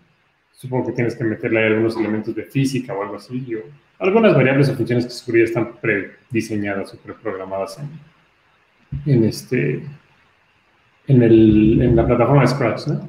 Supongo 0.54 0.88
que 0.88 0.94
tienes 0.94 1.18
que 1.18 1.26
meterle 1.26 1.68
algunos 1.68 1.98
elementos 1.98 2.34
de 2.34 2.44
física 2.44 2.94
o 2.94 3.04
algo 3.04 3.18
así, 3.18 3.54
o 3.56 3.60
algunas 4.00 4.34
variables 4.34 4.70
o 4.70 4.76
funciones 4.76 5.06
que 5.06 5.12
seguro 5.12 5.40
ya 5.40 5.44
están 5.44 5.74
prediseñadas 5.82 6.94
o 6.94 6.98
preprogramadas 6.98 7.78
en, 7.80 9.14
en, 9.14 9.26
este, 9.26 9.84
en, 11.08 11.22
el, 11.22 11.82
en 11.82 11.96
la 11.98 12.08
plataforma 12.08 12.44
de 12.44 12.48
Scratch, 12.48 12.88
¿no? 12.88 13.02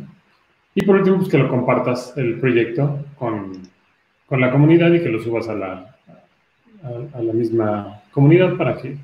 Y 0.75 0.85
por 0.85 0.97
último, 0.97 1.19
pues 1.19 1.29
que 1.29 1.39
lo 1.39 1.49
compartas 1.49 2.15
el 2.17 2.41
proyecto 2.41 3.07
con, 3.15 3.53
con 4.27 4.41
la 4.41 4.51
comunidad 4.51 4.93
y 4.93 5.01
que 5.01 5.09
lo 5.09 5.23
subas 5.23 5.49
a 5.49 5.55
la, 5.55 5.97
a, 6.83 7.23
la 7.23 7.33
misma 7.33 8.03
comunidad 8.11 8.57
para 8.57 8.77
que 8.77 8.97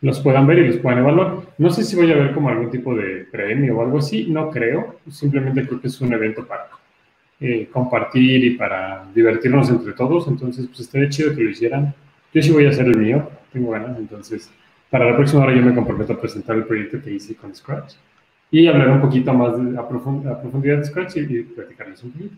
los 0.00 0.20
puedan 0.20 0.46
ver 0.46 0.60
y 0.60 0.68
los 0.68 0.78
puedan 0.78 1.00
evaluar. 1.00 1.45
No 1.58 1.70
sé 1.70 1.84
si 1.84 1.96
voy 1.96 2.12
a 2.12 2.16
ver 2.16 2.34
como 2.34 2.50
algún 2.50 2.70
tipo 2.70 2.94
de 2.94 3.26
premio 3.30 3.78
o 3.78 3.82
algo 3.82 3.98
así, 3.98 4.26
no 4.28 4.50
creo, 4.50 5.00
simplemente 5.10 5.66
creo 5.66 5.80
que 5.80 5.86
es 5.86 6.00
un 6.00 6.12
evento 6.12 6.46
para 6.46 6.68
eh, 7.40 7.68
compartir 7.72 8.44
y 8.44 8.50
para 8.50 9.06
divertirnos 9.14 9.70
entre 9.70 9.92
todos, 9.94 10.28
entonces 10.28 10.66
pues 10.66 10.80
estaría 10.80 11.08
chido 11.08 11.34
que 11.34 11.42
lo 11.42 11.50
hicieran. 11.50 11.94
Yo 12.32 12.42
sí 12.42 12.50
voy 12.50 12.66
a 12.66 12.70
hacer 12.70 12.86
el 12.86 12.98
mío, 12.98 13.30
tengo 13.52 13.70
ganas, 13.70 13.98
entonces 13.98 14.50
para 14.90 15.10
la 15.10 15.16
próxima 15.16 15.44
hora 15.44 15.54
yo 15.54 15.62
me 15.62 15.74
comprometo 15.74 16.12
a 16.12 16.20
presentar 16.20 16.56
el 16.56 16.64
proyecto 16.64 17.00
que 17.02 17.12
hice 17.12 17.34
con 17.34 17.54
Scratch 17.54 17.94
y 18.50 18.66
hablar 18.66 18.90
un 18.90 19.00
poquito 19.00 19.32
más 19.32 19.54
a, 19.78 19.88
profundidad 19.88 20.78
de 20.78 20.84
Scratch 20.84 21.16
y, 21.16 21.42
platicarles 21.42 22.02
un 22.04 22.12
poquito. 22.12 22.34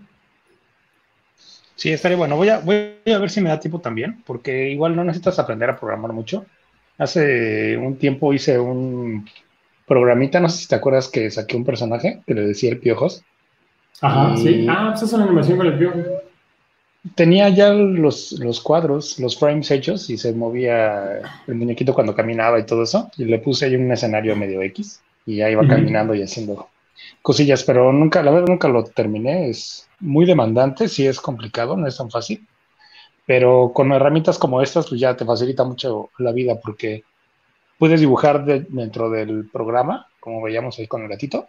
Sí, 1.76 1.90
estaría 1.90 2.16
bueno. 2.16 2.36
Voy 2.36 2.48
a, 2.48 2.58
voy 2.58 2.94
a 3.06 3.18
ver 3.18 3.30
si 3.30 3.40
me 3.40 3.50
da 3.50 3.60
tiempo 3.60 3.80
también, 3.80 4.22
porque 4.26 4.70
igual 4.70 4.96
no 4.96 5.04
necesitas 5.04 5.38
aprender 5.38 5.70
a 5.70 5.78
programar 5.78 6.12
mucho. 6.12 6.46
Hace 6.98 7.76
un 7.76 7.96
tiempo 7.96 8.32
hice 8.32 8.58
un 8.58 9.28
programita, 9.86 10.40
no 10.40 10.48
sé 10.48 10.58
si 10.58 10.68
te 10.68 10.74
acuerdas 10.74 11.08
que 11.08 11.30
saqué 11.30 11.56
un 11.56 11.64
personaje 11.64 12.20
que 12.26 12.34
le 12.34 12.42
decía 12.42 12.70
el 12.70 12.78
Piojos. 12.78 13.22
Ajá, 14.00 14.36
sí. 14.36 14.66
Ah, 14.68 14.90
pues 14.90 15.04
es 15.04 15.12
una 15.12 15.24
animación 15.24 15.56
con 15.56 15.66
el 15.66 15.78
Piojo 15.78 16.02
tenía 17.14 17.48
ya 17.48 17.72
los, 17.72 18.32
los, 18.32 18.60
cuadros, 18.60 19.18
los 19.18 19.38
frames 19.38 19.70
hechos 19.70 20.10
y 20.10 20.18
se 20.18 20.32
movía 20.32 21.20
el 21.46 21.54
muñequito 21.54 21.94
cuando 21.94 22.14
caminaba 22.14 22.58
y 22.58 22.66
todo 22.66 22.82
eso. 22.82 23.10
Y 23.16 23.24
le 23.24 23.38
puse 23.38 23.66
ahí 23.66 23.76
un 23.76 23.90
escenario 23.90 24.36
medio 24.36 24.62
X 24.62 25.00
y 25.26 25.40
ahí 25.40 25.52
iba 25.52 25.66
caminando 25.66 26.14
y 26.14 26.22
haciendo 26.22 26.68
cosillas, 27.22 27.62
pero 27.64 27.92
nunca, 27.92 28.22
la 28.22 28.30
verdad, 28.30 28.48
nunca 28.48 28.68
lo 28.68 28.84
terminé. 28.84 29.48
Es 29.50 29.88
muy 30.00 30.26
demandante, 30.26 30.88
sí 30.88 31.06
es 31.06 31.20
complicado, 31.20 31.76
no 31.76 31.86
es 31.86 31.96
tan 31.96 32.10
fácil. 32.10 32.46
Pero 33.28 33.72
con 33.74 33.92
herramientas 33.92 34.38
como 34.38 34.62
estas, 34.62 34.88
pues 34.88 34.98
ya 34.98 35.14
te 35.14 35.26
facilita 35.26 35.62
mucho 35.62 36.08
la 36.16 36.32
vida 36.32 36.58
porque 36.64 37.04
puedes 37.78 38.00
dibujar 38.00 38.42
dentro 38.46 39.10
del 39.10 39.50
programa, 39.52 40.06
como 40.18 40.40
veíamos 40.40 40.78
ahí 40.78 40.86
con 40.86 41.02
el 41.02 41.10
gatito, 41.10 41.46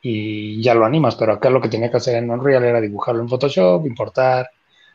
y 0.00 0.62
ya 0.62 0.74
lo 0.74 0.86
animas, 0.86 1.14
pero 1.16 1.34
acá 1.34 1.50
lo 1.50 1.60
que 1.60 1.68
tenía 1.68 1.90
que 1.90 1.98
hacer 1.98 2.16
en 2.16 2.30
Unreal 2.30 2.64
era 2.64 2.80
dibujarlo 2.80 3.20
en 3.20 3.28
Photoshop, 3.28 3.86
importar, 3.86 4.48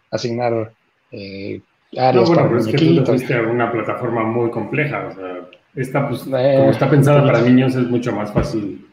asignar 0.10 0.74
eh, 1.12 1.62
áreas 1.96 2.28
no, 2.28 2.36
bueno, 2.36 2.50
pero 2.50 2.60
es 2.60 2.68
que 2.70 2.78
tú 2.78 3.06
fuiste 3.06 3.36
a 3.36 3.44
una 3.44 3.72
plataforma 3.72 4.24
muy 4.24 4.50
compleja, 4.50 5.10
o 5.12 5.14
sea, 5.14 5.48
esta, 5.76 6.10
pues, 6.10 6.26
eh, 6.26 6.56
como 6.58 6.72
está 6.72 6.90
pensada 6.90 7.24
para 7.24 7.40
niños, 7.42 7.76
es 7.76 7.88
mucho 7.88 8.12
más 8.14 8.34
fácil 8.34 8.84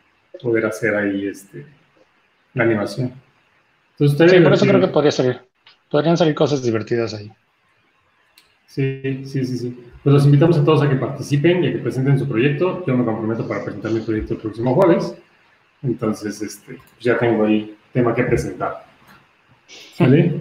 poder 0.42 0.66
hacer 0.66 0.94
ahí 0.94 1.28
este, 1.28 1.64
la 2.52 2.64
animación. 2.64 3.14
Entonces, 3.98 4.30
sí, 4.30 4.40
por 4.40 4.52
eso 4.52 4.66
creo 4.66 4.80
que 4.82 4.88
podría 4.88 5.10
salir. 5.10 5.40
Podrían 5.94 6.16
salir 6.16 6.34
cosas 6.34 6.60
divertidas 6.60 7.14
ahí. 7.14 7.30
Sí, 8.66 9.24
sí, 9.26 9.44
sí, 9.44 9.58
sí. 9.58 9.84
Pues 10.02 10.12
los 10.12 10.24
invitamos 10.24 10.58
a 10.58 10.64
todos 10.64 10.82
a 10.82 10.90
que 10.90 10.96
participen 10.96 11.62
y 11.62 11.68
a 11.68 11.72
que 11.72 11.78
presenten 11.78 12.18
su 12.18 12.26
proyecto. 12.26 12.84
Yo 12.84 12.96
me 12.96 13.04
comprometo 13.04 13.46
para 13.46 13.62
presentar 13.62 13.92
mi 13.92 14.00
proyecto 14.00 14.34
el 14.34 14.40
próximo 14.40 14.74
jueves. 14.74 15.14
Entonces, 15.84 16.42
este, 16.42 16.80
ya 16.98 17.16
tengo 17.16 17.44
ahí 17.44 17.76
tema 17.92 18.12
que 18.12 18.24
presentar. 18.24 18.84
¿Vale? 20.00 20.40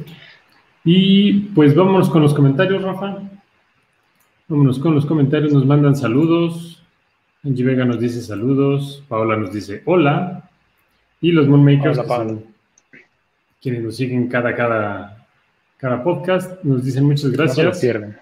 y 0.83 1.33
pues 1.53 1.75
vámonos 1.75 2.09
con 2.09 2.23
los 2.23 2.33
comentarios, 2.33 2.81
Rafa. 2.81 3.19
Vámonos 4.47 4.79
con 4.79 4.95
los 4.95 5.05
comentarios, 5.05 5.53
nos 5.53 5.67
mandan 5.67 5.95
saludos. 5.95 6.83
Angie 7.43 7.63
Vega 7.63 7.85
nos 7.85 7.99
dice 7.99 8.23
saludos. 8.23 9.03
Paola 9.07 9.35
nos 9.35 9.53
dice 9.53 9.83
hola. 9.85 10.49
Y 11.21 11.31
los 11.31 11.47
Moonmakers, 11.47 12.01
quienes 13.61 13.83
nos 13.83 13.95
siguen 13.95 14.27
cada, 14.29 14.55
cada, 14.55 15.22
cada 15.83 16.01
podcast, 16.01 16.63
nos 16.63 16.85
dicen 16.85 17.03
muchas 17.03 17.29
gracias. 17.31 17.81
Qué 17.81 18.15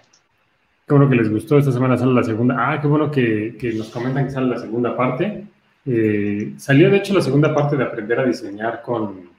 bueno 0.88 1.08
que 1.08 1.14
les 1.14 1.30
gustó. 1.30 1.58
Esta 1.58 1.70
semana 1.70 1.96
sale 1.96 2.12
la 2.12 2.24
segunda. 2.24 2.56
Ah, 2.58 2.80
qué 2.80 2.88
bueno 2.88 3.08
que, 3.08 3.56
que 3.56 3.72
nos 3.74 3.88
comentan 3.90 4.24
que 4.24 4.32
sale 4.32 4.48
la 4.48 4.58
segunda 4.58 4.96
parte. 4.96 5.44
Eh, 5.86 6.54
salió 6.56 6.90
de 6.90 6.96
hecho 6.96 7.14
la 7.14 7.20
segunda 7.20 7.54
parte 7.54 7.76
de 7.76 7.84
aprender 7.84 8.18
a 8.18 8.24
diseñar 8.24 8.82
con, 8.82 9.30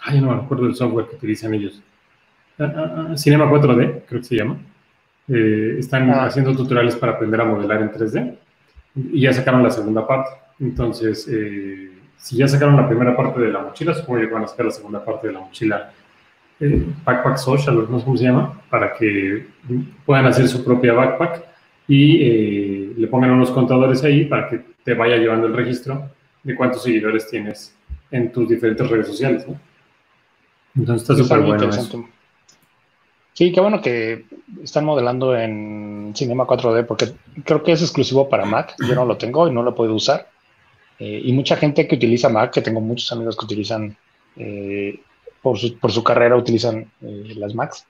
ay, 0.00 0.18
no 0.18 0.34
me 0.34 0.42
acuerdo 0.42 0.64
del 0.64 0.76
software 0.76 1.08
que 1.08 1.16
utilizan 1.16 1.52
ellos. 1.52 1.82
Ah, 2.58 2.72
ah, 2.74 3.06
ah, 3.10 3.16
Cinema 3.18 3.44
4D, 3.50 4.04
creo 4.08 4.20
que 4.22 4.26
se 4.26 4.36
llama. 4.36 4.56
Eh, 5.28 5.76
están 5.78 6.08
haciendo 6.08 6.56
tutoriales 6.56 6.96
para 6.96 7.12
aprender 7.12 7.38
a 7.42 7.44
modelar 7.44 7.82
en 7.82 7.92
3D 7.92 8.34
y 9.12 9.20
ya 9.20 9.34
sacaron 9.34 9.62
la 9.62 9.70
segunda 9.70 10.06
parte. 10.06 10.30
Entonces, 10.58 11.28
eh, 11.30 11.92
si 12.16 12.38
ya 12.38 12.48
sacaron 12.48 12.76
la 12.76 12.88
primera 12.88 13.14
parte 13.14 13.42
de 13.42 13.52
la 13.52 13.58
mochila, 13.58 13.92
supongo 13.92 14.20
que 14.20 14.26
van 14.28 14.44
a 14.44 14.48
sacar 14.48 14.64
la 14.64 14.72
segunda 14.72 15.04
parte 15.04 15.26
de 15.26 15.34
la 15.34 15.40
mochila 15.40 15.92
Backpack 16.60 17.36
Social, 17.36 17.86
no 17.88 17.98
sé 17.98 18.04
cómo 18.04 18.16
se 18.16 18.24
llama, 18.24 18.60
para 18.68 18.94
que 18.94 19.46
puedan 20.04 20.26
hacer 20.26 20.48
su 20.48 20.64
propia 20.64 20.92
backpack 20.92 21.44
y 21.86 22.94
le 22.94 23.06
pongan 23.06 23.30
unos 23.30 23.50
contadores 23.50 24.02
ahí 24.04 24.24
para 24.24 24.48
que 24.48 24.60
te 24.82 24.94
vaya 24.94 25.16
llevando 25.16 25.46
el 25.46 25.54
registro 25.54 26.10
de 26.42 26.54
cuántos 26.54 26.82
seguidores 26.82 27.28
tienes 27.28 27.74
en 28.10 28.32
tus 28.32 28.48
diferentes 28.48 28.88
redes 28.88 29.06
sociales, 29.06 29.46
¿no? 29.46 29.60
Entonces 30.76 31.08
está 31.08 31.22
súper 31.22 31.40
bueno 31.40 31.68
eso. 31.68 32.08
Sí, 33.32 33.52
qué 33.52 33.60
bueno 33.60 33.80
que 33.80 34.24
están 34.64 34.84
modelando 34.84 35.36
en 35.36 36.12
Cinema 36.16 36.44
4D 36.44 36.84
porque 36.86 37.12
creo 37.44 37.62
que 37.62 37.72
es 37.72 37.82
exclusivo 37.82 38.28
para 38.28 38.44
Mac. 38.44 38.74
Yo 38.86 38.96
no 38.96 39.04
lo 39.04 39.16
tengo 39.16 39.46
y 39.46 39.52
no 39.52 39.62
lo 39.62 39.74
puedo 39.74 39.94
usar. 39.94 40.28
eh, 40.98 41.20
y 41.24 41.32
mucha 41.32 41.56
gente 41.56 41.86
que 41.86 41.94
utiliza 41.94 42.28
Mac, 42.28 42.52
que 42.52 42.60
tengo 42.62 42.80
muchos 42.80 43.12
amigos 43.12 43.36
que 43.36 43.44
utilizan, 43.44 43.96
eh, 44.36 44.98
por, 45.42 45.58
su, 45.58 45.78
por, 45.78 45.92
su, 45.92 46.02
carrera 46.02 46.36
utilizan 46.36 46.90
eh, 47.02 47.34
las 47.36 47.54
Macs. 47.54 47.86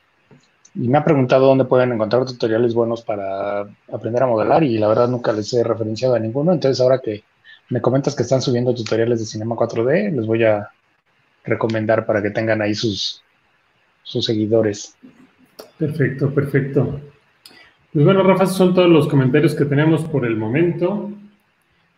Y 0.75 0.89
me 0.89 0.99
ha 0.99 1.05
preguntado 1.05 1.47
dónde 1.47 1.65
pueden 1.65 1.93
encontrar 1.93 2.25
tutoriales 2.25 2.75
buenos 2.75 3.03
para 3.03 3.67
aprender 3.93 4.23
a 4.23 4.27
modelar 4.27 4.63
y 4.63 4.79
la 4.79 4.89
verdad 4.89 5.09
nunca 5.09 5.33
les 5.33 5.53
he 5.55 5.65
referenciado 5.65 6.15
a 6.15 6.19
ninguno. 6.19 6.53
Entonces 6.53 6.81
ahora 6.81 7.01
que 7.01 7.25
me 7.71 7.81
comentas 7.81 8.15
que 8.15 8.23
están 8.23 8.43
subiendo 8.43 8.75
tutoriales 8.75 9.21
de 9.21 9.27
Cinema 9.27 9.57
4D, 9.57 10.13
les 10.15 10.27
voy 10.27 10.45
a 10.45 10.69
recomendar 11.45 12.07
para 12.07 12.23
que 12.23 12.31
tengan 12.31 12.63
ahí 12.63 12.75
sus, 12.75 13.23
sus 14.03 14.25
seguidores. 14.25 14.97
Perfecto, 15.79 16.33
perfecto. 16.33 17.01
Pues 17.93 18.05
bueno, 18.05 18.23
Rafa, 18.23 18.47
son 18.47 18.75
todos 18.75 18.89
los 18.89 19.09
comentarios 19.09 19.55
que 19.55 19.65
tenemos 19.65 20.05
por 20.05 20.27
el 20.27 20.37
momento. 20.37 21.11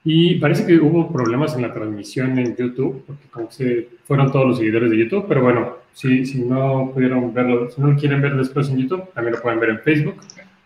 Y 0.02 0.36
parece 0.36 0.66
que 0.66 0.78
hubo 0.78 1.12
problemas 1.12 1.54
en 1.56 1.62
la 1.62 1.72
transmisión 1.72 2.38
en 2.38 2.56
YouTube, 2.56 3.04
porque 3.06 3.28
como 3.30 3.50
se 3.50 3.88
fueron 4.04 4.32
todos 4.32 4.46
los 4.46 4.58
seguidores 4.58 4.90
de 4.90 4.98
YouTube, 4.98 5.26
pero 5.28 5.42
bueno, 5.42 5.76
si, 5.92 6.24
si 6.24 6.42
no 6.42 6.90
pudieron 6.94 7.34
verlo, 7.34 7.70
si 7.70 7.80
no 7.80 7.88
lo 7.88 7.98
quieren 7.98 8.22
ver 8.22 8.34
después 8.36 8.70
en 8.70 8.78
YouTube, 8.78 9.12
también 9.12 9.36
lo 9.36 9.42
pueden 9.42 9.60
ver 9.60 9.70
en 9.70 9.80
Facebook. 9.80 10.16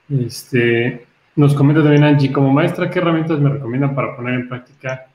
Este, 0.08 1.04
nos 1.34 1.54
comenta 1.54 1.82
también 1.82 2.04
Angie, 2.04 2.32
como 2.32 2.52
maestra, 2.52 2.88
¿qué 2.88 3.00
herramientas 3.00 3.40
me 3.40 3.50
recomiendan 3.50 3.94
para 3.94 4.14
poner 4.14 4.34
en 4.34 4.48
práctica 4.48 5.06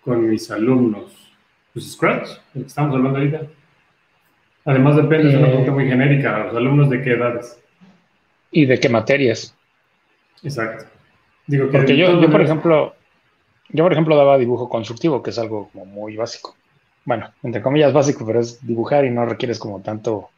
con 0.00 0.28
mis 0.28 0.50
alumnos? 0.50 1.32
Pues 1.72 1.92
Scratch, 1.92 2.30
el 2.54 2.62
que 2.62 2.68
estamos 2.68 2.96
hablando 2.96 3.18
ahorita. 3.18 3.42
Además 4.64 4.96
depende, 4.96 5.30
de 5.30 5.38
una 5.38 5.48
pregunta 5.48 5.72
muy 5.72 5.86
genérica, 5.86 6.46
¿los 6.46 6.56
alumnos 6.56 6.90
de 6.90 7.02
qué 7.02 7.12
edades? 7.12 7.60
¿Y 8.50 8.66
de 8.66 8.78
qué 8.78 8.88
materias? 8.88 9.56
Exacto. 10.42 10.84
Digo 11.46 11.66
que 11.66 11.78
Porque 11.78 11.96
yo, 11.96 12.20
yo, 12.20 12.30
por 12.30 12.42
ejemplo, 12.42 12.94
yo, 13.72 13.84
por 13.84 13.92
ejemplo, 13.92 14.16
daba 14.16 14.38
dibujo 14.38 14.68
constructivo, 14.68 15.22
que 15.22 15.30
es 15.30 15.38
algo 15.38 15.70
como 15.72 15.86
muy 15.86 16.16
básico. 16.16 16.54
Bueno, 17.04 17.30
entre 17.42 17.62
comillas 17.62 17.92
básico, 17.92 18.24
pero 18.26 18.40
es 18.40 18.64
dibujar 18.64 19.04
y 19.04 19.10
no 19.10 19.24
requieres 19.24 19.58
como 19.58 19.80
tanto, 19.80 20.28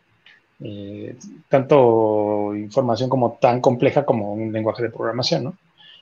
eh, 0.60 1.16
tanto 1.48 2.54
información 2.54 3.10
como 3.10 3.32
tan 3.40 3.60
compleja 3.60 4.04
como 4.06 4.32
un 4.32 4.52
lenguaje 4.52 4.82
de 4.82 4.90
programación, 4.90 5.44
¿no? 5.44 5.54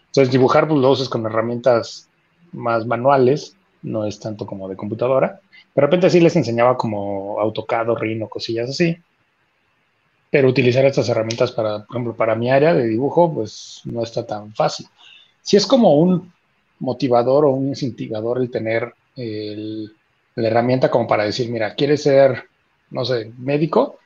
Entonces, 0.06 0.30
dibujar 0.30 0.68
pues, 0.68 0.78
lo 0.78 0.90
usas 0.90 1.08
con 1.08 1.24
herramientas 1.24 2.08
más 2.52 2.86
manuales, 2.86 3.56
no 3.82 4.04
es 4.04 4.20
tanto 4.20 4.46
como 4.46 4.68
de 4.68 4.76
computadora. 4.76 5.40
De 5.74 5.80
repente 5.80 6.10
sí 6.10 6.20
les 6.20 6.36
enseñaba 6.36 6.76
como 6.76 7.40
AutoCAD 7.40 7.94
Rhino, 7.94 8.28
cosillas 8.28 8.68
así. 8.70 8.96
Pero 10.30 10.48
utilizar 10.48 10.84
estas 10.84 11.08
herramientas 11.08 11.50
para, 11.52 11.84
por 11.84 11.96
ejemplo, 11.96 12.14
para 12.14 12.34
mi 12.34 12.50
área 12.50 12.74
de 12.74 12.86
dibujo, 12.86 13.32
pues 13.32 13.80
no 13.84 14.02
está 14.02 14.26
tan 14.26 14.52
fácil. 14.54 14.86
Si 15.40 15.56
es 15.56 15.66
como 15.66 15.94
un 15.94 16.32
motivador 16.82 17.44
o 17.44 17.50
un 17.50 17.68
incentivador 17.68 18.38
el 18.38 18.50
tener 18.50 18.92
la 19.16 20.48
herramienta 20.48 20.90
como 20.90 21.06
para 21.06 21.24
decir, 21.24 21.48
mira, 21.48 21.74
quieres 21.74 22.02
ser, 22.02 22.44
no 22.90 23.04
sé, 23.04 23.32
médico 23.38 23.98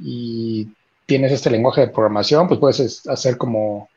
y 0.00 0.68
tienes 1.06 1.32
este 1.32 1.50
lenguaje 1.50 1.82
de 1.82 1.88
programación, 1.88 2.46
pues 2.46 2.60
puedes 2.60 3.06
hacer 3.08 3.36
como 3.36 3.88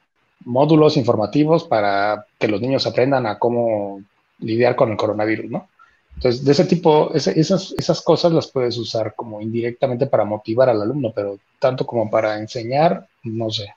módulos 0.46 0.98
informativos 0.98 1.64
para 1.66 2.26
que 2.40 2.48
los 2.48 2.60
niños 2.60 2.88
aprendan 2.88 3.28
a 3.28 3.38
cómo 3.38 4.02
lidiar 4.40 4.76
con 4.76 4.92
el 4.92 4.98
coronavirus, 4.98 5.52
¿no? 5.52 5.70
Entonces, 6.16 6.44
de 6.44 6.52
ese 6.52 6.66
tipo, 6.66 7.12
esas, 7.14 7.74
esas 7.78 8.02
cosas 8.02 8.32
las 8.32 8.48
puedes 8.48 8.78
usar 8.78 9.14
como 9.16 9.42
indirectamente 9.42 10.08
para 10.08 10.26
motivar 10.26 10.70
al 10.70 10.82
alumno, 10.82 11.12
pero 11.14 11.40
tanto 11.60 11.86
como 11.86 12.10
para 12.10 12.38
enseñar, 12.38 13.08
no 13.24 13.50
sé. 13.50 13.74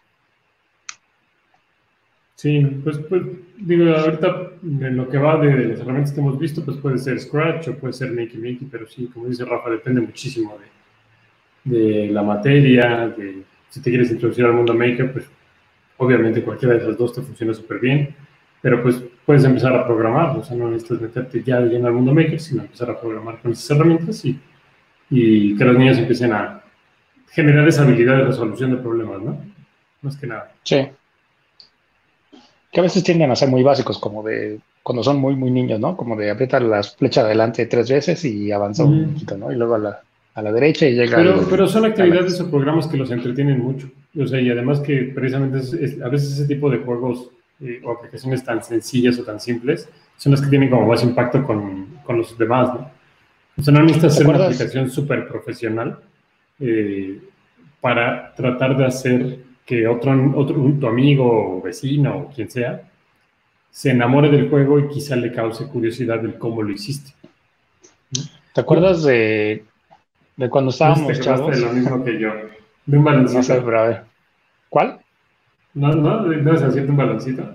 Sí, 2.36 2.60
pues, 2.84 2.98
pues, 3.08 3.22
digo, 3.56 3.96
ahorita 3.96 4.50
en 4.62 4.96
lo 4.96 5.08
que 5.08 5.16
va 5.16 5.38
de, 5.38 5.68
las 5.68 5.80
herramientas 5.80 6.12
que 6.12 6.20
hemos 6.20 6.38
visto, 6.38 6.62
pues 6.62 6.76
puede 6.76 6.98
ser 6.98 7.18
Scratch 7.18 7.68
o 7.68 7.78
puede 7.78 7.94
ser 7.94 8.10
Makey 8.10 8.36
Makey, 8.36 8.68
pero 8.70 8.86
sí, 8.86 9.06
como 9.12 9.26
dice 9.26 9.46
Rafa, 9.46 9.70
depende 9.70 10.02
muchísimo 10.02 10.54
de, 11.64 11.78
de 11.78 12.12
la 12.12 12.22
materia, 12.22 13.08
de 13.08 13.42
si 13.70 13.80
te 13.80 13.88
quieres 13.88 14.10
introducir 14.10 14.44
al 14.44 14.52
mundo 14.52 14.74
Maker, 14.74 15.14
pues 15.14 15.24
obviamente 15.96 16.42
cualquiera 16.42 16.74
de 16.74 16.82
esas 16.82 16.98
dos 16.98 17.14
te 17.14 17.22
funciona 17.22 17.54
súper 17.54 17.80
bien, 17.80 18.14
pero 18.60 18.82
pues 18.82 19.02
puedes 19.24 19.44
empezar 19.44 19.74
a 19.74 19.86
programar, 19.86 20.36
o 20.36 20.44
sea, 20.44 20.58
no 20.58 20.68
necesitas 20.68 21.00
meterte 21.00 21.42
ya 21.42 21.60
lleno 21.60 21.86
al 21.86 21.94
mundo 21.94 22.12
Maker, 22.12 22.38
sino 22.38 22.62
empezar 22.62 22.90
a 22.90 23.00
programar 23.00 23.40
con 23.40 23.52
esas 23.52 23.70
herramientas 23.70 24.22
y, 24.26 24.38
y 25.08 25.56
que 25.56 25.64
los 25.64 25.78
niños 25.78 25.96
empiecen 25.96 26.34
a 26.34 26.62
generar 27.30 27.66
esa 27.66 27.82
habilidad 27.82 28.18
de 28.18 28.24
resolución 28.24 28.72
de 28.72 28.76
problemas, 28.76 29.22
¿no? 29.22 29.42
Más 30.02 30.18
que 30.18 30.26
nada. 30.26 30.52
Sí 30.64 30.86
que 32.76 32.80
a 32.80 32.82
veces 32.82 33.02
tienden 33.02 33.30
a 33.30 33.36
ser 33.36 33.48
muy 33.48 33.62
básicos, 33.62 33.98
como 33.98 34.22
de 34.22 34.60
cuando 34.82 35.02
son 35.02 35.16
muy, 35.16 35.34
muy 35.34 35.50
niños, 35.50 35.80
¿no? 35.80 35.96
Como 35.96 36.14
de 36.14 36.30
apretar 36.30 36.60
la 36.60 36.82
flecha 36.82 37.22
adelante 37.22 37.64
tres 37.64 37.88
veces 37.88 38.22
y 38.26 38.52
avanza 38.52 38.84
un 38.84 39.14
poquito, 39.14 39.38
¿no? 39.38 39.50
Y 39.50 39.56
luego 39.56 39.76
a 39.76 39.78
la, 39.78 40.00
a 40.34 40.42
la 40.42 40.52
derecha 40.52 40.86
y 40.86 40.92
llega. 40.92 41.16
Pero, 41.16 41.46
pero 41.48 41.66
son 41.66 41.86
actividades 41.86 42.38
o 42.38 42.50
programas 42.50 42.86
que 42.86 42.98
los 42.98 43.10
entretienen 43.10 43.60
mucho. 43.60 43.88
O 44.20 44.26
sea, 44.26 44.42
y 44.42 44.50
además 44.50 44.80
que 44.80 45.10
precisamente 45.14 45.56
a 46.04 46.08
veces 46.10 46.32
ese 46.32 46.46
tipo 46.46 46.68
de 46.68 46.76
juegos 46.76 47.30
eh, 47.62 47.80
o 47.82 47.92
aplicaciones 47.92 48.44
tan 48.44 48.62
sencillas 48.62 49.18
o 49.20 49.24
tan 49.24 49.40
simples 49.40 49.88
son 50.18 50.32
las 50.32 50.42
que 50.42 50.50
tienen 50.50 50.68
como 50.68 50.86
más 50.86 51.02
impacto 51.02 51.42
con, 51.44 52.00
con 52.04 52.18
los 52.18 52.36
demás, 52.36 52.74
¿no? 52.74 52.90
O 53.56 53.62
sea, 53.62 53.72
no 53.72 53.80
necesitas 53.80 54.12
hacer 54.12 54.26
una 54.26 54.44
aplicación 54.44 54.90
súper 54.90 55.26
profesional 55.26 55.98
eh, 56.60 57.20
para 57.80 58.34
tratar 58.34 58.76
de 58.76 58.84
hacer 58.84 59.45
que 59.66 59.86
otro, 59.86 60.32
otro 60.36 60.56
tu 60.80 60.86
amigo 60.86 61.58
o 61.58 61.60
vecino 61.60 62.16
o 62.16 62.30
quien 62.30 62.48
sea 62.48 62.88
se 63.76 63.90
enamore 63.90 64.30
del 64.30 64.48
juego 64.48 64.78
y 64.78 64.88
quizá 64.88 65.16
le 65.16 65.30
cause 65.32 65.66
curiosidad 65.68 66.20
del 66.20 66.38
cómo 66.38 66.62
lo 66.62 66.72
hiciste. 66.72 67.12
¿Te 68.54 68.62
acuerdas 68.62 69.02
de, 69.02 69.66
de 70.34 70.48
cuando 70.48 70.70
estábamos 70.70 71.20
chavos? 71.20 71.54
De 71.54 71.60
lo 71.60 71.72
mismo 71.74 72.02
que 72.02 72.18
yo. 72.18 72.30
De 72.86 72.96
un 72.96 73.04
baloncito. 73.04 73.36
No 73.38 73.42
sé, 73.42 73.60
pero 73.60 73.78
a 73.78 73.86
ver. 73.86 74.04
¿Cuál? 74.70 75.00
No, 75.74 75.92
no, 75.92 76.24
debes 76.24 76.62
hacerte 76.62 76.90
un 76.90 76.96
baloncito. 76.96 77.54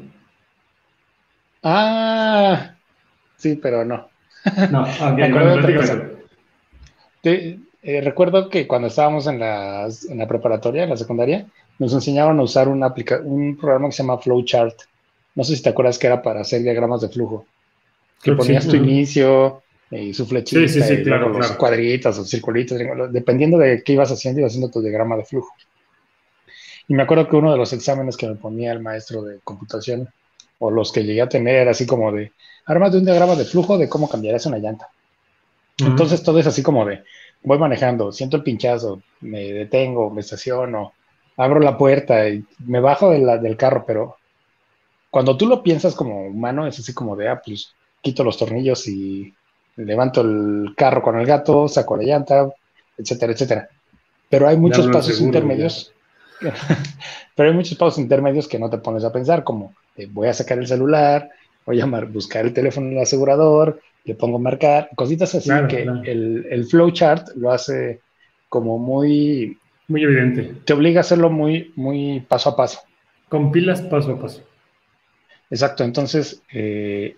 Ah, 1.64 2.76
sí, 3.38 3.56
pero 3.56 3.84
no. 3.84 4.08
No, 4.70 4.82
ok, 4.84 5.18
bueno, 5.32 6.12
eh, 7.24 8.02
recuerdo 8.02 8.48
que 8.48 8.68
cuando 8.68 8.90
estábamos 8.90 9.26
en 9.26 9.40
la, 9.40 9.88
en 10.08 10.18
la 10.20 10.28
preparatoria, 10.28 10.84
en 10.84 10.92
la 10.92 10.98
secundaria, 10.98 11.48
nos 11.80 11.94
enseñaron 11.94 12.40
a 12.40 12.44
usar 12.44 12.68
un, 12.68 12.84
un 13.24 13.58
programa 13.58 13.88
que 13.88 13.94
se 13.94 14.04
llama 14.04 14.18
Flowchart. 14.18 14.82
No 15.36 15.44
sé 15.44 15.56
si 15.56 15.64
te 15.64 15.70
acuerdas 15.70 15.98
que 15.98 16.08
era 16.08 16.22
para 16.22 16.42
hacer 16.42 16.62
diagramas 16.62 17.02
de 17.02 17.10
flujo. 17.10 17.46
Que 18.22 18.34
ponías 18.34 18.68
tu 18.68 18.76
inicio 18.76 19.64
y 19.90 20.14
su 20.14 20.26
flechita, 20.26 20.62
y 20.94 21.04
los 21.04 21.52
cuadritos 21.54 22.18
o 22.18 22.24
circulitos, 22.24 22.80
dependiendo 23.12 23.58
de 23.58 23.84
qué 23.84 23.94
ibas 23.94 24.12
haciendo, 24.12 24.40
ibas 24.40 24.52
haciendo 24.52 24.72
tu 24.72 24.82
diagrama 24.82 25.18
de 25.18 25.26
flujo. 25.26 25.54
Y 26.88 26.94
me 26.94 27.04
acuerdo 27.04 27.28
que 27.28 27.36
uno 27.36 27.52
de 27.52 27.58
los 27.58 27.74
exámenes 27.74 28.16
que 28.16 28.28
me 28.28 28.36
ponía 28.36 28.72
el 28.72 28.80
maestro 28.80 29.22
de 29.24 29.40
computación, 29.44 30.10
o 30.60 30.72
los 30.72 30.92
que 30.92 31.04
llegué 31.04 31.22
a 31.22 31.30
tener, 31.30 31.56
era 31.56 31.72
así 31.72 31.86
como 31.86 32.12
de, 32.12 32.32
armas 32.66 32.92
de 32.92 33.00
un 33.00 33.06
diagrama 33.06 33.36
de 33.36 33.46
flujo 33.46 33.78
de 33.78 33.90
cómo 33.90 34.10
cambiarías 34.10 34.46
una 34.46 34.60
llanta. 34.60 34.90
Entonces 35.78 36.22
todo 36.22 36.40
es 36.40 36.48
así 36.48 36.62
como 36.62 36.86
de, 36.86 37.04
voy 37.44 37.58
manejando, 37.58 38.12
siento 38.12 38.38
el 38.38 38.44
pinchazo, 38.44 39.02
me 39.22 39.52
detengo, 39.52 40.10
me 40.10 40.22
estaciono, 40.22 40.94
abro 41.38 41.60
la 41.60 41.78
puerta 41.78 42.28
y 42.30 42.44
me 42.66 42.80
bajo 42.80 43.12
del 43.12 43.58
carro, 43.58 43.84
pero 43.86 44.18
cuando 45.10 45.36
tú 45.36 45.48
lo 45.48 45.62
piensas 45.62 45.96
como 45.96 46.28
humano, 46.28 46.68
es 46.68 46.80
así 46.80 46.94
como 46.94 47.16
de, 47.16 47.28
ah, 47.28 47.42
pues 47.44 47.74
quito 48.02 48.24
los 48.24 48.38
tornillos 48.38 48.88
y 48.88 49.34
levanto 49.76 50.22
el 50.22 50.74
carro 50.76 51.02
con 51.02 51.20
el 51.20 51.26
gato, 51.26 51.68
saco 51.68 51.98
la 51.98 52.04
llanta, 52.04 52.50
etcétera, 52.98 53.34
etcétera. 53.34 53.70
Pero 54.30 54.48
hay 54.48 54.58
muchos 54.58 54.88
pasos 54.88 55.20
intermedios. 55.20 55.94
pero 57.36 57.50
hay 57.50 57.56
muchos 57.56 57.78
pasos 57.78 58.00
intermedios 58.00 58.48
que 58.48 58.58
no 58.58 58.70
te 58.70 58.78
pones 58.78 59.04
a 59.04 59.12
pensar, 59.12 59.44
como 59.44 59.74
voy 60.10 60.28
a 60.28 60.34
sacar 60.34 60.58
el 60.58 60.68
celular, 60.68 61.30
voy 61.66 61.82
a 61.82 61.86
buscar 61.86 62.46
el 62.46 62.54
teléfono 62.54 62.90
del 62.90 63.00
asegurador, 63.00 63.82
le 64.06 64.16
pongo 64.16 64.40
marcar, 64.40 64.90
cositas 64.96 65.36
así 65.36 65.50
que 65.70 65.84
El, 65.84 66.48
el 66.50 66.66
flowchart 66.66 67.36
lo 67.36 67.52
hace 67.52 68.00
como 68.50 68.80
muy 68.80 69.58
muy 69.92 70.04
evidente. 70.04 70.54
Te 70.66 70.74
obliga 70.74 71.00
a 71.00 71.02
hacerlo 71.02 71.30
muy, 71.30 71.72
muy 71.76 72.22
paso 72.22 72.50
a 72.50 72.56
paso. 72.56 72.80
Con 73.30 73.52
pilas 73.52 73.82
paso 73.82 74.14
a 74.14 74.20
paso. 74.20 74.42
Exacto. 75.50 75.84
Entonces, 75.84 76.42
eh, 76.52 77.18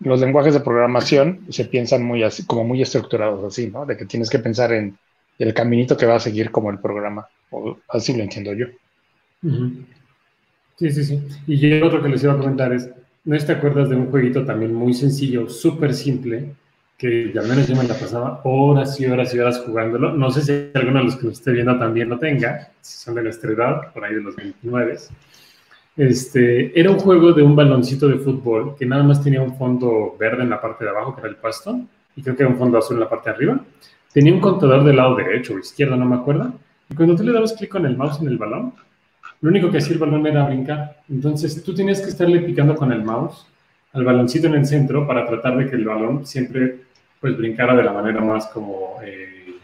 los 0.00 0.20
lenguajes 0.20 0.54
de 0.54 0.60
programación 0.60 1.46
se 1.48 1.64
piensan 1.64 2.02
muy 2.02 2.22
así, 2.22 2.44
como 2.44 2.64
muy 2.64 2.82
estructurados 2.82 3.44
así, 3.44 3.68
¿no? 3.68 3.86
De 3.86 3.96
que 3.96 4.04
tienes 4.04 4.28
que 4.28 4.38
pensar 4.38 4.72
en 4.72 4.98
el 5.38 5.54
caminito 5.54 5.96
que 5.96 6.06
va 6.06 6.16
a 6.16 6.20
seguir 6.20 6.50
como 6.50 6.70
el 6.70 6.78
programa. 6.78 7.28
O 7.50 7.78
así 7.88 8.14
lo 8.14 8.22
entiendo 8.22 8.52
yo. 8.52 8.66
Sí, 10.76 10.90
sí, 10.90 11.04
sí. 11.04 11.22
Y 11.46 11.58
yo 11.58 11.86
otro 11.86 12.02
que 12.02 12.08
les 12.08 12.22
iba 12.22 12.32
a 12.32 12.38
comentar 12.38 12.72
es, 12.72 12.90
¿no 13.24 13.38
te 13.38 13.52
acuerdas 13.52 13.88
de 13.88 13.96
un 13.96 14.10
jueguito 14.10 14.44
también 14.44 14.74
muy 14.74 14.92
sencillo, 14.92 15.48
súper 15.48 15.94
simple, 15.94 16.54
que 16.96 17.32
ya 17.32 17.42
menos 17.42 17.66
yo 17.66 17.76
me 17.76 17.84
la 17.84 17.94
pasaba 17.94 18.40
horas 18.44 18.98
y 19.00 19.06
horas 19.06 19.34
y 19.34 19.38
horas 19.38 19.62
jugándolo. 19.66 20.12
No 20.12 20.30
sé 20.30 20.42
si 20.42 20.78
alguno 20.78 20.98
de 21.00 21.04
los 21.04 21.16
que 21.16 21.26
nos 21.26 21.34
esté 21.34 21.52
viendo 21.52 21.78
también 21.78 22.08
lo 22.08 22.18
tenga, 22.18 22.70
si 22.80 22.98
son 22.98 23.14
de 23.16 23.22
nuestra 23.22 23.52
edad, 23.52 23.92
por 23.92 24.04
ahí 24.04 24.14
de 24.14 24.22
los 24.22 24.36
29. 24.36 24.98
Este, 25.96 26.78
era 26.78 26.90
un 26.90 26.98
juego 26.98 27.32
de 27.32 27.42
un 27.42 27.54
baloncito 27.54 28.08
de 28.08 28.18
fútbol 28.18 28.74
que 28.76 28.86
nada 28.86 29.02
más 29.02 29.22
tenía 29.22 29.42
un 29.42 29.56
fondo 29.56 30.16
verde 30.18 30.42
en 30.42 30.50
la 30.50 30.60
parte 30.60 30.84
de 30.84 30.90
abajo, 30.90 31.14
que 31.14 31.20
era 31.20 31.30
el 31.30 31.36
pasto, 31.36 31.80
y 32.16 32.22
creo 32.22 32.36
que 32.36 32.42
era 32.42 32.52
un 32.52 32.58
fondo 32.58 32.78
azul 32.78 32.96
en 32.96 33.00
la 33.00 33.08
parte 33.08 33.30
de 33.30 33.36
arriba. 33.36 33.60
Tenía 34.12 34.32
un 34.32 34.40
contador 34.40 34.84
del 34.84 34.96
lado 34.96 35.16
derecho 35.16 35.54
o 35.54 35.58
izquierdo, 35.58 35.96
no 35.96 36.06
me 36.06 36.16
acuerdo. 36.16 36.52
Y 36.88 36.94
cuando 36.94 37.16
tú 37.16 37.24
le 37.24 37.32
dabas 37.32 37.52
clic 37.54 37.70
con 37.70 37.86
el 37.86 37.96
mouse 37.96 38.20
en 38.20 38.28
el 38.28 38.38
balón, 38.38 38.72
lo 39.40 39.50
único 39.50 39.70
que 39.70 39.78
hacía 39.78 39.94
el 39.94 39.98
balón 39.98 40.26
era 40.26 40.46
brincar. 40.46 41.02
Entonces 41.08 41.62
tú 41.62 41.74
tenías 41.74 42.00
que 42.00 42.08
estarle 42.08 42.40
picando 42.40 42.76
con 42.76 42.92
el 42.92 43.02
mouse 43.02 43.46
al 43.94 44.04
baloncito 44.04 44.48
en 44.48 44.54
el 44.54 44.66
centro 44.66 45.06
para 45.06 45.26
tratar 45.26 45.56
de 45.56 45.68
que 45.68 45.76
el 45.76 45.84
balón 45.84 46.26
siempre 46.26 46.76
pues 47.20 47.36
brincara 47.36 47.74
de 47.74 47.82
la 47.82 47.92
manera 47.92 48.20
más 48.20 48.46
como... 48.48 48.98
Eh, 49.02 49.54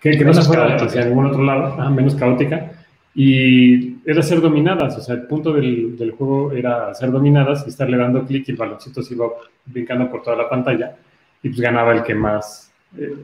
que, 0.00 0.24
no 0.24 0.34
se 0.34 0.42
fuera 0.42 0.74
hacia 0.74 1.04
ningún 1.04 1.26
otro 1.26 1.44
lado, 1.44 1.90
menos 1.90 2.16
caótica. 2.16 2.72
Y 3.14 3.98
era 4.04 4.20
ser 4.22 4.40
dominadas, 4.40 4.96
o 4.96 5.00
sea, 5.00 5.14
el 5.14 5.22
punto 5.28 5.52
del, 5.52 5.96
del 5.96 6.10
juego 6.12 6.50
era 6.50 6.92
ser 6.94 7.12
dominadas 7.12 7.62
y 7.66 7.68
estarle 7.68 7.98
dando 7.98 8.24
clic 8.24 8.48
y 8.48 8.50
el 8.50 8.56
baloncito 8.56 9.02
se 9.02 9.14
iba 9.14 9.26
brincando 9.66 10.10
por 10.10 10.22
toda 10.22 10.34
la 10.34 10.48
pantalla 10.48 10.96
y 11.42 11.50
pues 11.50 11.60
ganaba 11.60 11.92
el 11.92 12.02
que 12.02 12.14
más, 12.14 12.72
eh, 12.98 13.14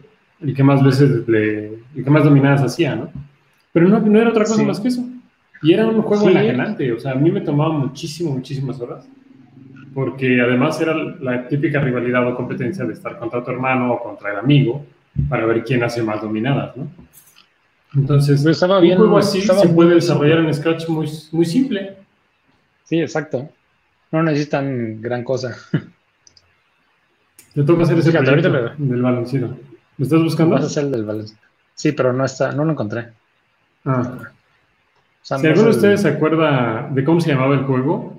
el 0.42 0.54
que 0.54 0.62
más 0.62 0.84
veces 0.84 1.26
le, 1.26 1.66
el 1.96 2.04
que 2.04 2.10
más 2.10 2.22
dominadas 2.22 2.62
hacía, 2.62 2.94
¿no? 2.94 3.10
Pero 3.72 3.88
no, 3.88 3.98
no 3.98 4.20
era 4.20 4.30
otra 4.30 4.44
cosa 4.44 4.62
más 4.62 4.78
que 4.78 4.88
eso. 4.88 5.04
Y 5.62 5.72
era 5.72 5.86
un 5.86 6.02
juego 6.02 6.28
enajenante, 6.28 6.92
o 6.92 7.00
sea, 7.00 7.12
a 7.12 7.16
mí 7.16 7.30
me 7.30 7.40
tomaba 7.40 7.72
muchísimo, 7.72 8.32
muchísimas 8.32 8.80
horas, 8.80 9.08
porque 9.98 10.40
además 10.40 10.80
era 10.80 10.94
la 10.94 11.48
típica 11.48 11.80
rivalidad 11.80 12.24
o 12.28 12.36
competencia 12.36 12.84
de 12.84 12.92
estar 12.92 13.18
contra 13.18 13.42
tu 13.42 13.50
hermano 13.50 13.94
o 13.94 14.00
contra 14.00 14.30
el 14.30 14.38
amigo 14.38 14.86
para 15.28 15.44
ver 15.44 15.64
quién 15.64 15.82
hace 15.82 16.04
más 16.04 16.22
dominadas, 16.22 16.76
¿no? 16.76 16.86
Entonces, 17.96 18.46
estaba 18.46 18.78
bien, 18.78 18.92
un 18.92 19.06
juego 19.06 19.18
así 19.18 19.40
se 19.40 19.68
puede 19.70 19.96
desarrollar 19.96 20.38
en 20.38 20.54
Scratch 20.54 20.88
muy, 20.88 21.10
muy 21.32 21.44
simple. 21.44 21.96
Sí, 22.84 23.00
exacto. 23.00 23.48
No 24.12 24.22
necesitan 24.22 25.02
gran 25.02 25.24
cosa. 25.24 25.56
Te 27.54 27.64
toca 27.64 27.82
hacer 27.82 27.98
ese 27.98 28.12
proyecto 28.12 28.52
del 28.78 29.02
baloncito. 29.02 29.48
¿Lo 29.96 30.04
estás 30.04 30.22
buscando? 30.22 30.54
Vas 30.54 30.62
a 30.62 30.66
hacer 30.68 30.84
el 30.84 30.92
del 30.92 31.04
baloncito. 31.06 31.40
Sí, 31.74 31.90
pero 31.90 32.12
no 32.12 32.24
está, 32.24 32.52
no 32.52 32.64
lo 32.64 32.70
encontré. 32.70 33.08
Ah. 33.84 34.30
si 35.22 35.34
alguno 35.34 35.64
de 35.64 35.70
ustedes 35.70 36.02
se 36.02 36.08
acuerda 36.08 36.88
de 36.88 37.02
cómo 37.02 37.20
se 37.20 37.32
llamaba 37.32 37.54
el 37.54 37.64
juego, 37.64 38.17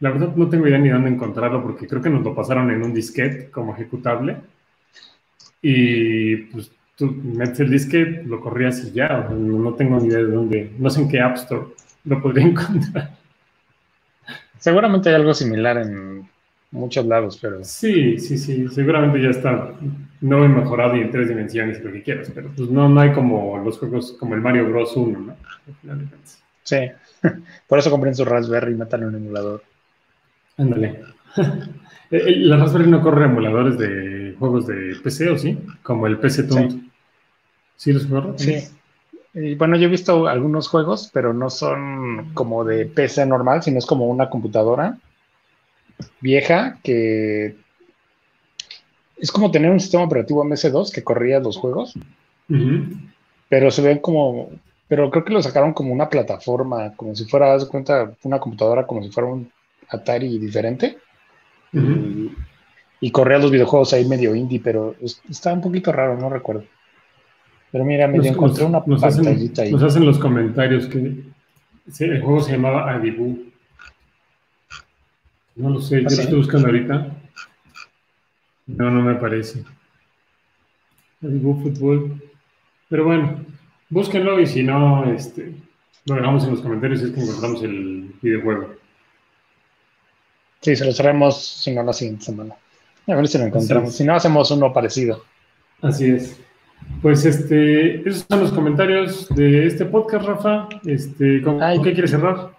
la 0.00 0.10
verdad 0.10 0.34
no 0.34 0.48
tengo 0.48 0.66
idea 0.66 0.78
ni 0.78 0.88
dónde 0.88 1.10
encontrarlo 1.10 1.62
porque 1.62 1.86
creo 1.86 2.00
que 2.00 2.10
nos 2.10 2.22
lo 2.22 2.34
pasaron 2.34 2.70
en 2.70 2.82
un 2.82 2.94
disquete 2.94 3.50
como 3.50 3.74
ejecutable. 3.74 4.36
Y 5.60 6.36
pues 6.36 6.70
tú 6.96 7.06
metes 7.06 7.60
el 7.60 7.70
disquete, 7.70 8.22
lo 8.24 8.40
corrías 8.40 8.84
y 8.84 8.92
ya. 8.92 9.28
no 9.30 9.74
tengo 9.74 9.98
ni 9.98 10.08
idea 10.08 10.18
de 10.18 10.30
dónde, 10.30 10.72
no 10.78 10.88
sé 10.90 11.02
en 11.02 11.08
qué 11.08 11.20
App 11.20 11.36
Store 11.36 11.66
lo 12.04 12.22
podría 12.22 12.46
encontrar. 12.48 13.16
Seguramente 14.58 15.08
hay 15.08 15.14
algo 15.16 15.34
similar 15.34 15.78
en 15.78 16.28
muchos 16.70 17.06
lados, 17.06 17.38
pero... 17.40 17.62
Sí, 17.64 18.18
sí, 18.18 18.36
sí, 18.38 18.68
seguramente 18.68 19.22
ya 19.22 19.30
está 19.30 19.74
no 20.20 20.44
he 20.44 20.48
mejorado 20.48 20.96
y 20.96 21.00
en 21.00 21.10
tres 21.10 21.28
dimensiones 21.28 21.82
lo 21.82 21.92
que 21.92 22.02
quieras, 22.02 22.30
pero 22.34 22.50
pues 22.56 22.68
no, 22.70 22.88
no 22.88 23.00
hay 23.00 23.12
como 23.12 23.58
los 23.58 23.78
juegos 23.78 24.16
como 24.18 24.34
el 24.34 24.40
Mario 24.40 24.68
Bros. 24.68 24.96
1, 24.96 25.18
¿no? 25.20 25.36
Sí, 26.62 26.90
por 27.68 27.78
eso 27.78 27.90
compré 27.90 28.10
en 28.10 28.16
su 28.16 28.24
Raspberry 28.24 28.72
y 28.72 28.76
metan 28.76 29.04
un 29.04 29.14
emulador. 29.14 29.62
Ándale. 30.58 31.02
Eh, 32.10 32.16
eh, 32.26 32.36
¿La 32.36 32.56
Raspberry 32.56 32.88
no 32.88 33.02
corre 33.02 33.26
emuladores 33.26 33.76
de 33.76 34.34
juegos 34.38 34.66
de 34.66 34.96
PC 35.02 35.28
o 35.28 35.36
sí? 35.36 35.58
Como 35.82 36.06
el 36.06 36.16
PC 36.16 36.44
Tunt. 36.44 36.70
Sí. 36.70 36.90
¿Sí 37.76 37.92
los 37.92 38.06
corre? 38.06 38.32
Sí. 38.38 38.64
Y 39.34 39.56
bueno, 39.56 39.76
yo 39.76 39.88
he 39.88 39.90
visto 39.90 40.26
algunos 40.26 40.68
juegos, 40.68 41.10
pero 41.12 41.34
no 41.34 41.50
son 41.50 42.32
como 42.32 42.64
de 42.64 42.86
PC 42.86 43.26
normal, 43.26 43.62
sino 43.62 43.76
es 43.78 43.84
como 43.84 44.06
una 44.06 44.30
computadora 44.30 44.96
vieja 46.20 46.78
que 46.82 47.56
es 49.16 49.32
como 49.32 49.50
tener 49.50 49.70
un 49.70 49.80
sistema 49.80 50.04
operativo 50.04 50.44
MS2 50.44 50.92
que 50.92 51.04
corría 51.04 51.40
los 51.40 51.56
juegos, 51.56 51.94
pero 53.48 53.70
se 53.70 53.82
ven 53.82 53.98
como, 53.98 54.50
pero 54.86 55.10
creo 55.10 55.24
que 55.24 55.32
lo 55.32 55.42
sacaron 55.42 55.72
como 55.74 55.92
una 55.92 56.08
plataforma, 56.08 56.94
como 56.94 57.14
si 57.14 57.24
fuera, 57.24 57.54
haz 57.54 57.64
cuenta, 57.66 58.12
una 58.22 58.38
computadora 58.38 58.86
como 58.86 59.02
si 59.02 59.10
fuera 59.10 59.28
un 59.28 59.50
Atari 59.90 60.38
diferente. 60.38 60.98
y, 63.00 63.10
corría 63.10 63.38
los 63.38 63.50
videojuegos 63.50 63.92
ahí 63.92 64.04
medio 64.06 64.34
indie, 64.34 64.60
pero 64.60 64.96
está 65.28 65.52
un 65.52 65.60
poquito 65.60 65.92
raro, 65.92 66.16
no 66.18 66.28
recuerdo. 66.30 66.64
Pero 67.70 67.84
mira, 67.84 68.08
me 68.08 68.26
encontré 68.26 68.64
una 68.64 68.82
pantallita 68.84 69.62
ahí. 69.62 69.72
Nos 69.72 69.82
hacen 69.82 70.04
los 70.04 70.18
comentarios 70.18 70.86
que 70.86 71.22
el 72.00 72.22
juego 72.22 72.40
se 72.40 72.52
llamaba 72.52 72.90
Adibu. 72.92 73.46
No 75.56 75.70
lo 75.70 75.80
sé, 75.80 75.96
yo 75.96 76.02
lo 76.02 76.08
¿Ah, 76.08 76.22
estoy 76.22 76.38
buscando 76.38 76.68
ahorita. 76.68 77.08
No, 78.66 78.90
no 78.90 79.02
me 79.02 79.14
parece. 79.16 79.64
Adibu 81.22 81.62
Fútbol. 81.62 82.22
Pero 82.88 83.04
bueno, 83.04 83.44
búsquenlo 83.90 84.40
y 84.40 84.46
si 84.46 84.62
no, 84.62 85.04
este, 85.12 85.52
lo 86.06 86.14
dejamos 86.14 86.44
en 86.44 86.50
los 86.52 86.60
comentarios 86.60 87.00
si 87.00 87.06
es 87.06 87.12
que 87.12 87.20
encontramos 87.20 87.62
el 87.62 88.14
videojuego. 88.22 88.77
Sí, 90.60 90.74
se 90.74 90.84
lo 90.84 90.92
traemos, 90.92 91.40
si 91.40 91.72
no, 91.72 91.82
la 91.82 91.92
siguiente 91.92 92.24
semana. 92.24 92.54
A 93.06 93.14
ver 93.14 93.28
si 93.28 93.38
lo 93.38 93.44
encontramos. 93.44 93.94
Si 93.94 94.04
no, 94.04 94.14
hacemos 94.14 94.50
uno 94.50 94.72
parecido. 94.72 95.24
Así 95.80 96.10
es. 96.10 96.36
Pues 97.02 97.24
este, 97.24 98.08
esos 98.08 98.26
son 98.28 98.40
los 98.40 98.52
comentarios 98.52 99.28
de 99.30 99.66
este 99.66 99.84
podcast, 99.84 100.26
Rafa. 100.26 100.68
Este, 100.84 101.42
¿con, 101.42 101.60
qué 101.82 101.92
quieres 101.92 102.10
cerrar? 102.10 102.50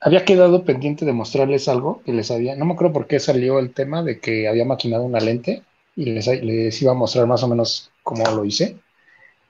Había 0.00 0.24
quedado 0.24 0.64
pendiente 0.64 1.04
de 1.04 1.12
mostrarles 1.12 1.68
algo 1.68 2.02
que 2.04 2.12
les 2.12 2.30
había, 2.30 2.56
no 2.56 2.66
me 2.66 2.74
acuerdo 2.74 2.92
por 2.92 3.06
qué 3.06 3.18
salió 3.18 3.58
el 3.58 3.72
tema 3.72 4.02
de 4.02 4.18
que 4.20 4.48
había 4.48 4.64
maquinado 4.64 5.02
una 5.02 5.18
lente 5.18 5.62
y 5.96 6.06
les, 6.06 6.26
les 6.26 6.82
iba 6.82 6.92
a 6.92 6.96
mostrar 6.96 7.26
más 7.26 7.42
o 7.42 7.48
menos 7.48 7.90
cómo 8.02 8.24
lo 8.30 8.44
hice. 8.44 8.76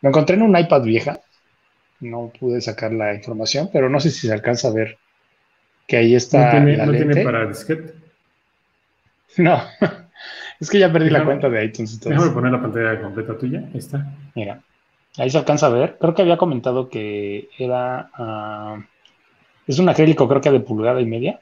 Lo 0.00 0.10
encontré 0.10 0.36
en 0.36 0.42
un 0.42 0.56
iPad 0.56 0.82
vieja, 0.82 1.20
no 2.00 2.32
pude 2.38 2.60
sacar 2.60 2.92
la 2.92 3.14
información, 3.14 3.68
pero 3.72 3.88
no 3.88 4.00
sé 4.00 4.10
si 4.10 4.26
se 4.26 4.32
alcanza 4.32 4.68
a 4.68 4.72
ver 4.72 4.98
que 5.86 5.96
ahí 5.96 6.14
está. 6.14 6.44
¿No 6.44 6.50
tiene, 6.50 6.76
la 6.76 6.86
¿no 6.86 6.92
tiene 6.92 7.24
para 7.24 7.46
disquete? 7.46 7.94
No, 9.36 9.60
es 10.60 10.70
que 10.70 10.78
ya 10.78 10.92
perdí 10.92 11.10
la 11.10 11.24
cuenta 11.24 11.48
de 11.48 11.64
iTunes. 11.64 11.98
Déjame 11.98 12.30
poner 12.30 12.52
la 12.52 12.62
pantalla 12.62 13.00
completa 13.00 13.36
tuya. 13.36 13.64
Ahí 13.72 13.78
está. 13.78 14.06
Mira, 14.36 14.60
ahí 15.18 15.28
se 15.28 15.38
alcanza 15.38 15.66
a 15.66 15.70
ver. 15.70 15.96
Creo 16.00 16.14
que 16.14 16.22
había 16.22 16.36
comentado 16.36 16.88
que 16.88 17.48
era. 17.58 18.10
Uh, 18.16 18.82
es 19.66 19.80
un 19.80 19.88
acrílico, 19.88 20.28
creo 20.28 20.40
que 20.40 20.52
de 20.52 20.60
pulgada 20.60 21.00
y 21.00 21.06
media. 21.06 21.40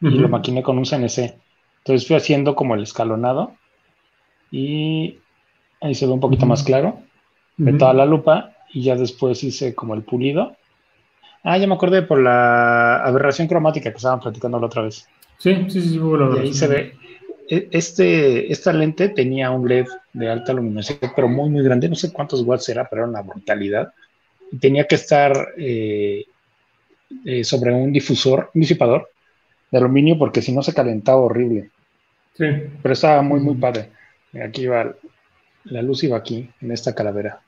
Y 0.00 0.10
lo 0.10 0.28
maquiné 0.28 0.62
con 0.62 0.78
un 0.78 0.84
CNC. 0.84 1.34
Entonces 1.78 2.06
fui 2.06 2.14
haciendo 2.14 2.54
como 2.54 2.74
el 2.74 2.82
escalonado. 2.82 3.54
Y 4.52 5.18
ahí 5.80 5.94
se 5.94 6.06
ve 6.06 6.12
un 6.12 6.20
poquito 6.20 6.46
más 6.46 6.62
claro. 6.62 7.00
De 7.56 7.72
toda 7.72 7.94
la 7.94 8.04
lupa. 8.04 8.52
Y 8.72 8.82
ya 8.82 8.94
después 8.94 9.42
hice 9.42 9.74
como 9.74 9.94
el 9.94 10.02
pulido. 10.02 10.54
Ah, 11.48 11.58
ya 11.58 11.68
me 11.68 11.74
acordé 11.74 12.02
por 12.02 12.20
la 12.20 12.96
aberración 13.04 13.46
cromática 13.46 13.92
que 13.92 13.98
estaban 13.98 14.18
platicando 14.18 14.58
la 14.58 14.66
otra 14.66 14.82
vez. 14.82 15.06
Sí, 15.38 15.54
sí, 15.68 15.80
sí. 15.80 16.00
y 16.00 16.38
ahí 16.40 16.52
se 16.52 16.66
ve. 16.66 16.94
E, 17.48 17.68
este, 17.70 18.50
esta 18.50 18.72
lente 18.72 19.10
tenía 19.10 19.52
un 19.52 19.68
LED 19.68 19.86
de 20.12 20.28
alta 20.28 20.52
luminosidad, 20.52 21.12
pero 21.14 21.28
muy, 21.28 21.48
muy 21.48 21.62
grande. 21.62 21.88
No 21.88 21.94
sé 21.94 22.12
cuántos 22.12 22.42
watts 22.42 22.68
era, 22.68 22.88
pero 22.88 23.02
era 23.02 23.10
una 23.10 23.22
brutalidad. 23.22 23.92
Tenía 24.60 24.88
que 24.88 24.96
estar 24.96 25.54
eh, 25.56 26.24
eh, 27.24 27.44
sobre 27.44 27.72
un 27.72 27.92
difusor, 27.92 28.50
un 28.52 28.62
disipador 28.62 29.08
de 29.70 29.78
aluminio, 29.78 30.18
porque 30.18 30.42
si 30.42 30.50
no 30.50 30.64
se 30.64 30.74
calentaba 30.74 31.18
horrible. 31.18 31.70
Sí. 32.34 32.46
Pero 32.82 32.92
estaba 32.92 33.22
muy, 33.22 33.38
muy 33.38 33.54
padre. 33.54 33.90
Aquí 34.44 34.62
iba, 34.62 34.96
la 35.62 35.82
luz 35.82 36.02
iba 36.02 36.16
aquí, 36.16 36.50
en 36.60 36.72
esta 36.72 36.92
calavera. 36.92 37.40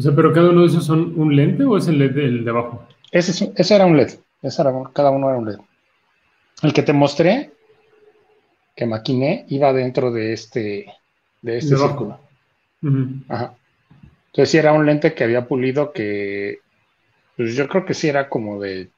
O 0.00 0.02
sea, 0.02 0.16
pero 0.16 0.32
cada 0.32 0.48
uno 0.48 0.62
de 0.62 0.68
esos 0.68 0.86
son 0.86 1.12
un 1.20 1.36
lente 1.36 1.62
o 1.62 1.76
es 1.76 1.86
el 1.86 1.98
LED 1.98 2.12
del 2.12 2.42
de 2.42 2.50
abajo? 2.50 2.88
Ese, 3.10 3.52
ese 3.54 3.74
era 3.74 3.84
un 3.84 3.98
LED. 3.98 4.12
Ese 4.40 4.62
era, 4.62 4.72
cada 4.94 5.10
uno 5.10 5.28
era 5.28 5.38
un 5.38 5.44
LED. 5.44 5.58
El 6.62 6.72
que 6.72 6.82
te 6.82 6.94
mostré, 6.94 7.50
que 8.74 8.86
maquiné, 8.86 9.44
iba 9.48 9.74
dentro 9.74 10.10
de 10.10 10.32
este, 10.32 10.86
de 11.42 11.58
este 11.58 11.76
círculo. 11.76 12.18
Ajá. 13.28 13.54
Entonces 14.28 14.50
sí 14.50 14.56
era 14.56 14.72
un 14.72 14.86
lente 14.86 15.12
que 15.12 15.24
había 15.24 15.46
pulido 15.46 15.92
que 15.92 16.60
pues 17.36 17.54
yo 17.54 17.68
creo 17.68 17.84
que 17.84 17.92
sí 17.92 18.08
era 18.08 18.30
como 18.30 18.58
de 18.58 18.88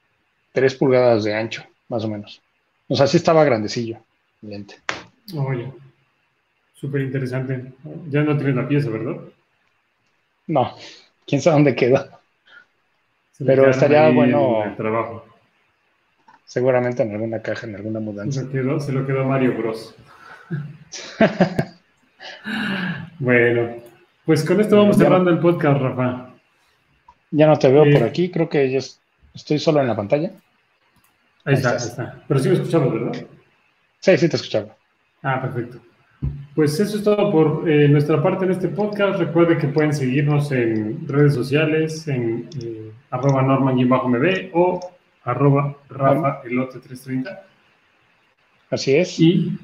3 0.53 0.72
pulgadas 0.76 1.24
de 1.24 1.34
ancho, 1.34 1.64
más 1.88 2.05
o 2.05 2.09
menos. 2.09 2.40
O 2.86 2.94
sea, 2.94 3.09
sí 3.09 3.16
estaba 3.16 3.42
grandecillo 3.42 3.98
el 4.40 4.50
lente. 4.50 4.76
Oye, 5.34 5.68
súper 6.74 7.00
interesante. 7.00 7.72
Ya 8.09 8.22
no 8.22 8.36
tienes 8.36 8.55
la 8.55 8.68
pieza, 8.68 8.88
¿verdad? 8.88 9.16
No, 10.47 10.74
quién 11.26 11.40
sabe 11.40 11.55
dónde 11.55 11.74
queda. 11.74 12.20
Pero 13.45 13.70
estaría 13.70 14.11
bueno. 14.11 14.64
El 14.64 14.76
trabajo. 14.76 15.24
Seguramente 16.45 17.03
en 17.03 17.12
alguna 17.12 17.40
caja, 17.40 17.66
en 17.66 17.76
alguna 17.76 18.01
mudanza. 18.01 18.43
Se, 18.43 18.49
quedó, 18.49 18.78
se 18.78 18.93
lo 18.93 19.07
quedó 19.07 19.24
Mario 19.24 19.57
Bros. 19.57 19.95
bueno, 23.18 23.76
pues 24.26 24.45
con 24.45 24.61
esto 24.61 24.76
vamos 24.76 24.97
cerrando 24.97 25.30
el 25.30 25.38
podcast, 25.38 25.80
Rafa. 25.80 26.34
Ya 27.30 27.47
no 27.47 27.59
te 27.59 27.72
veo 27.72 27.84
por 27.90 28.03
aquí, 28.03 28.30
creo 28.30 28.49
que 28.49 28.62
ellos 28.62 29.03
Estoy 29.34 29.59
solo 29.59 29.80
en 29.80 29.88
la 29.88 29.97
pantalla. 29.97 30.30
Ahí, 31.45 31.55
está, 31.55 31.70
ahí 31.70 31.76
está. 31.76 32.22
Pero 32.28 32.40
sí 32.40 32.49
me 32.49 32.55
escuchamos, 32.55 32.93
¿verdad? 32.93 33.26
Sí, 34.01 34.18
sí 34.18 34.28
te 34.28 34.36
escuchaba. 34.36 34.76
Ah, 35.22 35.40
perfecto. 35.40 35.78
Pues 36.55 36.79
eso 36.79 36.99
es 36.99 37.05
todo 37.05 37.31
por 37.31 37.68
eh, 37.68 37.89
nuestra 37.89 38.23
parte 38.23 38.45
en 38.45 38.51
este 38.51 38.68
podcast. 38.68 39.18
Recuerden 39.18 39.59
que 39.59 39.68
pueden 39.68 39.93
seguirnos 39.95 40.53
en 40.53 41.09
redes 41.09 41.35
sociales, 41.35 42.07
en 42.09 42.49
eh, 42.62 42.91
arroba 43.11 43.43
norman-mb 43.43 44.51
o 44.53 44.81
arroba 45.25 45.77
rafa 45.89 46.43
elote 46.45 46.79
330. 46.79 47.43
Así 48.70 48.97
es. 48.97 49.18
Y 49.18 49.59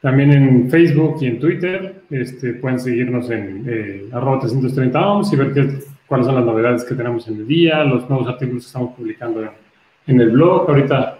también 0.00 0.32
en 0.32 0.70
Facebook 0.70 1.16
y 1.22 1.26
en 1.26 1.40
Twitter 1.40 2.02
este, 2.10 2.54
pueden 2.54 2.78
seguirnos 2.80 3.30
en 3.30 3.64
eh, 3.66 4.08
arroba 4.12 4.40
330 4.40 5.08
ohms 5.08 5.32
y 5.32 5.36
ver 5.36 5.52
qué, 5.54 5.78
cuáles 6.06 6.26
son 6.26 6.36
las 6.36 6.44
novedades 6.44 6.84
que 6.84 6.94
tenemos 6.94 7.26
en 7.28 7.36
el 7.36 7.46
día, 7.46 7.82
los 7.82 8.08
nuevos 8.08 8.28
artículos 8.28 8.64
que 8.64 8.66
estamos 8.66 8.94
publicando 8.94 9.42
en, 10.06 10.20
el 10.20 10.30
blog. 10.30 10.68
Ahorita 10.68 11.18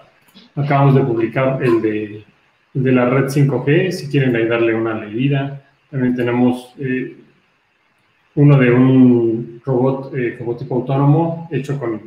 acabamos 0.55 0.95
de 0.95 1.01
publicar 1.01 1.63
el 1.63 1.81
de, 1.81 2.25
de, 2.77 2.93
la 2.93 3.09
red 3.09 3.25
5G, 3.27 3.91
si 3.91 4.09
quieren 4.09 4.37
ahí 4.37 4.47
darle 4.47 4.75
una 4.75 4.95
leída. 4.95 5.63
También 5.91 6.15
tenemos 6.15 6.75
eh, 6.79 7.17
uno 8.35 8.59
de 8.59 8.71
un 8.71 9.61
robot 9.65 10.15
eh, 10.15 10.37
como 10.39 10.57
tipo 10.57 10.77
autónomo 10.77 11.49
hecho 11.51 11.79
con, 11.79 12.01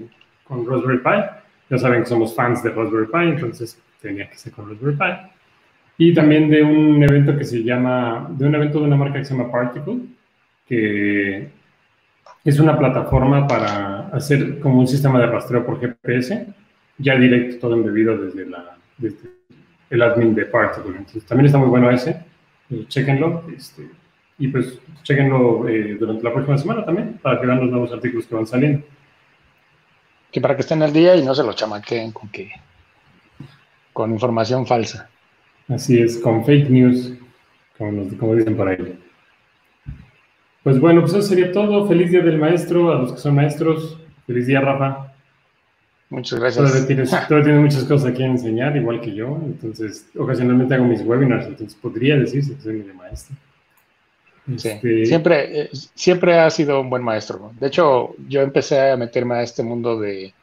con 0.44 0.68
Raspberry 0.68 1.00
Pi. 1.00 1.30
Ya 1.70 1.78
saben 1.78 2.02
que 2.02 2.10
somos 2.10 2.36
fans 2.36 2.64
de 2.64 2.70
Raspberry 2.70 3.08
Pi, 3.08 3.36
entonces 3.36 3.82
tenía 4.02 4.30
que 4.30 4.36
ser 4.38 4.54
con 4.54 4.70
Raspberry 4.70 4.96
Pi. 4.96 5.30
Y 5.98 6.14
también 6.14 6.50
de 6.50 6.64
un 6.64 7.04
evento 7.04 7.38
que 7.38 7.44
se 7.44 7.64
llama, 7.64 8.30
de 8.32 8.46
un 8.46 8.56
evento 8.56 8.80
de 8.80 8.86
una 8.86 8.96
marca 8.96 9.20
que 9.20 9.26
se 9.26 9.36
llama 9.36 9.52
Particle, 9.52 9.98
que 10.66 11.50
es 12.44 12.60
una 12.60 12.78
plataforma 12.78 13.46
para 13.48 14.08
hacer 14.10 14.60
como 14.60 14.80
un 14.80 14.88
sistema 14.88 15.20
de 15.20 15.26
rastreo 15.28 15.66
por 15.66 15.80
GPS, 15.80 16.48
ya 16.98 17.16
directo, 17.16 17.60
todo 17.60 17.76
embebido 17.76 18.18
desde, 18.18 18.46
la, 18.46 18.78
el 19.90 20.02
admin 20.02 20.36
de 20.36 20.46
Particle. 20.46 20.98
Entonces, 20.98 21.26
también 21.26 21.48
está 21.48 21.58
muy 21.58 21.70
bueno 21.70 21.90
ese, 21.90 22.24
eh, 22.70 22.86
chequenlo. 22.88 23.44
Este, 23.56 23.90
y 24.38 24.48
pues 24.48 24.80
chequenlo 25.04 25.68
eh, 25.68 25.98
durante 26.00 26.24
la 26.24 26.34
próxima 26.34 26.58
semana 26.58 26.86
también, 26.86 27.20
para 27.22 27.40
que 27.40 27.46
vean 27.46 27.60
los 27.60 27.70
nuevos 27.70 27.92
artículos 27.92 28.26
que 28.26 28.36
van 28.36 28.48
saliendo. 28.48 28.86
Que 30.32 30.40
para 30.40 30.56
que 30.56 30.62
estén 30.62 30.82
al 30.82 30.94
día 30.94 31.16
y 31.16 31.24
no 31.24 31.34
se 31.34 31.44
lo 31.44 31.54
chamaqueen 31.54 32.12
con 32.12 32.30
que 32.30 32.52
con 33.92 34.12
información 34.12 34.66
falsa. 34.66 35.10
Así 35.68 36.02
es, 36.02 36.18
con 36.18 36.46
fake 36.46 36.70
news, 36.70 37.14
como, 37.78 38.08
como 38.18 38.36
dicen 38.36 38.56
por 38.56 38.70
ahí. 38.70 38.98
Pues 40.64 40.80
bueno, 40.80 41.02
pues 41.02 41.14
eso 41.14 41.22
sería 41.22 41.52
todo. 41.52 41.88
Feliz 41.88 42.12
Día 42.12 42.22
del 42.22 42.38
Maestro 42.38 42.92
a 42.92 42.96
los 43.00 43.14
que 43.14 43.20
son 43.20 43.36
maestros. 43.36 44.00
Feliz 44.28 44.48
día, 44.48 44.62
Rafa. 44.62 45.09
Muchas 46.10 46.39
gracias. 46.39 46.66
Todavía 47.28 47.43
tienes, 47.43 47.62
muchas 47.62 47.84
cosas 47.84 48.12
aquí 48.12 48.24
a 48.24 48.28
enseñar, 48.28 48.76
igual 48.76 49.01
que 49.01 49.14
yo. 49.14 49.39
Entonces, 49.43 50.07
ocasionalmente 50.18 50.76
hago 50.76 50.86
mis 50.86 51.01
webinars, 51.01 51.47
entonces 51.47 51.78
podría 51.80 52.18
decirse 52.18 52.55
que 52.55 52.62
soy 52.62 52.74
mi 52.84 52.93
maestro. 52.93 53.36
Sí. 54.57 54.70
Este, 54.70 55.05
siempre, 55.05 55.62
eh, 55.62 55.70
siempre 55.93 56.39
ha 56.39 56.49
sido 56.49 56.82
un 56.82 56.89
buen 56.89 57.03
maestro. 57.03 57.51
De 57.60 57.68
hecho, 57.68 58.16
yo 58.28 58.41
empecé 58.41 58.91
a 58.91 58.97
meterme 58.97 59.36
a 59.36 59.43
este 59.43 59.62
mundo 59.62 59.99
de 59.99 60.34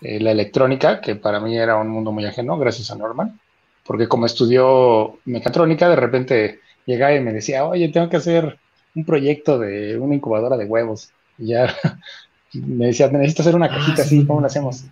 eh, 0.00 0.20
la 0.20 0.32
electrónica, 0.32 1.00
que 1.00 1.14
para 1.14 1.38
mí 1.38 1.56
era 1.56 1.76
un 1.76 1.88
mundo 1.88 2.10
muy 2.10 2.26
ajeno, 2.26 2.58
gracias 2.58 2.90
a 2.90 2.96
Norman, 2.96 3.38
porque 3.86 4.08
como 4.08 4.26
estudió 4.26 5.18
mecatrónica, 5.24 5.88
de 5.88 5.96
repente 5.96 6.60
llegaba 6.86 7.14
y 7.14 7.20
me 7.20 7.32
decía, 7.32 7.64
oye, 7.64 7.88
tengo 7.90 8.08
que 8.08 8.16
hacer 8.16 8.58
un 8.94 9.04
proyecto 9.04 9.58
de 9.58 9.96
una 9.98 10.16
incubadora 10.16 10.56
de 10.56 10.64
huevos. 10.64 11.10
Y 11.38 11.48
ya 11.48 11.72
me 12.52 12.86
decía, 12.86 13.08
necesito 13.08 13.42
hacer 13.42 13.54
una 13.54 13.68
cajita 13.68 14.02
ah, 14.02 14.04
así, 14.04 14.26
¿cómo 14.26 14.40
lo 14.40 14.46
hacemos? 14.46 14.84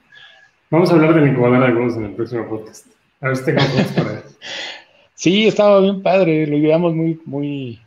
Vamos 0.72 0.90
a 0.90 0.94
hablar 0.94 1.14
de 1.14 1.20
la 1.20 1.28
incubadora 1.28 1.66
de 1.66 1.74
huevos 1.74 1.98
en 1.98 2.04
el 2.04 2.14
próximo 2.14 2.48
podcast. 2.48 2.86
A 3.20 3.28
ver 3.28 3.36
si 3.36 3.44
tengo 3.44 3.60
para 3.94 4.22
Sí, 5.14 5.46
estaba 5.46 5.80
bien 5.80 6.02
padre, 6.02 6.46
lo 6.46 6.56
llevamos 6.56 6.94
muy, 6.94 7.20
muy, 7.26 7.78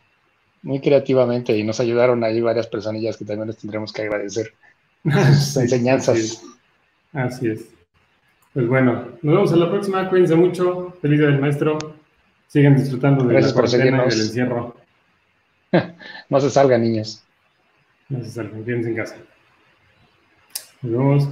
muy 0.61 0.79
creativamente 0.79 1.57
y 1.57 1.63
nos 1.63 1.79
ayudaron 1.79 2.23
ahí 2.23 2.39
varias 2.41 2.67
personillas 2.67 3.17
que 3.17 3.25
también 3.25 3.47
les 3.47 3.57
tendremos 3.57 3.91
que 3.91 4.03
agradecer 4.03 4.53
sus 5.03 5.57
enseñanzas. 5.57 6.43
Así 7.11 7.47
es. 7.47 7.65
Pues 8.53 8.67
bueno, 8.67 9.07
nos 9.23 9.35
vemos 9.35 9.51
en 9.51 9.59
la 9.61 9.69
próxima. 9.71 10.07
Cuídense 10.07 10.35
mucho. 10.35 10.95
Feliz 11.01 11.17
día 11.17 11.29
del 11.29 11.41
maestro. 11.41 11.79
Sigan 12.45 12.75
disfrutando 12.75 13.23
de 13.23 13.33
Gracias 13.33 13.55
la 13.55 13.61
por 13.61 13.67
seguirnos. 13.67 14.15
del 14.15 14.27
encierro. 14.27 14.75
no 16.29 16.39
se 16.39 16.51
salgan, 16.51 16.83
niños. 16.83 17.23
No 18.09 18.23
se 18.23 18.29
salgan, 18.29 18.63
quédense 18.63 18.89
en 18.89 18.95
casa. 18.95 19.15
Nos 20.83 20.91
vemos. 20.91 21.27